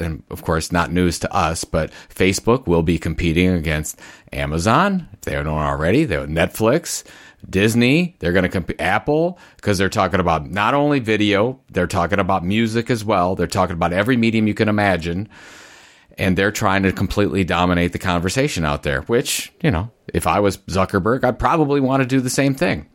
[0.00, 4.00] and of course, not news to us, but Facebook will be competing against
[4.32, 6.04] Amazon if they don't already.
[6.04, 7.04] They're Netflix.
[7.48, 12.18] Disney, they're going to compete Apple because they're talking about not only video, they're talking
[12.18, 13.36] about music as well.
[13.36, 15.28] They're talking about every medium you can imagine
[16.18, 20.40] and they're trying to completely dominate the conversation out there, which, you know, if I
[20.40, 22.88] was Zuckerberg, I'd probably want to do the same thing.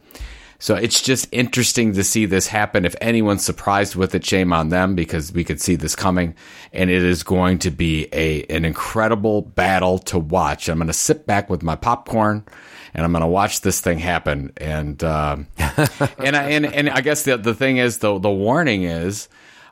[0.61, 2.85] So it's just interesting to see this happen.
[2.85, 6.35] If anyone's surprised with it, shame on them because we could see this coming
[6.71, 10.69] and it is going to be a, an incredible battle to watch.
[10.69, 12.45] I'm going to sit back with my popcorn
[12.93, 14.53] and I'm going to watch this thing happen.
[14.57, 18.83] And, um, and I, and, and I guess the, the thing is the, the warning
[18.83, 19.29] is,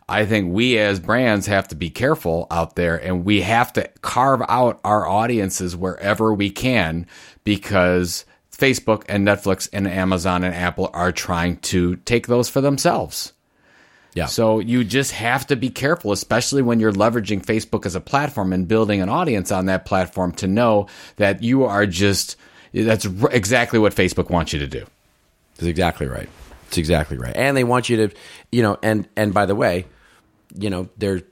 [0.08, 3.88] I think we as brands have to be careful out there and we have to
[4.02, 7.06] carve out our audiences wherever we can
[7.44, 8.26] because
[8.60, 13.34] Facebook and Netflix and Amazon and Apple are trying to take those for themselves.
[14.14, 14.26] Yeah.
[14.26, 18.52] So you just have to be careful, especially when you're leveraging Facebook as a platform
[18.54, 20.88] and building an audience on that platform to know
[21.18, 22.36] that you are just,
[22.74, 24.86] that's r- exactly what Facebook wants you to do.
[25.56, 26.30] That's exactly right.
[26.68, 27.36] It's exactly right.
[27.36, 28.16] And they want you to,
[28.52, 29.86] you know, and and by the way,
[30.56, 31.24] you know, they're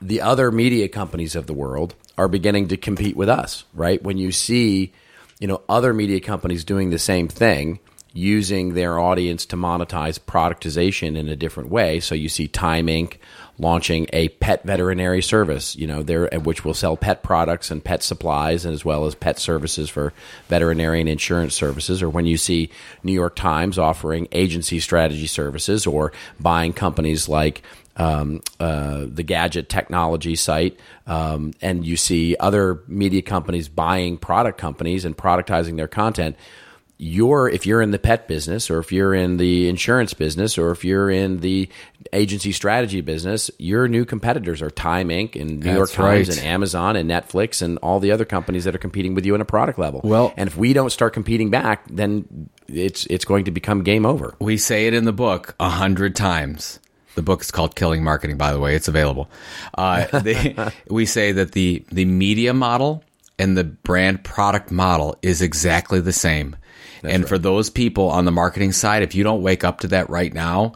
[0.00, 4.02] the other media companies of the world are beginning to compete with us, right?
[4.02, 4.92] When you see,
[5.38, 7.78] you know, other media companies doing the same thing,
[8.12, 12.00] using their audience to monetize productization in a different way.
[12.00, 13.18] So you see Time Inc.
[13.58, 18.02] launching a pet veterinary service, you know, there which will sell pet products and pet
[18.02, 20.12] supplies and as well as pet services for
[20.48, 22.70] veterinarian insurance services or when you see
[23.02, 27.62] New York Times offering agency strategy services or buying companies like
[27.96, 34.58] um, uh, the gadget technology site, um, and you see other media companies buying product
[34.58, 36.36] companies and productizing their content.
[36.98, 40.70] You're if you're in the pet business, or if you're in the insurance business, or
[40.70, 41.68] if you're in the
[42.12, 45.40] agency strategy business, your new competitors are Time Inc.
[45.40, 46.38] and New York Times right.
[46.38, 49.40] and Amazon and Netflix and all the other companies that are competing with you on
[49.40, 50.00] a product level.
[50.04, 54.06] Well- and if we don't start competing back, then it's it's going to become game
[54.06, 54.34] over.
[54.40, 56.80] We say it in the book a hundred times.
[57.14, 58.74] The book is called Killing Marketing, by the way.
[58.74, 59.30] It's available.
[59.76, 60.54] Uh, they,
[60.88, 63.02] we say that the the media model
[63.38, 66.56] and the brand product model is exactly the same.
[67.08, 70.10] And for those people on the marketing side, if you don't wake up to that
[70.10, 70.72] right now,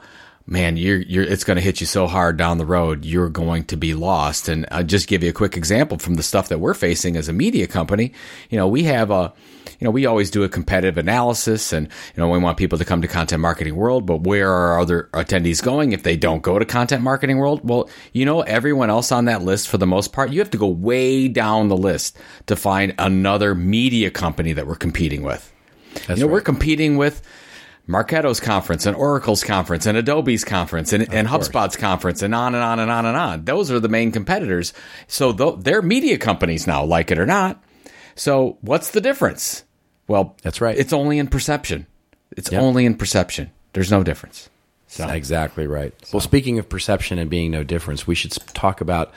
[0.47, 3.05] man, you're you're it's going to hit you so hard down the road.
[3.05, 4.48] You're going to be lost.
[4.48, 7.28] And I'll just give you a quick example from the stuff that we're facing as
[7.28, 8.12] a media company.
[8.51, 9.32] You know, we have a
[9.81, 12.85] you know, we always do a competitive analysis and, you know, we want people to
[12.85, 16.59] come to content marketing world, but where are other attendees going if they don't go
[16.59, 17.66] to content marketing world?
[17.66, 20.59] Well, you know, everyone else on that list for the most part, you have to
[20.59, 25.51] go way down the list to find another media company that we're competing with.
[26.08, 27.22] You know, we're competing with
[27.88, 32.62] Marketo's conference and Oracle's conference and Adobe's conference and, and HubSpot's conference and on and
[32.62, 33.44] on and on and on.
[33.44, 34.72] Those are the main competitors.
[35.08, 37.62] So th- they're media companies now, like it or not.
[38.14, 39.64] So what's the difference?
[40.06, 40.76] Well, That's right.
[40.76, 41.86] It's only in perception.
[42.36, 42.62] It's Yep.
[42.62, 43.50] only in perception.
[43.72, 44.48] There's no difference.
[44.86, 45.94] So Exactly right.
[46.12, 49.12] Well, speaking of perception and being no difference, we should talk about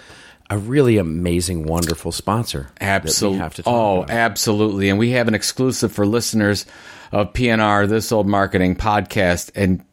[0.54, 2.70] a really amazing, wonderful sponsor.
[2.80, 3.40] Absolutely.
[3.40, 4.12] have to talk Oh, about.
[4.12, 4.90] absolutely.
[4.90, 6.66] And we have an exclusive for listeners
[7.12, 9.50] of PNR, this old marketing podcast.
[9.56, 9.84] And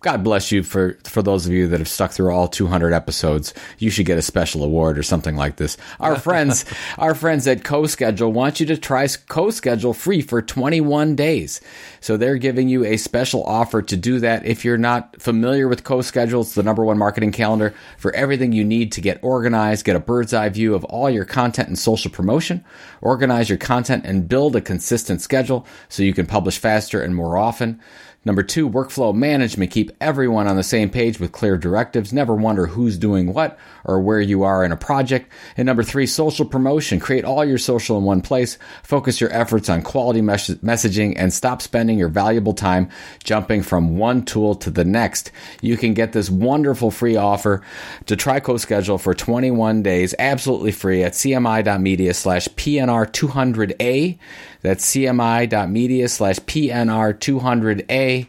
[0.00, 3.52] God bless you for, for those of you that have stuck through all 200 episodes.
[3.78, 5.76] You should get a special award or something like this.
[5.98, 6.64] Our friends,
[6.96, 11.60] our friends at CoSchedule want you to try CoSchedule free for 21 days.
[12.00, 14.46] So they're giving you a special offer to do that.
[14.46, 18.64] If you're not familiar with CoSchedule, it's the number one marketing calendar for everything you
[18.64, 22.10] need to get organized, get a bird's eye view of all your content and social
[22.10, 22.64] promotion,
[23.02, 27.36] organize your content and build a consistent schedule so you can publish faster and more
[27.36, 27.78] often.
[28.22, 29.70] Number two, workflow management.
[29.70, 32.12] Keep everyone on the same page with clear directives.
[32.12, 35.32] Never wonder who's doing what or where you are in a project.
[35.56, 37.00] And number three, social promotion.
[37.00, 38.58] Create all your social in one place.
[38.82, 42.90] Focus your efforts on quality mes- messaging and stop spending your valuable time
[43.24, 45.30] jumping from one tool to the next.
[45.62, 47.62] You can get this wonderful free offer
[48.04, 54.18] to try CoSchedule for 21 days, absolutely free at cmi.media slash PNR200A.
[54.62, 58.26] That's cmi.media slash PNR200A.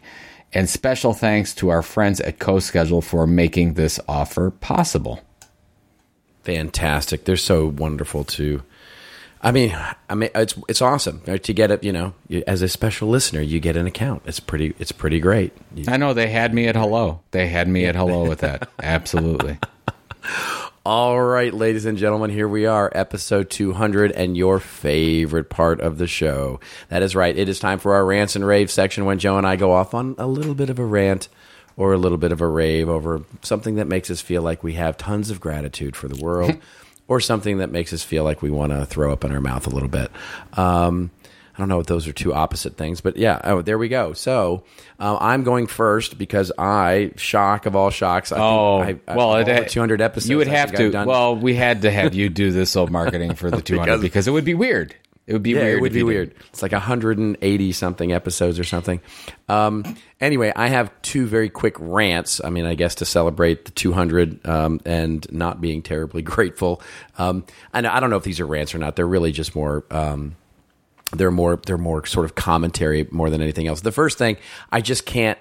[0.54, 5.20] And special thanks to our friends at CoSchedule for making this offer possible.
[6.44, 7.24] fantastic.
[7.24, 8.62] They're so wonderful to.
[9.44, 9.76] I mean,
[10.08, 11.42] I mean, it's it's awesome right?
[11.42, 11.82] to get it.
[11.82, 12.14] You know,
[12.46, 14.22] as a special listener, you get an account.
[14.26, 14.74] It's pretty.
[14.78, 15.52] It's pretty great.
[15.74, 17.20] You- I know they had me at hello.
[17.32, 18.68] They had me at hello with that.
[18.82, 19.58] Absolutely.
[20.84, 25.96] All right, ladies and gentlemen, here we are, episode 200, and your favorite part of
[25.96, 26.58] the show.
[26.88, 27.38] That is right.
[27.38, 29.94] It is time for our rants and raves section when Joe and I go off
[29.94, 31.28] on a little bit of a rant
[31.76, 34.72] or a little bit of a rave over something that makes us feel like we
[34.72, 36.56] have tons of gratitude for the world
[37.06, 39.68] or something that makes us feel like we want to throw up in our mouth
[39.68, 40.10] a little bit.
[40.54, 41.12] Um,
[41.54, 44.14] I don't know if those are two opposite things, but yeah, oh, there we go.
[44.14, 44.64] So
[44.98, 49.16] uh, I'm going first because I, shock of all shocks, I Oh, think I, I,
[49.16, 50.30] well, it the had- 200 episodes.
[50.30, 50.90] You would have to.
[50.90, 54.00] done- Well, we had to have you do this old marketing for the 200 Because-
[54.02, 54.94] because, it would be weird.
[55.24, 55.78] It would be yeah, weird.
[55.78, 56.30] it would be weird.
[56.30, 56.46] didn't.
[56.48, 59.00] It's like 180 something episodes or something.
[59.48, 59.84] Um,
[60.20, 62.40] anyway, I have two very quick rants.
[62.42, 66.82] I mean, I guess to celebrate the 200 um, and not being terribly grateful.
[67.18, 68.96] Um, and I don't know if these are rants or not.
[68.96, 69.84] They're really just more.
[69.92, 70.34] Um,
[71.12, 71.56] they're more.
[71.56, 73.80] They're more sort of commentary more than anything else.
[73.80, 74.36] The first thing,
[74.70, 75.38] I just can't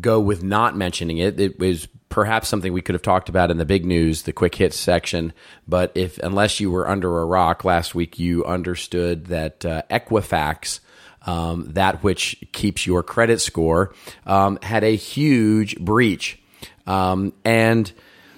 [0.00, 1.38] go with not mentioning it.
[1.38, 4.54] It was perhaps something we could have talked about in the big news, the quick
[4.54, 5.32] hits section.
[5.68, 10.80] But if unless you were under a rock last week, you understood that uh, Equifax.
[11.22, 13.92] Um, that which keeps your credit score
[14.26, 16.40] um, had a huge breach,
[16.86, 17.92] um, and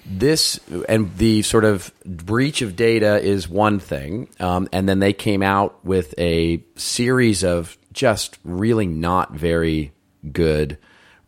[0.09, 0.59] this
[0.89, 5.43] and the sort of breach of data is one thing, um, and then they came
[5.43, 9.93] out with a series of just really not very
[10.33, 10.79] good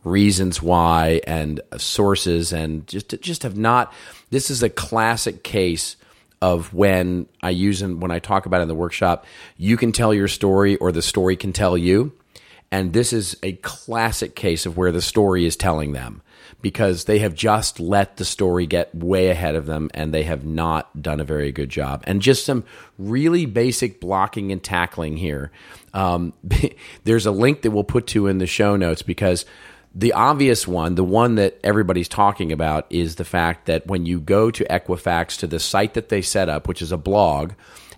[0.03, 3.93] reasons why and sources and just just have not
[4.31, 5.95] this is a classic case
[6.41, 9.25] of when I use and when I talk about in the workshop
[9.57, 12.13] you can tell your story or the story can tell you
[12.71, 16.23] and this is a classic case of where the story is telling them
[16.61, 20.45] because they have just let the story get way ahead of them and they have
[20.45, 22.03] not done a very good job.
[22.05, 22.63] And just some
[22.97, 25.51] really basic blocking and tackling here.
[25.93, 26.33] Um,
[27.03, 29.45] there's a link that we'll put to in the show notes because
[29.93, 34.21] the obvious one, the one that everybody's talking about, is the fact that when you
[34.21, 37.51] go to Equifax to the site that they set up, which is a blog,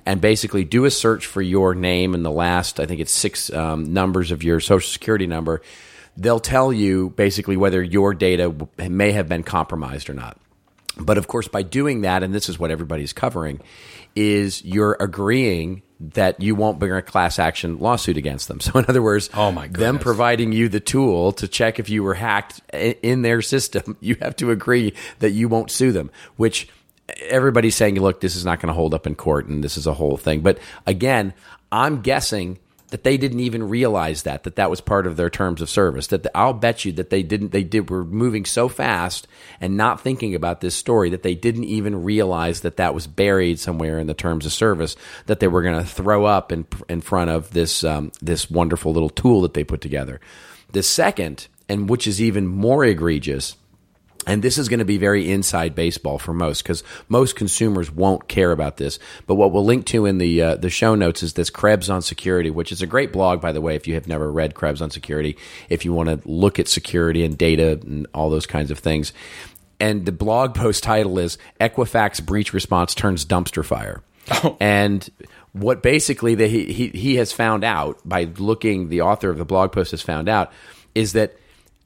[0.06, 3.52] and basically do a search for your name and the last, I think it's six
[3.54, 5.62] um, numbers of your social security number,
[6.18, 10.38] they'll tell you basically whether your data may have been compromised or not.
[10.98, 13.62] But of course, by doing that, and this is what everybody's covering,
[14.16, 18.60] is you're agreeing that you won't bring a class action lawsuit against them.
[18.64, 22.04] So, in other words, Oh, my them providing you the tool to check if you
[22.04, 26.68] were hacked in their system, you have to agree that you won't sue them, which
[27.22, 29.88] everybody's saying, look, this is not going to hold up in court and this is
[29.88, 30.42] a whole thing.
[30.42, 31.34] But again,
[31.72, 32.60] I'm guessing
[32.94, 36.06] that they didn't even realize that that that was part of their terms of service
[36.06, 39.28] that the, I'll bet you that they didn't they did were moving so fast
[39.60, 43.58] and not thinking about this story that they didn't even realize that that was buried
[43.58, 44.96] somewhere in the terms of service
[45.26, 48.94] that they were going to throw up in in front of this um, this wonderful
[48.94, 50.22] little tool that they put together.
[50.72, 53.56] The second and which is even more egregious
[54.26, 58.28] And this is going to be very inside baseball for most because most consumers won't
[58.28, 59.00] care about this.
[59.28, 62.02] But what we'll link to in the uh, the show notes is this Krebs on
[62.02, 63.76] security, which is a great blog, by the way.
[63.76, 65.38] If you have never read Krebs on security,
[65.70, 69.14] if you want to look at security and data and all those kinds of things,
[69.80, 74.02] and the blog post title is Equifax breach response turns dumpster fire.
[74.60, 75.08] And
[75.52, 79.46] what basically that he, he he has found out by looking, the author of the
[79.46, 80.52] blog post has found out
[80.96, 81.36] is that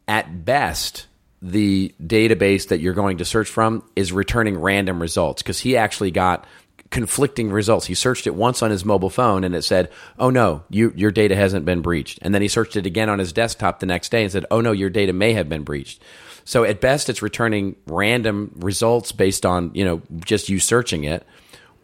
[0.07, 1.07] at best
[1.41, 6.11] the database that you're going to search from is returning random results because he actually
[6.11, 6.45] got
[6.89, 7.85] conflicting results.
[7.85, 11.11] He searched it once on his mobile phone and it said, "Oh no, you, your
[11.11, 14.09] data hasn't been breached." And then he searched it again on his desktop the next
[14.09, 16.01] day and said, "Oh no, your data may have been breached."
[16.45, 21.25] So at best, it's returning random results based on you know just you searching it,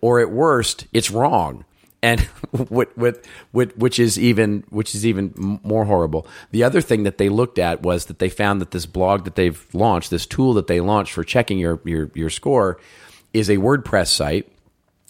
[0.02, 1.66] or at worst, it's wrong.
[2.04, 2.20] And
[2.52, 6.28] what, what, what, which is even which is even more horrible.
[6.52, 9.36] The other thing that they looked at was that they found that this blog that
[9.36, 12.80] they've launched, this tool that they launched for checking your your, your score,
[13.34, 14.52] is a WordPress site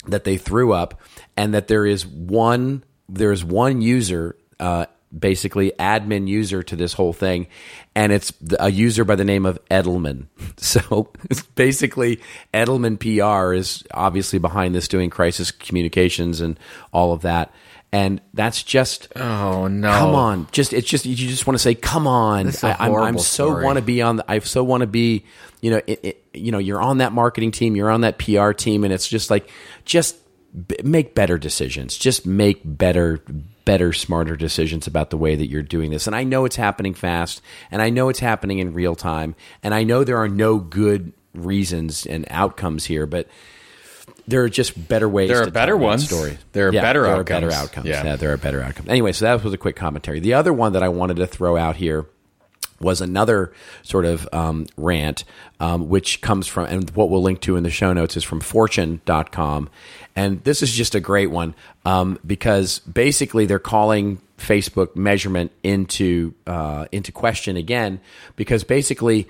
[0.08, 1.02] that they threw up,
[1.36, 4.86] and that there is one there is one user, uh,
[5.18, 7.48] basically admin user to this whole thing,
[7.96, 10.28] and it's a user by the name of Edelman.
[10.58, 12.20] So it's basically
[12.54, 16.58] Edelman PR is obviously behind this, doing crisis communications and
[16.92, 17.54] all of that.
[17.92, 19.92] And that's just Oh no!
[19.92, 22.82] come on just it's just you just want to say come on This is a
[22.82, 25.26] I, I'm, I'm so want to be on the, i so want to be
[25.62, 28.52] you know it, it, you know you're on that marketing team you're on that pr
[28.54, 29.48] team and it's just like
[29.86, 30.16] just
[30.68, 33.20] b- make better decisions just make better
[33.66, 36.94] better smarter decisions about the way that you're doing this and i know it's happening
[36.94, 40.58] fast and i know it's happening in real time and i know there are no
[40.60, 43.28] good reasons and outcomes here but
[44.26, 45.28] there are just better ways.
[45.30, 46.06] There are to better tell ones.
[46.06, 46.38] Story.
[46.54, 47.30] There are Yeah, better there outcomes.
[47.44, 47.86] Are better outcomes.
[47.88, 48.04] Yeah.
[48.06, 48.16] Yeah.
[48.16, 48.88] there are better outcomes.
[48.88, 50.22] Anyway, so that was a quick commentary.
[50.22, 52.06] The other one that I wanted to throw out here
[52.80, 53.52] was another
[53.82, 55.26] sort of um, rant,
[55.60, 58.40] um, which comes from, and what we'll link to in the show notes is from
[58.40, 59.70] fortune.com.
[60.16, 66.34] And this is just a great one um, because basically they're calling Facebook measurement into
[66.46, 68.00] uh, into question again
[68.36, 69.28] because basically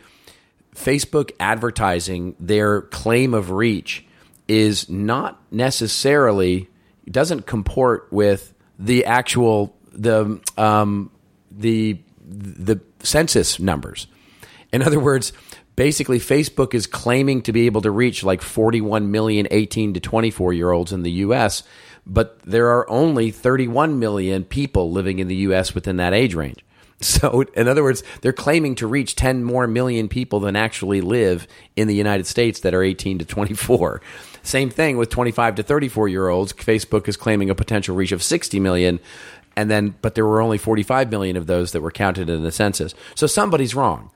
[0.75, 4.05] Facebook advertising, their claim of reach
[4.47, 6.69] is not necessarily
[7.09, 11.11] doesn't comport with the actual the um,
[11.51, 14.07] the the census numbers.
[14.71, 15.33] In other words,
[15.75, 20.53] basically Facebook is claiming to be able to reach like 41 million 18 to 24
[20.53, 21.63] year olds in the US,
[22.05, 26.63] but there are only 31 million people living in the US within that age range.
[27.03, 31.47] So, in other words, they're claiming to reach 10 more million people than actually live
[31.75, 33.99] in the United States that are 18 to 24.
[34.41, 36.53] Same thing with 25 to 34 year olds.
[36.53, 39.01] Facebook is claiming a potential reach of 60 million,
[39.57, 42.53] and then, but there were only 45 million of those that were counted in the
[42.53, 42.95] census.
[43.15, 44.09] So somebody's wrong.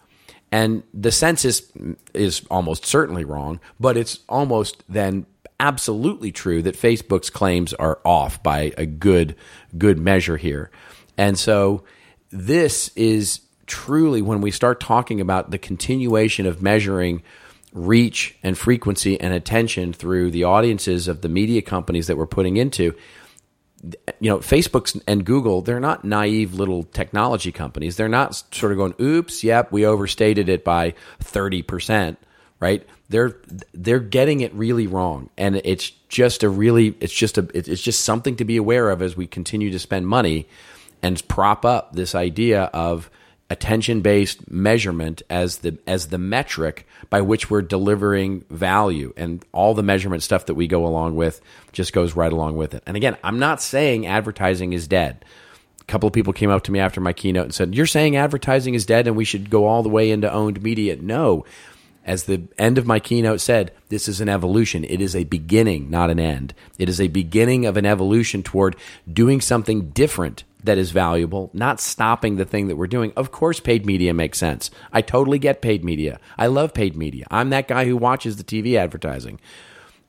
[0.52, 1.72] And the census
[2.14, 5.26] is almost certainly wrong, but it's almost then
[5.60, 9.36] absolutely true that Facebook's claims are off by a good
[9.78, 10.70] good measure here.
[11.18, 11.84] And so
[12.30, 17.24] this is truly when we start talking about the continuation of measuring
[17.74, 22.58] reach and frequency and attention through the audiences of the media companies that we're putting
[22.58, 22.96] into
[24.20, 27.96] you know, Facebook and Google, they're not naive little technology companies.
[27.96, 32.18] They're not sort of going, "Oops, yep, we overstated it by 30%."
[32.60, 32.88] Right?
[33.10, 33.36] They're
[33.74, 35.30] they're getting it really wrong.
[35.38, 39.02] And it's just a really it's just a it's just something to be aware of
[39.02, 40.48] as we continue to spend money
[41.02, 43.10] and prop up this idea of
[43.50, 49.84] attention-based measurement as the as the metric by which we're delivering value and all the
[49.84, 51.40] measurement stuff that we go along with
[51.72, 52.84] just goes right along with it.
[52.86, 55.24] And again, I'm not saying advertising is dead.
[55.80, 58.18] A couple of people came up to me after my keynote and said, "You're saying
[58.18, 61.46] advertising is dead and we should go all the way into owned media." No.
[62.04, 64.86] As the end of my keynote said, this is an evolution.
[64.86, 66.54] It is a beginning, not an end.
[66.78, 68.78] It is a beginning of an evolution toward
[69.12, 73.14] doing something different that is valuable, not stopping the thing that we're doing.
[73.16, 74.72] Of course, paid media makes sense.
[74.92, 76.20] I totally get paid media.
[76.38, 77.26] I love paid media.
[77.30, 79.40] I'm that guy who watches the TV advertising.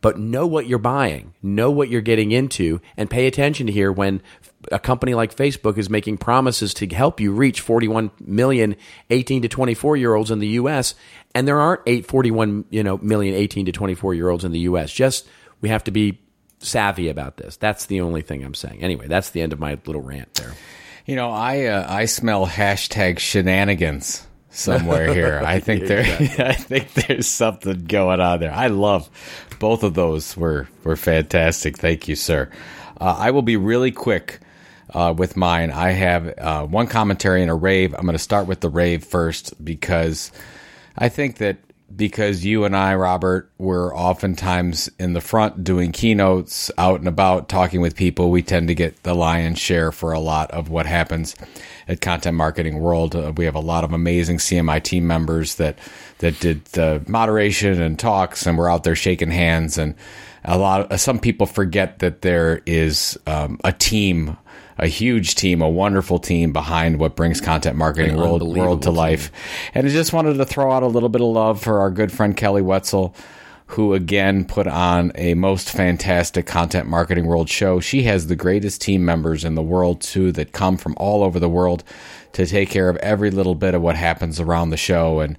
[0.00, 3.90] But know what you're buying, know what you're getting into, and pay attention to here
[3.90, 4.22] when
[4.70, 8.76] a company like Facebook is making promises to help you reach 41 million
[9.10, 10.94] 18 to 24 year olds in the US,
[11.34, 14.92] and there aren't 841 you know million 18 to 24 year olds in the US.
[14.92, 15.26] Just
[15.60, 16.20] we have to be
[16.60, 17.56] savvy about this.
[17.56, 18.82] That's the only thing I'm saying.
[18.82, 20.54] Anyway, that's the end of my little rant there.
[21.06, 25.40] You know, I uh, I smell hashtag shenanigans somewhere here.
[25.44, 26.00] I think there
[26.38, 28.52] I think there's something going on there.
[28.52, 29.08] I love
[29.58, 31.78] both of those were were fantastic.
[31.78, 32.50] Thank you, sir.
[33.00, 34.40] Uh, I will be really quick
[34.92, 35.70] uh, with mine.
[35.70, 37.94] I have uh, one commentary and a rave.
[37.94, 40.32] I'm going to start with the rave first because
[40.96, 41.58] I think that
[41.94, 47.48] because you and I, Robert, were oftentimes in the front doing keynotes, out and about,
[47.48, 48.30] talking with people.
[48.30, 51.34] We tend to get the lion's share for a lot of what happens
[51.86, 53.16] at Content Marketing World.
[53.16, 55.78] Uh, we have a lot of amazing CMI team members that
[56.18, 59.78] that did the moderation and talks, and we're out there shaking hands.
[59.78, 59.94] And
[60.44, 64.36] a lot, of, some people forget that there is um, a team
[64.78, 68.88] a huge team, a wonderful team behind what brings content marketing An world, world to
[68.88, 68.96] team.
[68.96, 69.32] life.
[69.74, 72.12] And I just wanted to throw out a little bit of love for our good
[72.12, 73.14] friend Kelly Whetsell,
[73.66, 77.80] who again put on a most fantastic content marketing world show.
[77.80, 81.38] She has the greatest team members in the world too that come from all over
[81.38, 81.84] the world
[82.32, 85.36] to take care of every little bit of what happens around the show and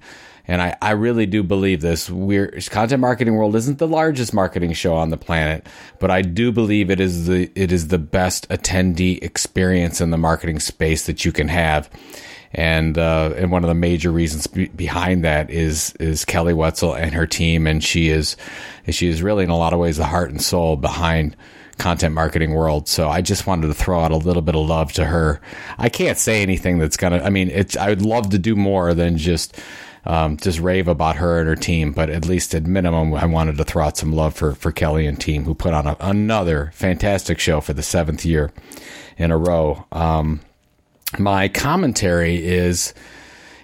[0.50, 2.10] and I, I really do believe this.
[2.10, 5.68] We're content marketing world isn't the largest marketing show on the planet,
[6.00, 10.18] but I do believe it is the it is the best attendee experience in the
[10.18, 11.88] marketing space that you can have.
[12.52, 16.94] And uh, and one of the major reasons be- behind that is is Kelly Whetsell
[16.94, 18.36] and her team, and she is
[18.88, 21.36] she is really in a lot of ways the heart and soul behind
[21.80, 22.86] content marketing world.
[22.86, 25.40] So I just wanted to throw out a little bit of love to her.
[25.78, 27.20] I can't say anything that's gonna.
[27.22, 27.76] I mean, it's.
[27.76, 29.58] I would love to do more than just
[30.04, 33.56] um, just rave about her and her team, but at least at minimum, I wanted
[33.58, 36.70] to throw out some love for for Kelly and team who put on a, another
[36.74, 38.52] fantastic show for the seventh year
[39.16, 39.86] in a row.
[39.90, 40.40] Um,
[41.18, 42.94] my commentary is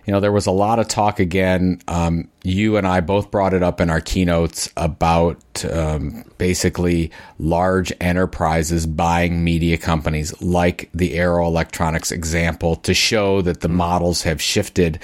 [0.06, 1.80] you know, there was a lot of talk again.
[1.88, 7.10] Um, you and I both brought it up in our keynotes about um, basically
[7.40, 14.22] large enterprises buying media companies like the Arrow Electronics example to show that the models
[14.22, 15.00] have shifted.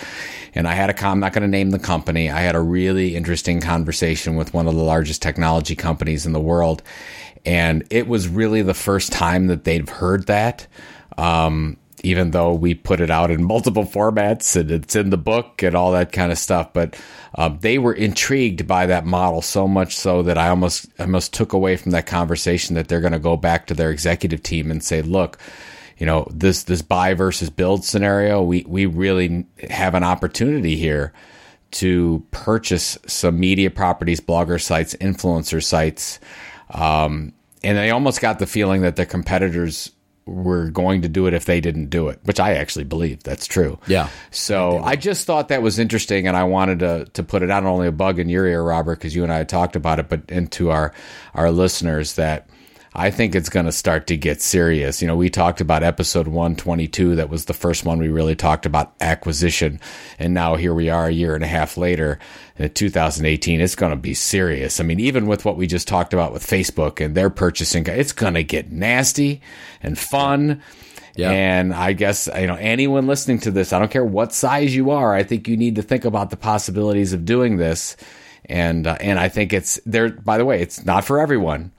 [0.54, 2.30] And I had a, I'm not going to name the company.
[2.30, 6.40] I had a really interesting conversation with one of the largest technology companies in the
[6.40, 6.80] world.
[7.44, 10.68] And it was really the first time that they've heard that.
[11.18, 15.62] Um, even though we put it out in multiple formats and it's in the book
[15.62, 16.72] and all that kind of stuff.
[16.72, 16.98] But
[17.34, 21.52] um, they were intrigued by that model so much so that I almost almost took
[21.52, 24.82] away from that conversation that they're going to go back to their executive team and
[24.82, 25.38] say, look.
[25.98, 28.42] You know this this buy versus build scenario.
[28.42, 31.12] We we really have an opportunity here
[31.72, 36.18] to purchase some media properties, blogger sites, influencer sites,
[36.70, 39.92] um, and I almost got the feeling that their competitors
[40.26, 43.46] were going to do it if they didn't do it, which I actually believe that's
[43.46, 43.78] true.
[43.86, 44.08] Yeah.
[44.30, 47.64] So I just thought that was interesting, and I wanted to to put it not
[47.64, 50.08] only a bug in your ear, Robert, because you and I had talked about it,
[50.08, 50.92] but into our
[51.34, 52.48] our listeners that.
[52.94, 55.00] I think it's going to start to get serious.
[55.00, 57.16] You know, we talked about episode 122.
[57.16, 59.80] That was the first one we really talked about acquisition.
[60.18, 62.18] And now here we are a year and a half later
[62.58, 63.62] in 2018.
[63.62, 64.78] It's going to be serious.
[64.78, 68.12] I mean, even with what we just talked about with Facebook and their purchasing, it's
[68.12, 69.40] going to get nasty
[69.82, 70.62] and fun.
[71.16, 71.30] Yeah.
[71.30, 74.90] And I guess, you know, anyone listening to this, I don't care what size you
[74.90, 77.96] are, I think you need to think about the possibilities of doing this.
[78.46, 81.70] And, uh, and I think it's there, by the way, it's not for everyone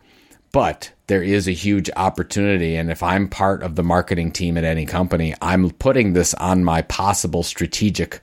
[0.54, 2.78] but there is a huge opportunity.
[2.78, 6.64] And if I'm part of the marketing team at any company, I'm putting this on
[6.64, 8.22] my possible strategic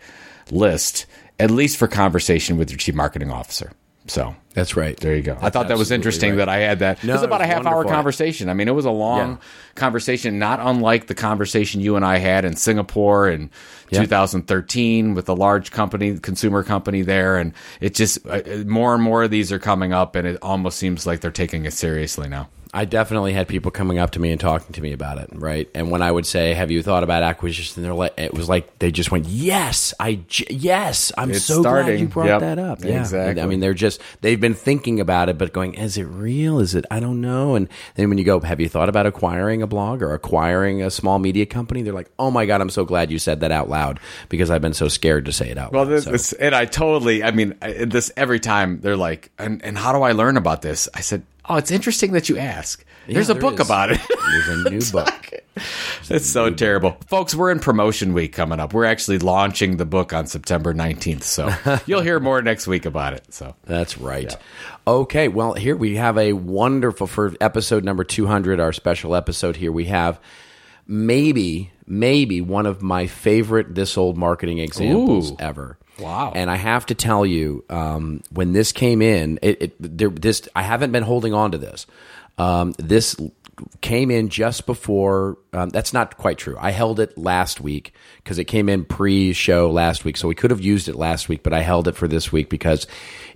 [0.50, 1.04] list,
[1.38, 3.72] at least for conversation with your chief marketing officer.
[4.10, 4.96] So That's right.
[4.96, 5.38] there you go.
[5.40, 6.36] I thought that was interesting right.
[6.38, 7.04] that I had that.
[7.04, 8.48] No, it was about it a was half hour conversation.
[8.48, 9.36] I mean, it was a long Yeah.
[9.76, 13.50] conversation, not unlike the conversation you and I had in Singapore in
[13.90, 14.00] Yeah.
[14.00, 17.36] 2013 with the large company, consumer company there.
[17.36, 20.78] And it just, uh, more and more of these are coming up, and it almost
[20.78, 22.48] seems like they're taking it seriously now.
[22.72, 25.68] I definitely had people coming up to me and talking to me about it, right?
[25.74, 28.78] And when I would say, "Have you thought about acquisition?" They're like, it was like
[28.78, 31.98] they just went, "Yes, I j- yes, I'm It's so glad starting.
[32.00, 32.40] you brought Yep.
[32.42, 33.42] that up." Yeah, Exactly.
[33.42, 36.60] I mean, they're just they've been thinking about it, but going, "Is it real?
[36.60, 36.84] Is it?
[36.92, 37.66] I don't know." And
[37.96, 41.18] then when you go, "Have you thought about acquiring a blog or acquiring a small
[41.18, 43.98] media company?" They're like, "Oh my god, I'm so glad you said that out loud
[44.28, 46.54] because I've been so scared to say it out Well, loud." this, So- this, and
[46.54, 50.36] I totally, I mean, this every time they're like, and, and how do I learn
[50.36, 50.88] about this?
[50.94, 52.84] I said, oh, it's interesting that you ask.
[53.06, 53.66] There's a there book is.
[53.66, 54.00] about it.
[54.30, 55.30] There's a new book.
[56.08, 56.96] it's so terrible.
[57.08, 58.72] Folks, we're in promotion week coming up.
[58.72, 61.24] We're actually launching the book on September 19th.
[61.24, 61.52] So
[61.86, 63.34] you'll hear more next week about it.
[63.34, 64.34] So That's right.
[64.86, 69.72] Okay, well, here we have a wonderful for episode number 200, our special episode here.
[69.72, 70.20] We have
[70.86, 75.36] maybe, maybe one of my favorite this old marketing examples Ooh.
[75.40, 75.78] ever.
[76.00, 76.32] Wow.
[76.34, 80.48] And I have to tell you, um, when this came in, it, it there, this
[80.56, 81.86] I haven't been holding on to this.
[82.38, 83.16] Um, this
[83.80, 85.38] came in just before.
[85.52, 86.56] Um, that's not quite true.
[86.58, 90.50] I held it last week because it came in pre-show last week, so we could
[90.50, 92.86] have used it last week, but I held it for this week because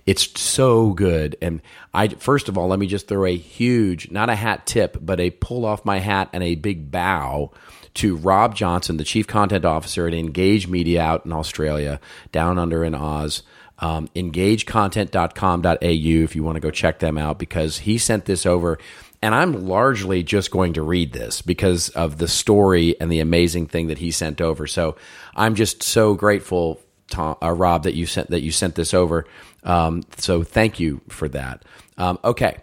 [0.05, 1.35] it's so good.
[1.41, 1.61] And
[1.93, 5.19] I first of all, let me just throw a huge, not a hat tip, but
[5.19, 7.51] a pull off my hat and a big bow
[7.95, 11.99] to Rob Johnson, the chief content officer at Engage Media out in Australia,
[12.31, 13.43] down under in Oz.
[13.79, 15.77] um, engagecontent.com.au
[16.23, 18.77] if you want to go check them out because he sent this over.
[19.21, 23.67] And I'm largely just going to read this because of the story and the amazing
[23.67, 24.67] thing that he sent over.
[24.67, 24.95] So
[25.35, 29.25] I'm just so grateful, Tom, uh, Rob, that you sent that you sent this over.
[29.63, 31.63] Um, so thank you for that.
[31.97, 32.57] Um, okay,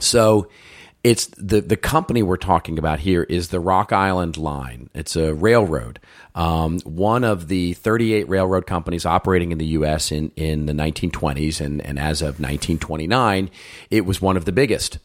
[0.00, 0.48] so
[1.04, 4.88] it's the the company we're talking about here is the Rock Island Line.
[4.94, 6.00] It's a railroad,
[6.34, 10.10] um, one of the 38 railroad companies operating in the U.S.
[10.10, 13.50] in in the 1920s, and and as of 1929,
[13.90, 14.98] it was one of the biggest.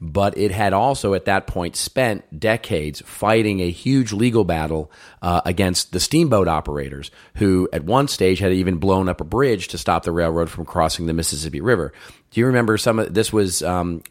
[0.00, 5.42] But it had also at that point spent decades fighting a huge legal battle uh,
[5.44, 9.78] against the steamboat operators, who at one stage had even blown up a bridge to
[9.78, 11.92] stop the railroad from crossing the Mississippi River.
[12.32, 13.30] Do you remember some of this?
[13.30, 14.02] Was um,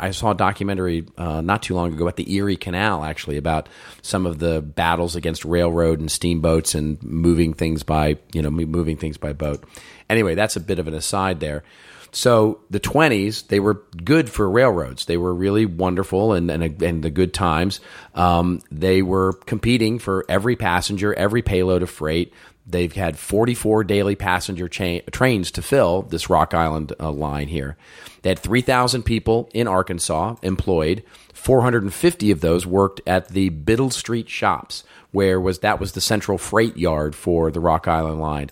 [0.00, 3.68] I saw a documentary uh, not too long ago about the Erie Canal, actually, about
[4.02, 8.96] some of the battles against railroad and steamboats and moving things by you know moving
[8.96, 9.62] things by boat.
[10.10, 11.62] Anyway, that's a bit of an aside there.
[12.10, 15.04] So the 20s, they were good for railroads.
[15.04, 17.80] They were really wonderful and, and, and the good times.
[18.14, 22.32] Um, they were competing for every passenger, every payload of freight.
[22.70, 27.78] They've had 44 daily passenger cha- trains to fill this Rock Island uh, line here.
[28.22, 31.02] They had 3,000 people in Arkansas employed.
[31.32, 36.36] 450 of those worked at the Biddle Street shops, where was that was the central
[36.36, 38.50] freight yard for the Rock Island line.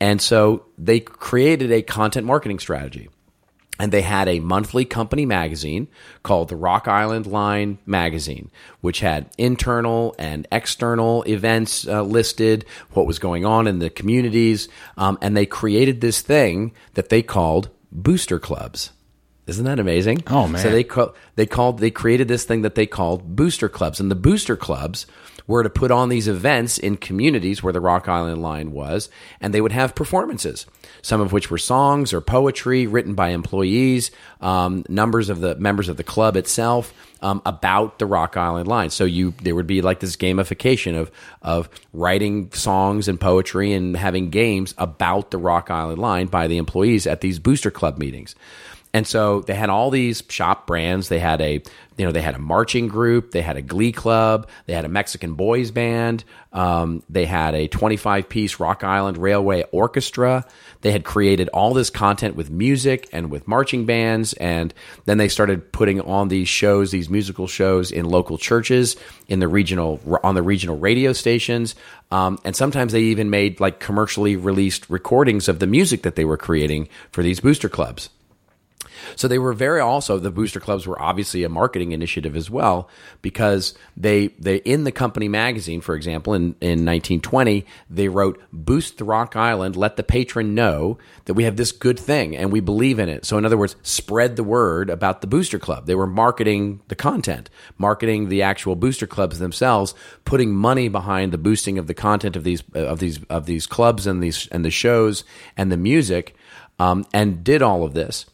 [0.00, 3.08] And so they created a content marketing strategy.
[3.78, 5.88] And they had a monthly company magazine
[6.22, 8.50] called the Rock Island Line Magazine,
[8.80, 14.68] which had internal and external events uh, listed, what was going on in the communities.
[14.96, 18.90] Um, and they created this thing that they called booster clubs.
[19.46, 20.22] Isn't that amazing?
[20.28, 20.62] Oh, man.
[20.62, 24.10] So they call, they called they created this thing that they called booster clubs, and
[24.10, 25.06] the booster clubs
[25.48, 29.10] were to put on these events in communities where the Rock Island line was,
[29.40, 30.66] and they would have performances,
[31.02, 35.88] some of which were songs or poetry written by employees, um, numbers of the members
[35.88, 36.94] of the club itself.
[37.24, 41.12] Um, about the Rock Island line, so you there would be like this gamification of
[41.40, 46.56] of writing songs and poetry and having games about the Rock Island line by the
[46.56, 48.34] employees at these booster club meetings.
[48.94, 51.08] And so they had all these shop brands.
[51.08, 51.62] They had a,
[51.96, 53.30] you know, they had a marching group.
[53.30, 54.48] They had a glee club.
[54.66, 56.24] They had a Mexican boys band.
[56.52, 60.44] Um, they had a 25 piece Rock Island Railway orchestra.
[60.82, 64.34] They had created all this content with music and with marching bands.
[64.34, 64.74] And
[65.06, 68.96] then they started putting on these shows, these musical shows in local churches,
[69.26, 71.74] in the regional, on the regional radio stations.
[72.10, 76.26] Um, and sometimes they even made like commercially released recordings of the music that they
[76.26, 78.10] were creating for these booster clubs.
[79.16, 82.88] So they were very also the booster clubs were obviously a marketing initiative as well
[83.20, 88.98] because they they in the company magazine, for example, in, in 1920, they wrote Boost
[88.98, 92.60] the Rock Island, let the patron know that we have this good thing and we
[92.60, 93.24] believe in it.
[93.24, 95.86] So in other words, spread the word about the booster club.
[95.86, 101.38] They were marketing the content, marketing the actual booster clubs themselves, putting money behind the
[101.38, 104.70] boosting of the content of these of these of these clubs and these and the
[104.70, 105.24] shows
[105.56, 106.34] and the music.
[106.78, 108.26] Um, and did all of this.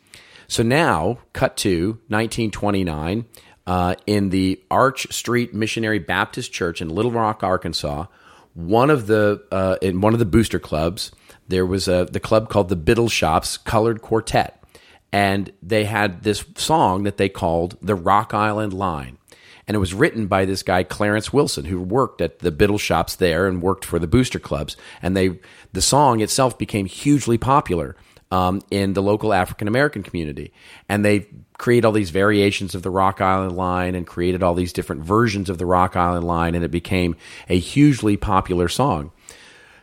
[0.49, 3.27] So now, cut to 1929,
[3.66, 8.07] uh, in the Arch Street Missionary Baptist Church in Little Rock, Arkansas,
[8.55, 11.12] one of the uh, in one of the booster clubs,
[11.47, 14.65] there was a the club called the Biddle Shops Colored Quartet,
[15.12, 19.19] and they had this song that they called the Rock Island Line.
[19.66, 23.15] And it was written by this guy Clarence Wilson, who worked at the Biddle shops
[23.16, 24.79] there and worked for the booster clubs.
[25.03, 25.41] And they,
[25.75, 27.95] the song itself became hugely popular
[28.30, 30.52] um, in the local African American community.
[30.88, 31.26] And they
[31.56, 35.50] create all these variations of the Rock Island line and created all these different versions
[35.50, 37.16] of the Rock Island line, and it became
[37.48, 39.12] a hugely popular song.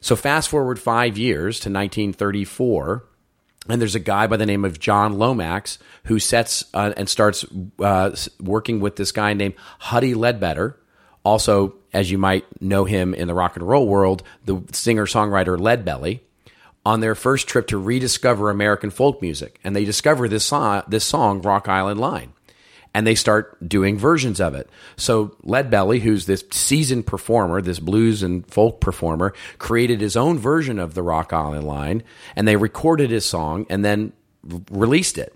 [0.01, 3.05] So, fast forward five years to 1934.
[3.67, 7.43] And there's a guy by the name of John Lomax who sets uh, and starts
[7.79, 10.79] uh, working with this guy named Huddie Ledbetter.
[11.23, 15.57] Also, as you might know him in the rock and roll world, the singer songwriter
[15.57, 16.19] Leadbelly
[16.85, 21.03] on their first trip to rediscover American folk music, and they discover this song, this
[21.03, 22.33] song "Rock Island Line,"
[22.93, 24.69] and they start doing versions of it.
[24.95, 30.79] So Leadbelly, who's this seasoned performer, this blues and folk performer, created his own version
[30.79, 32.03] of the Rock Island Line,
[32.35, 34.13] and they recorded his song and then
[34.69, 35.35] released it.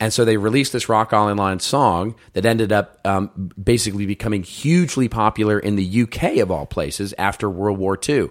[0.00, 4.42] And so they released this Rock Island Line song that ended up um, basically becoming
[4.42, 8.30] hugely popular in the UK of all places after World War II.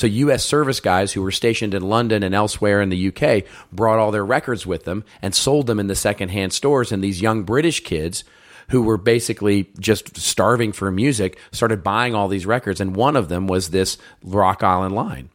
[0.00, 0.42] So U.S.
[0.42, 4.24] service guys who were stationed in London and elsewhere in the UK brought all their
[4.24, 6.90] records with them and sold them in the secondhand stores.
[6.90, 8.24] And these young British kids
[8.70, 12.80] who were basically just starving for music started buying all these records.
[12.80, 15.28] And one of them was this Rock Island line.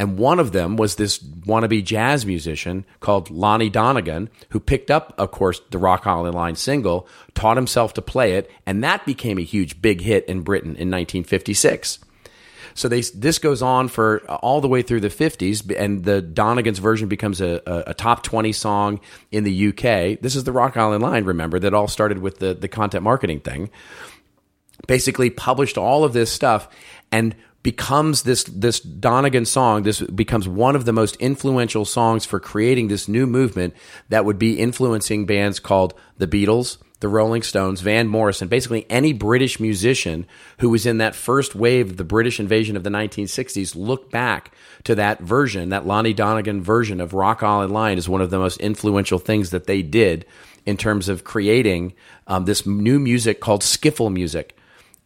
[0.00, 5.14] And one of them was this wannabe jazz musician called Lonnie Donegan, who picked up,
[5.16, 9.38] of course, the Rock Island Line single, taught himself to play it, and that became
[9.38, 12.00] a huge big hit in Britain in 1956.
[12.78, 16.22] So they, this goes on for uh, all the way through the 50s, and the
[16.22, 19.00] Donegan's version becomes a, a, a, top 20 song
[19.32, 20.20] in the UK.
[20.20, 23.40] This is the Rock Island Line, remember, that all started with the, the content marketing
[23.40, 23.70] thing.
[24.86, 26.68] Basically, published all of this stuff
[27.10, 27.34] and
[27.64, 29.82] becomes this this Donegan song.
[29.82, 33.74] This becomes one of the most influential songs for creating this new movement
[34.08, 39.12] that would be influencing bands called the Beatles, the Rolling Stones, Van Morrison, basically any
[39.12, 40.26] British musician
[40.58, 44.52] who was in that first wave of the British invasion of the 1960s, look back
[44.84, 48.38] to that version, that Lonnie Donegan version of Rock Island Line is one of the
[48.38, 50.26] most influential things that they did
[50.66, 51.94] in terms of creating
[52.26, 54.56] um, this new music called skiffle music.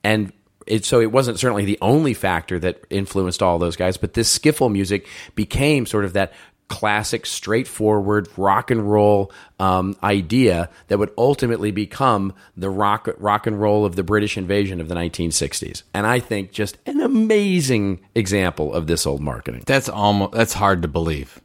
[0.02, 0.32] And
[0.66, 4.38] it, so it wasn't certainly the only factor that influenced all those guys, but this
[4.38, 6.32] skiffle music became sort of that
[6.72, 9.30] classic, straightforward rock and roll
[9.60, 14.80] um, idea that would ultimately become the rock rock and roll of the British invasion
[14.80, 15.82] of the 1960s.
[15.92, 19.64] And I think just an amazing example of this old marketing.
[19.66, 21.38] That's almost that's hard to believe.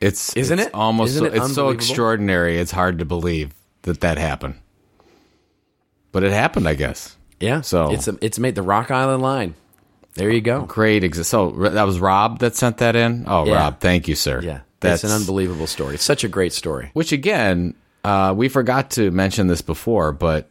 [0.00, 2.58] It's isn't it's it almost isn't it it's so extraordinary.
[2.58, 3.52] It's hard to believe
[3.82, 4.54] that that happened,
[6.12, 7.16] but it happened, I guess.
[7.40, 7.62] Yeah.
[7.62, 9.54] So it's a, it's made the Rock Island line.
[10.14, 10.62] There you go.
[10.62, 11.04] Great.
[11.04, 13.24] Ex- so that was Rob that sent that in.
[13.28, 13.54] Oh, Yeah.
[13.54, 14.40] Rob, thank you, sir.
[14.42, 14.60] Yeah.
[14.80, 15.94] That's That's an unbelievable story.
[15.94, 16.90] It's such a great story.
[16.94, 17.74] Which again,
[18.04, 20.48] uh, we forgot to mention this before, but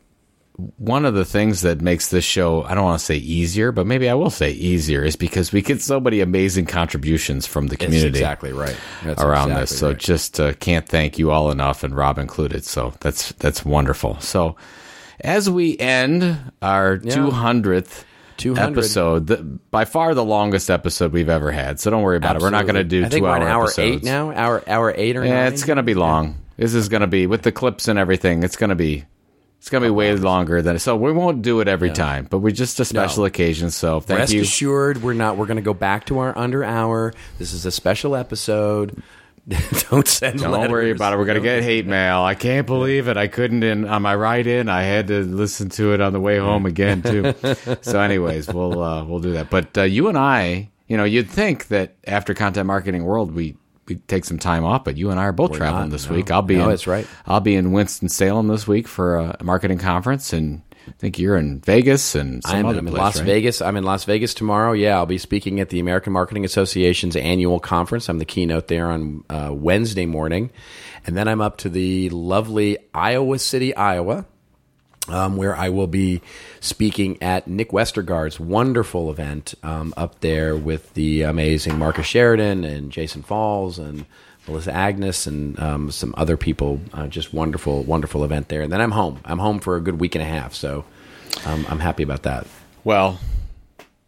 [0.78, 3.86] one of the things that makes this show, I don't want to say easier, but
[3.86, 7.76] maybe I will say easier, is because we get so many amazing contributions from the
[7.76, 8.76] It's community exactly right.
[9.04, 9.78] That's around exactly this.
[9.80, 9.98] So right.
[9.98, 12.66] just uh, can't thank you all enough, and Rob included.
[12.66, 14.20] So that's that's wonderful.
[14.20, 14.56] So
[15.22, 17.14] as we end our Yeah.
[17.14, 18.04] two hundredth.
[18.38, 18.72] 200.
[18.78, 21.80] episode, the, by far the longest episode we've ever had.
[21.80, 22.42] So don't worry about it.
[22.42, 23.98] We're not going to do I think two we're hour hour episodes.
[23.98, 24.32] eight now.
[24.32, 25.54] Hour hour eight or Yeah, nine.
[25.54, 26.38] it's going to be long.
[26.58, 28.44] This is going to be with the clips and everything.
[28.44, 29.06] It's going to be
[29.60, 30.96] it's going to be way longer than so.
[30.96, 33.26] We won't do it every time, but we're just a special No.
[33.28, 33.72] occasion.
[33.72, 34.22] So thank you.
[34.22, 34.42] Rest you.
[34.42, 35.36] assured, we're not.
[35.38, 37.14] We're going to go back to our under hour.
[37.40, 39.02] This is a special episode.
[39.90, 40.40] Don't send.
[40.40, 41.18] Don't worry about it.
[41.18, 42.22] We're gonna get hate mail.
[42.22, 43.16] I can't believe it.
[43.16, 44.68] I couldn't in on my ride in.
[44.68, 47.34] I had to listen to it on the way home again too.
[47.82, 49.50] so, anyways, we'll uh, we'll do that.
[49.50, 53.56] But uh, you and I, you know, you'd think that after content marketing world, we
[53.88, 54.84] we take some time off.
[54.84, 56.16] But you and I are both traveling not, this no.
[56.18, 56.30] week.
[56.30, 57.08] I'll be No, in, that's right.
[57.26, 61.38] I'll be in Winston Salem this week for a marketing conference, and I think you're
[61.38, 63.26] in Vegas and some I'm, other I'm in place, Las right?
[63.26, 63.62] Vegas.
[63.62, 64.72] I'm in Las Vegas tomorrow.
[64.72, 68.10] Yeah, I'll be speaking at the American Marketing Association's annual conference.
[68.10, 70.50] I'm the keynote there on uh, Wednesday morning,
[71.06, 74.26] and then I'm up to the lovely Iowa City, Iowa.
[75.10, 76.22] Um, where I will be
[76.60, 82.92] speaking at Nick Westergaard's wonderful event um, up there with the amazing Marcus Sheridan and
[82.92, 84.06] Jason Falls and
[84.48, 86.80] Melissa Agnes and um, some other people.
[86.94, 88.62] Uh, just wonderful, wonderful event there.
[88.62, 89.20] And then I'm home.
[89.26, 90.54] I'm home for a good week and a half.
[90.54, 90.86] So
[91.46, 92.48] um, I'm happy about that.
[92.84, 93.20] Well,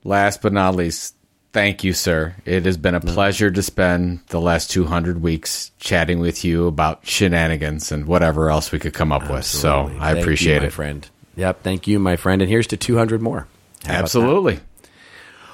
[0.04, 1.16] last but not least,
[1.52, 2.36] thank you, sir.
[2.46, 7.06] It has been a pleasure to spend the last 200 weeks chatting with you about
[7.06, 9.46] shenanigans and whatever else we could come up with.
[9.46, 10.74] So I Thank you, appreciate my it.
[10.74, 11.10] friend.
[11.36, 12.42] Yep, thank you, my friend.
[12.42, 13.48] And here's to 200 more.
[13.86, 13.94] How?
[13.94, 14.60] Absolutely.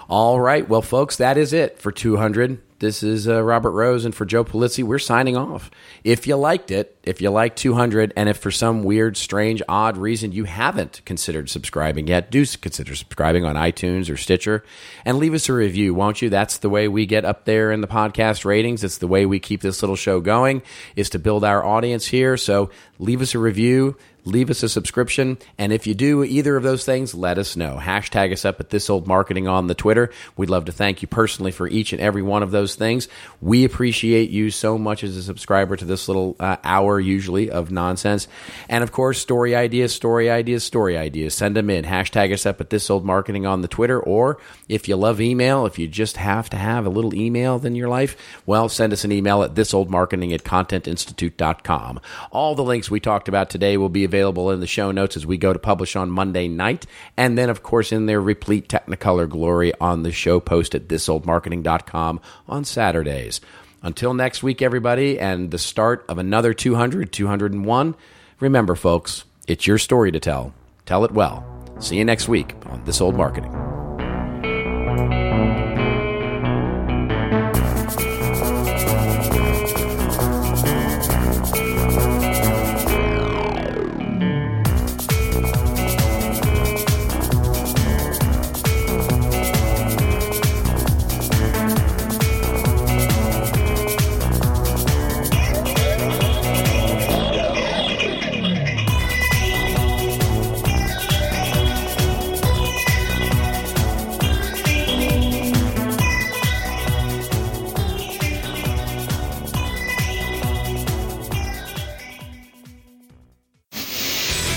[0.08, 0.68] All right.
[0.68, 2.60] Well, folks, that is it for 200.
[2.80, 5.72] This is uh, Robert Rose, and for Joe Pulizzi, we're signing off.
[6.04, 9.96] If you liked it, if you like 200, and if for some weird, strange, odd
[9.96, 14.62] reason you haven't considered subscribing yet, do consider subscribing on iTunes or Stitcher
[15.06, 16.30] and leave us a review, won't you?
[16.30, 18.84] That's the way we get up there in the podcast ratings.
[18.84, 20.62] It's the way we keep this little show going,
[20.98, 22.36] is to build our audience here.
[22.36, 23.96] So leave us a review
[24.26, 25.38] leave us a subscription.
[25.58, 27.78] And if you do either of those things, let us know.
[27.80, 30.12] Hashtag us up at This Old Marketing on the Twitter.
[30.36, 33.08] We'd love to thank you personally for each and every one of those things.
[33.40, 37.72] We appreciate you so much as a subscriber to this little uh, hour, usually, of
[37.72, 38.28] nonsense.
[38.68, 41.36] And of course, story ideas, story ideas, story ideas.
[41.36, 41.86] Send them in.
[41.86, 44.00] Hashtag us up at This Old Marketing on the Twitter.
[44.00, 47.76] Or if you love email, if you just have to have a little email in
[47.76, 52.00] your life, well, send us an email at thisoldmarketing at contentinstitute.com.
[52.32, 55.26] All the links we talked about today will be available in the show notes as
[55.26, 56.86] we go to publish on Monday night.
[57.18, 62.22] And then, of course, in their replete Technicolor glory on the show post at thisoldmarketing.com
[62.48, 63.42] on Saturdays.
[63.82, 67.96] Until next week, everybody, and the start of another 200, 201,
[68.40, 70.54] remember, folks, it's your story to tell.
[70.86, 71.46] Tell it well.
[71.80, 73.75] See you next week on This Old Marketing.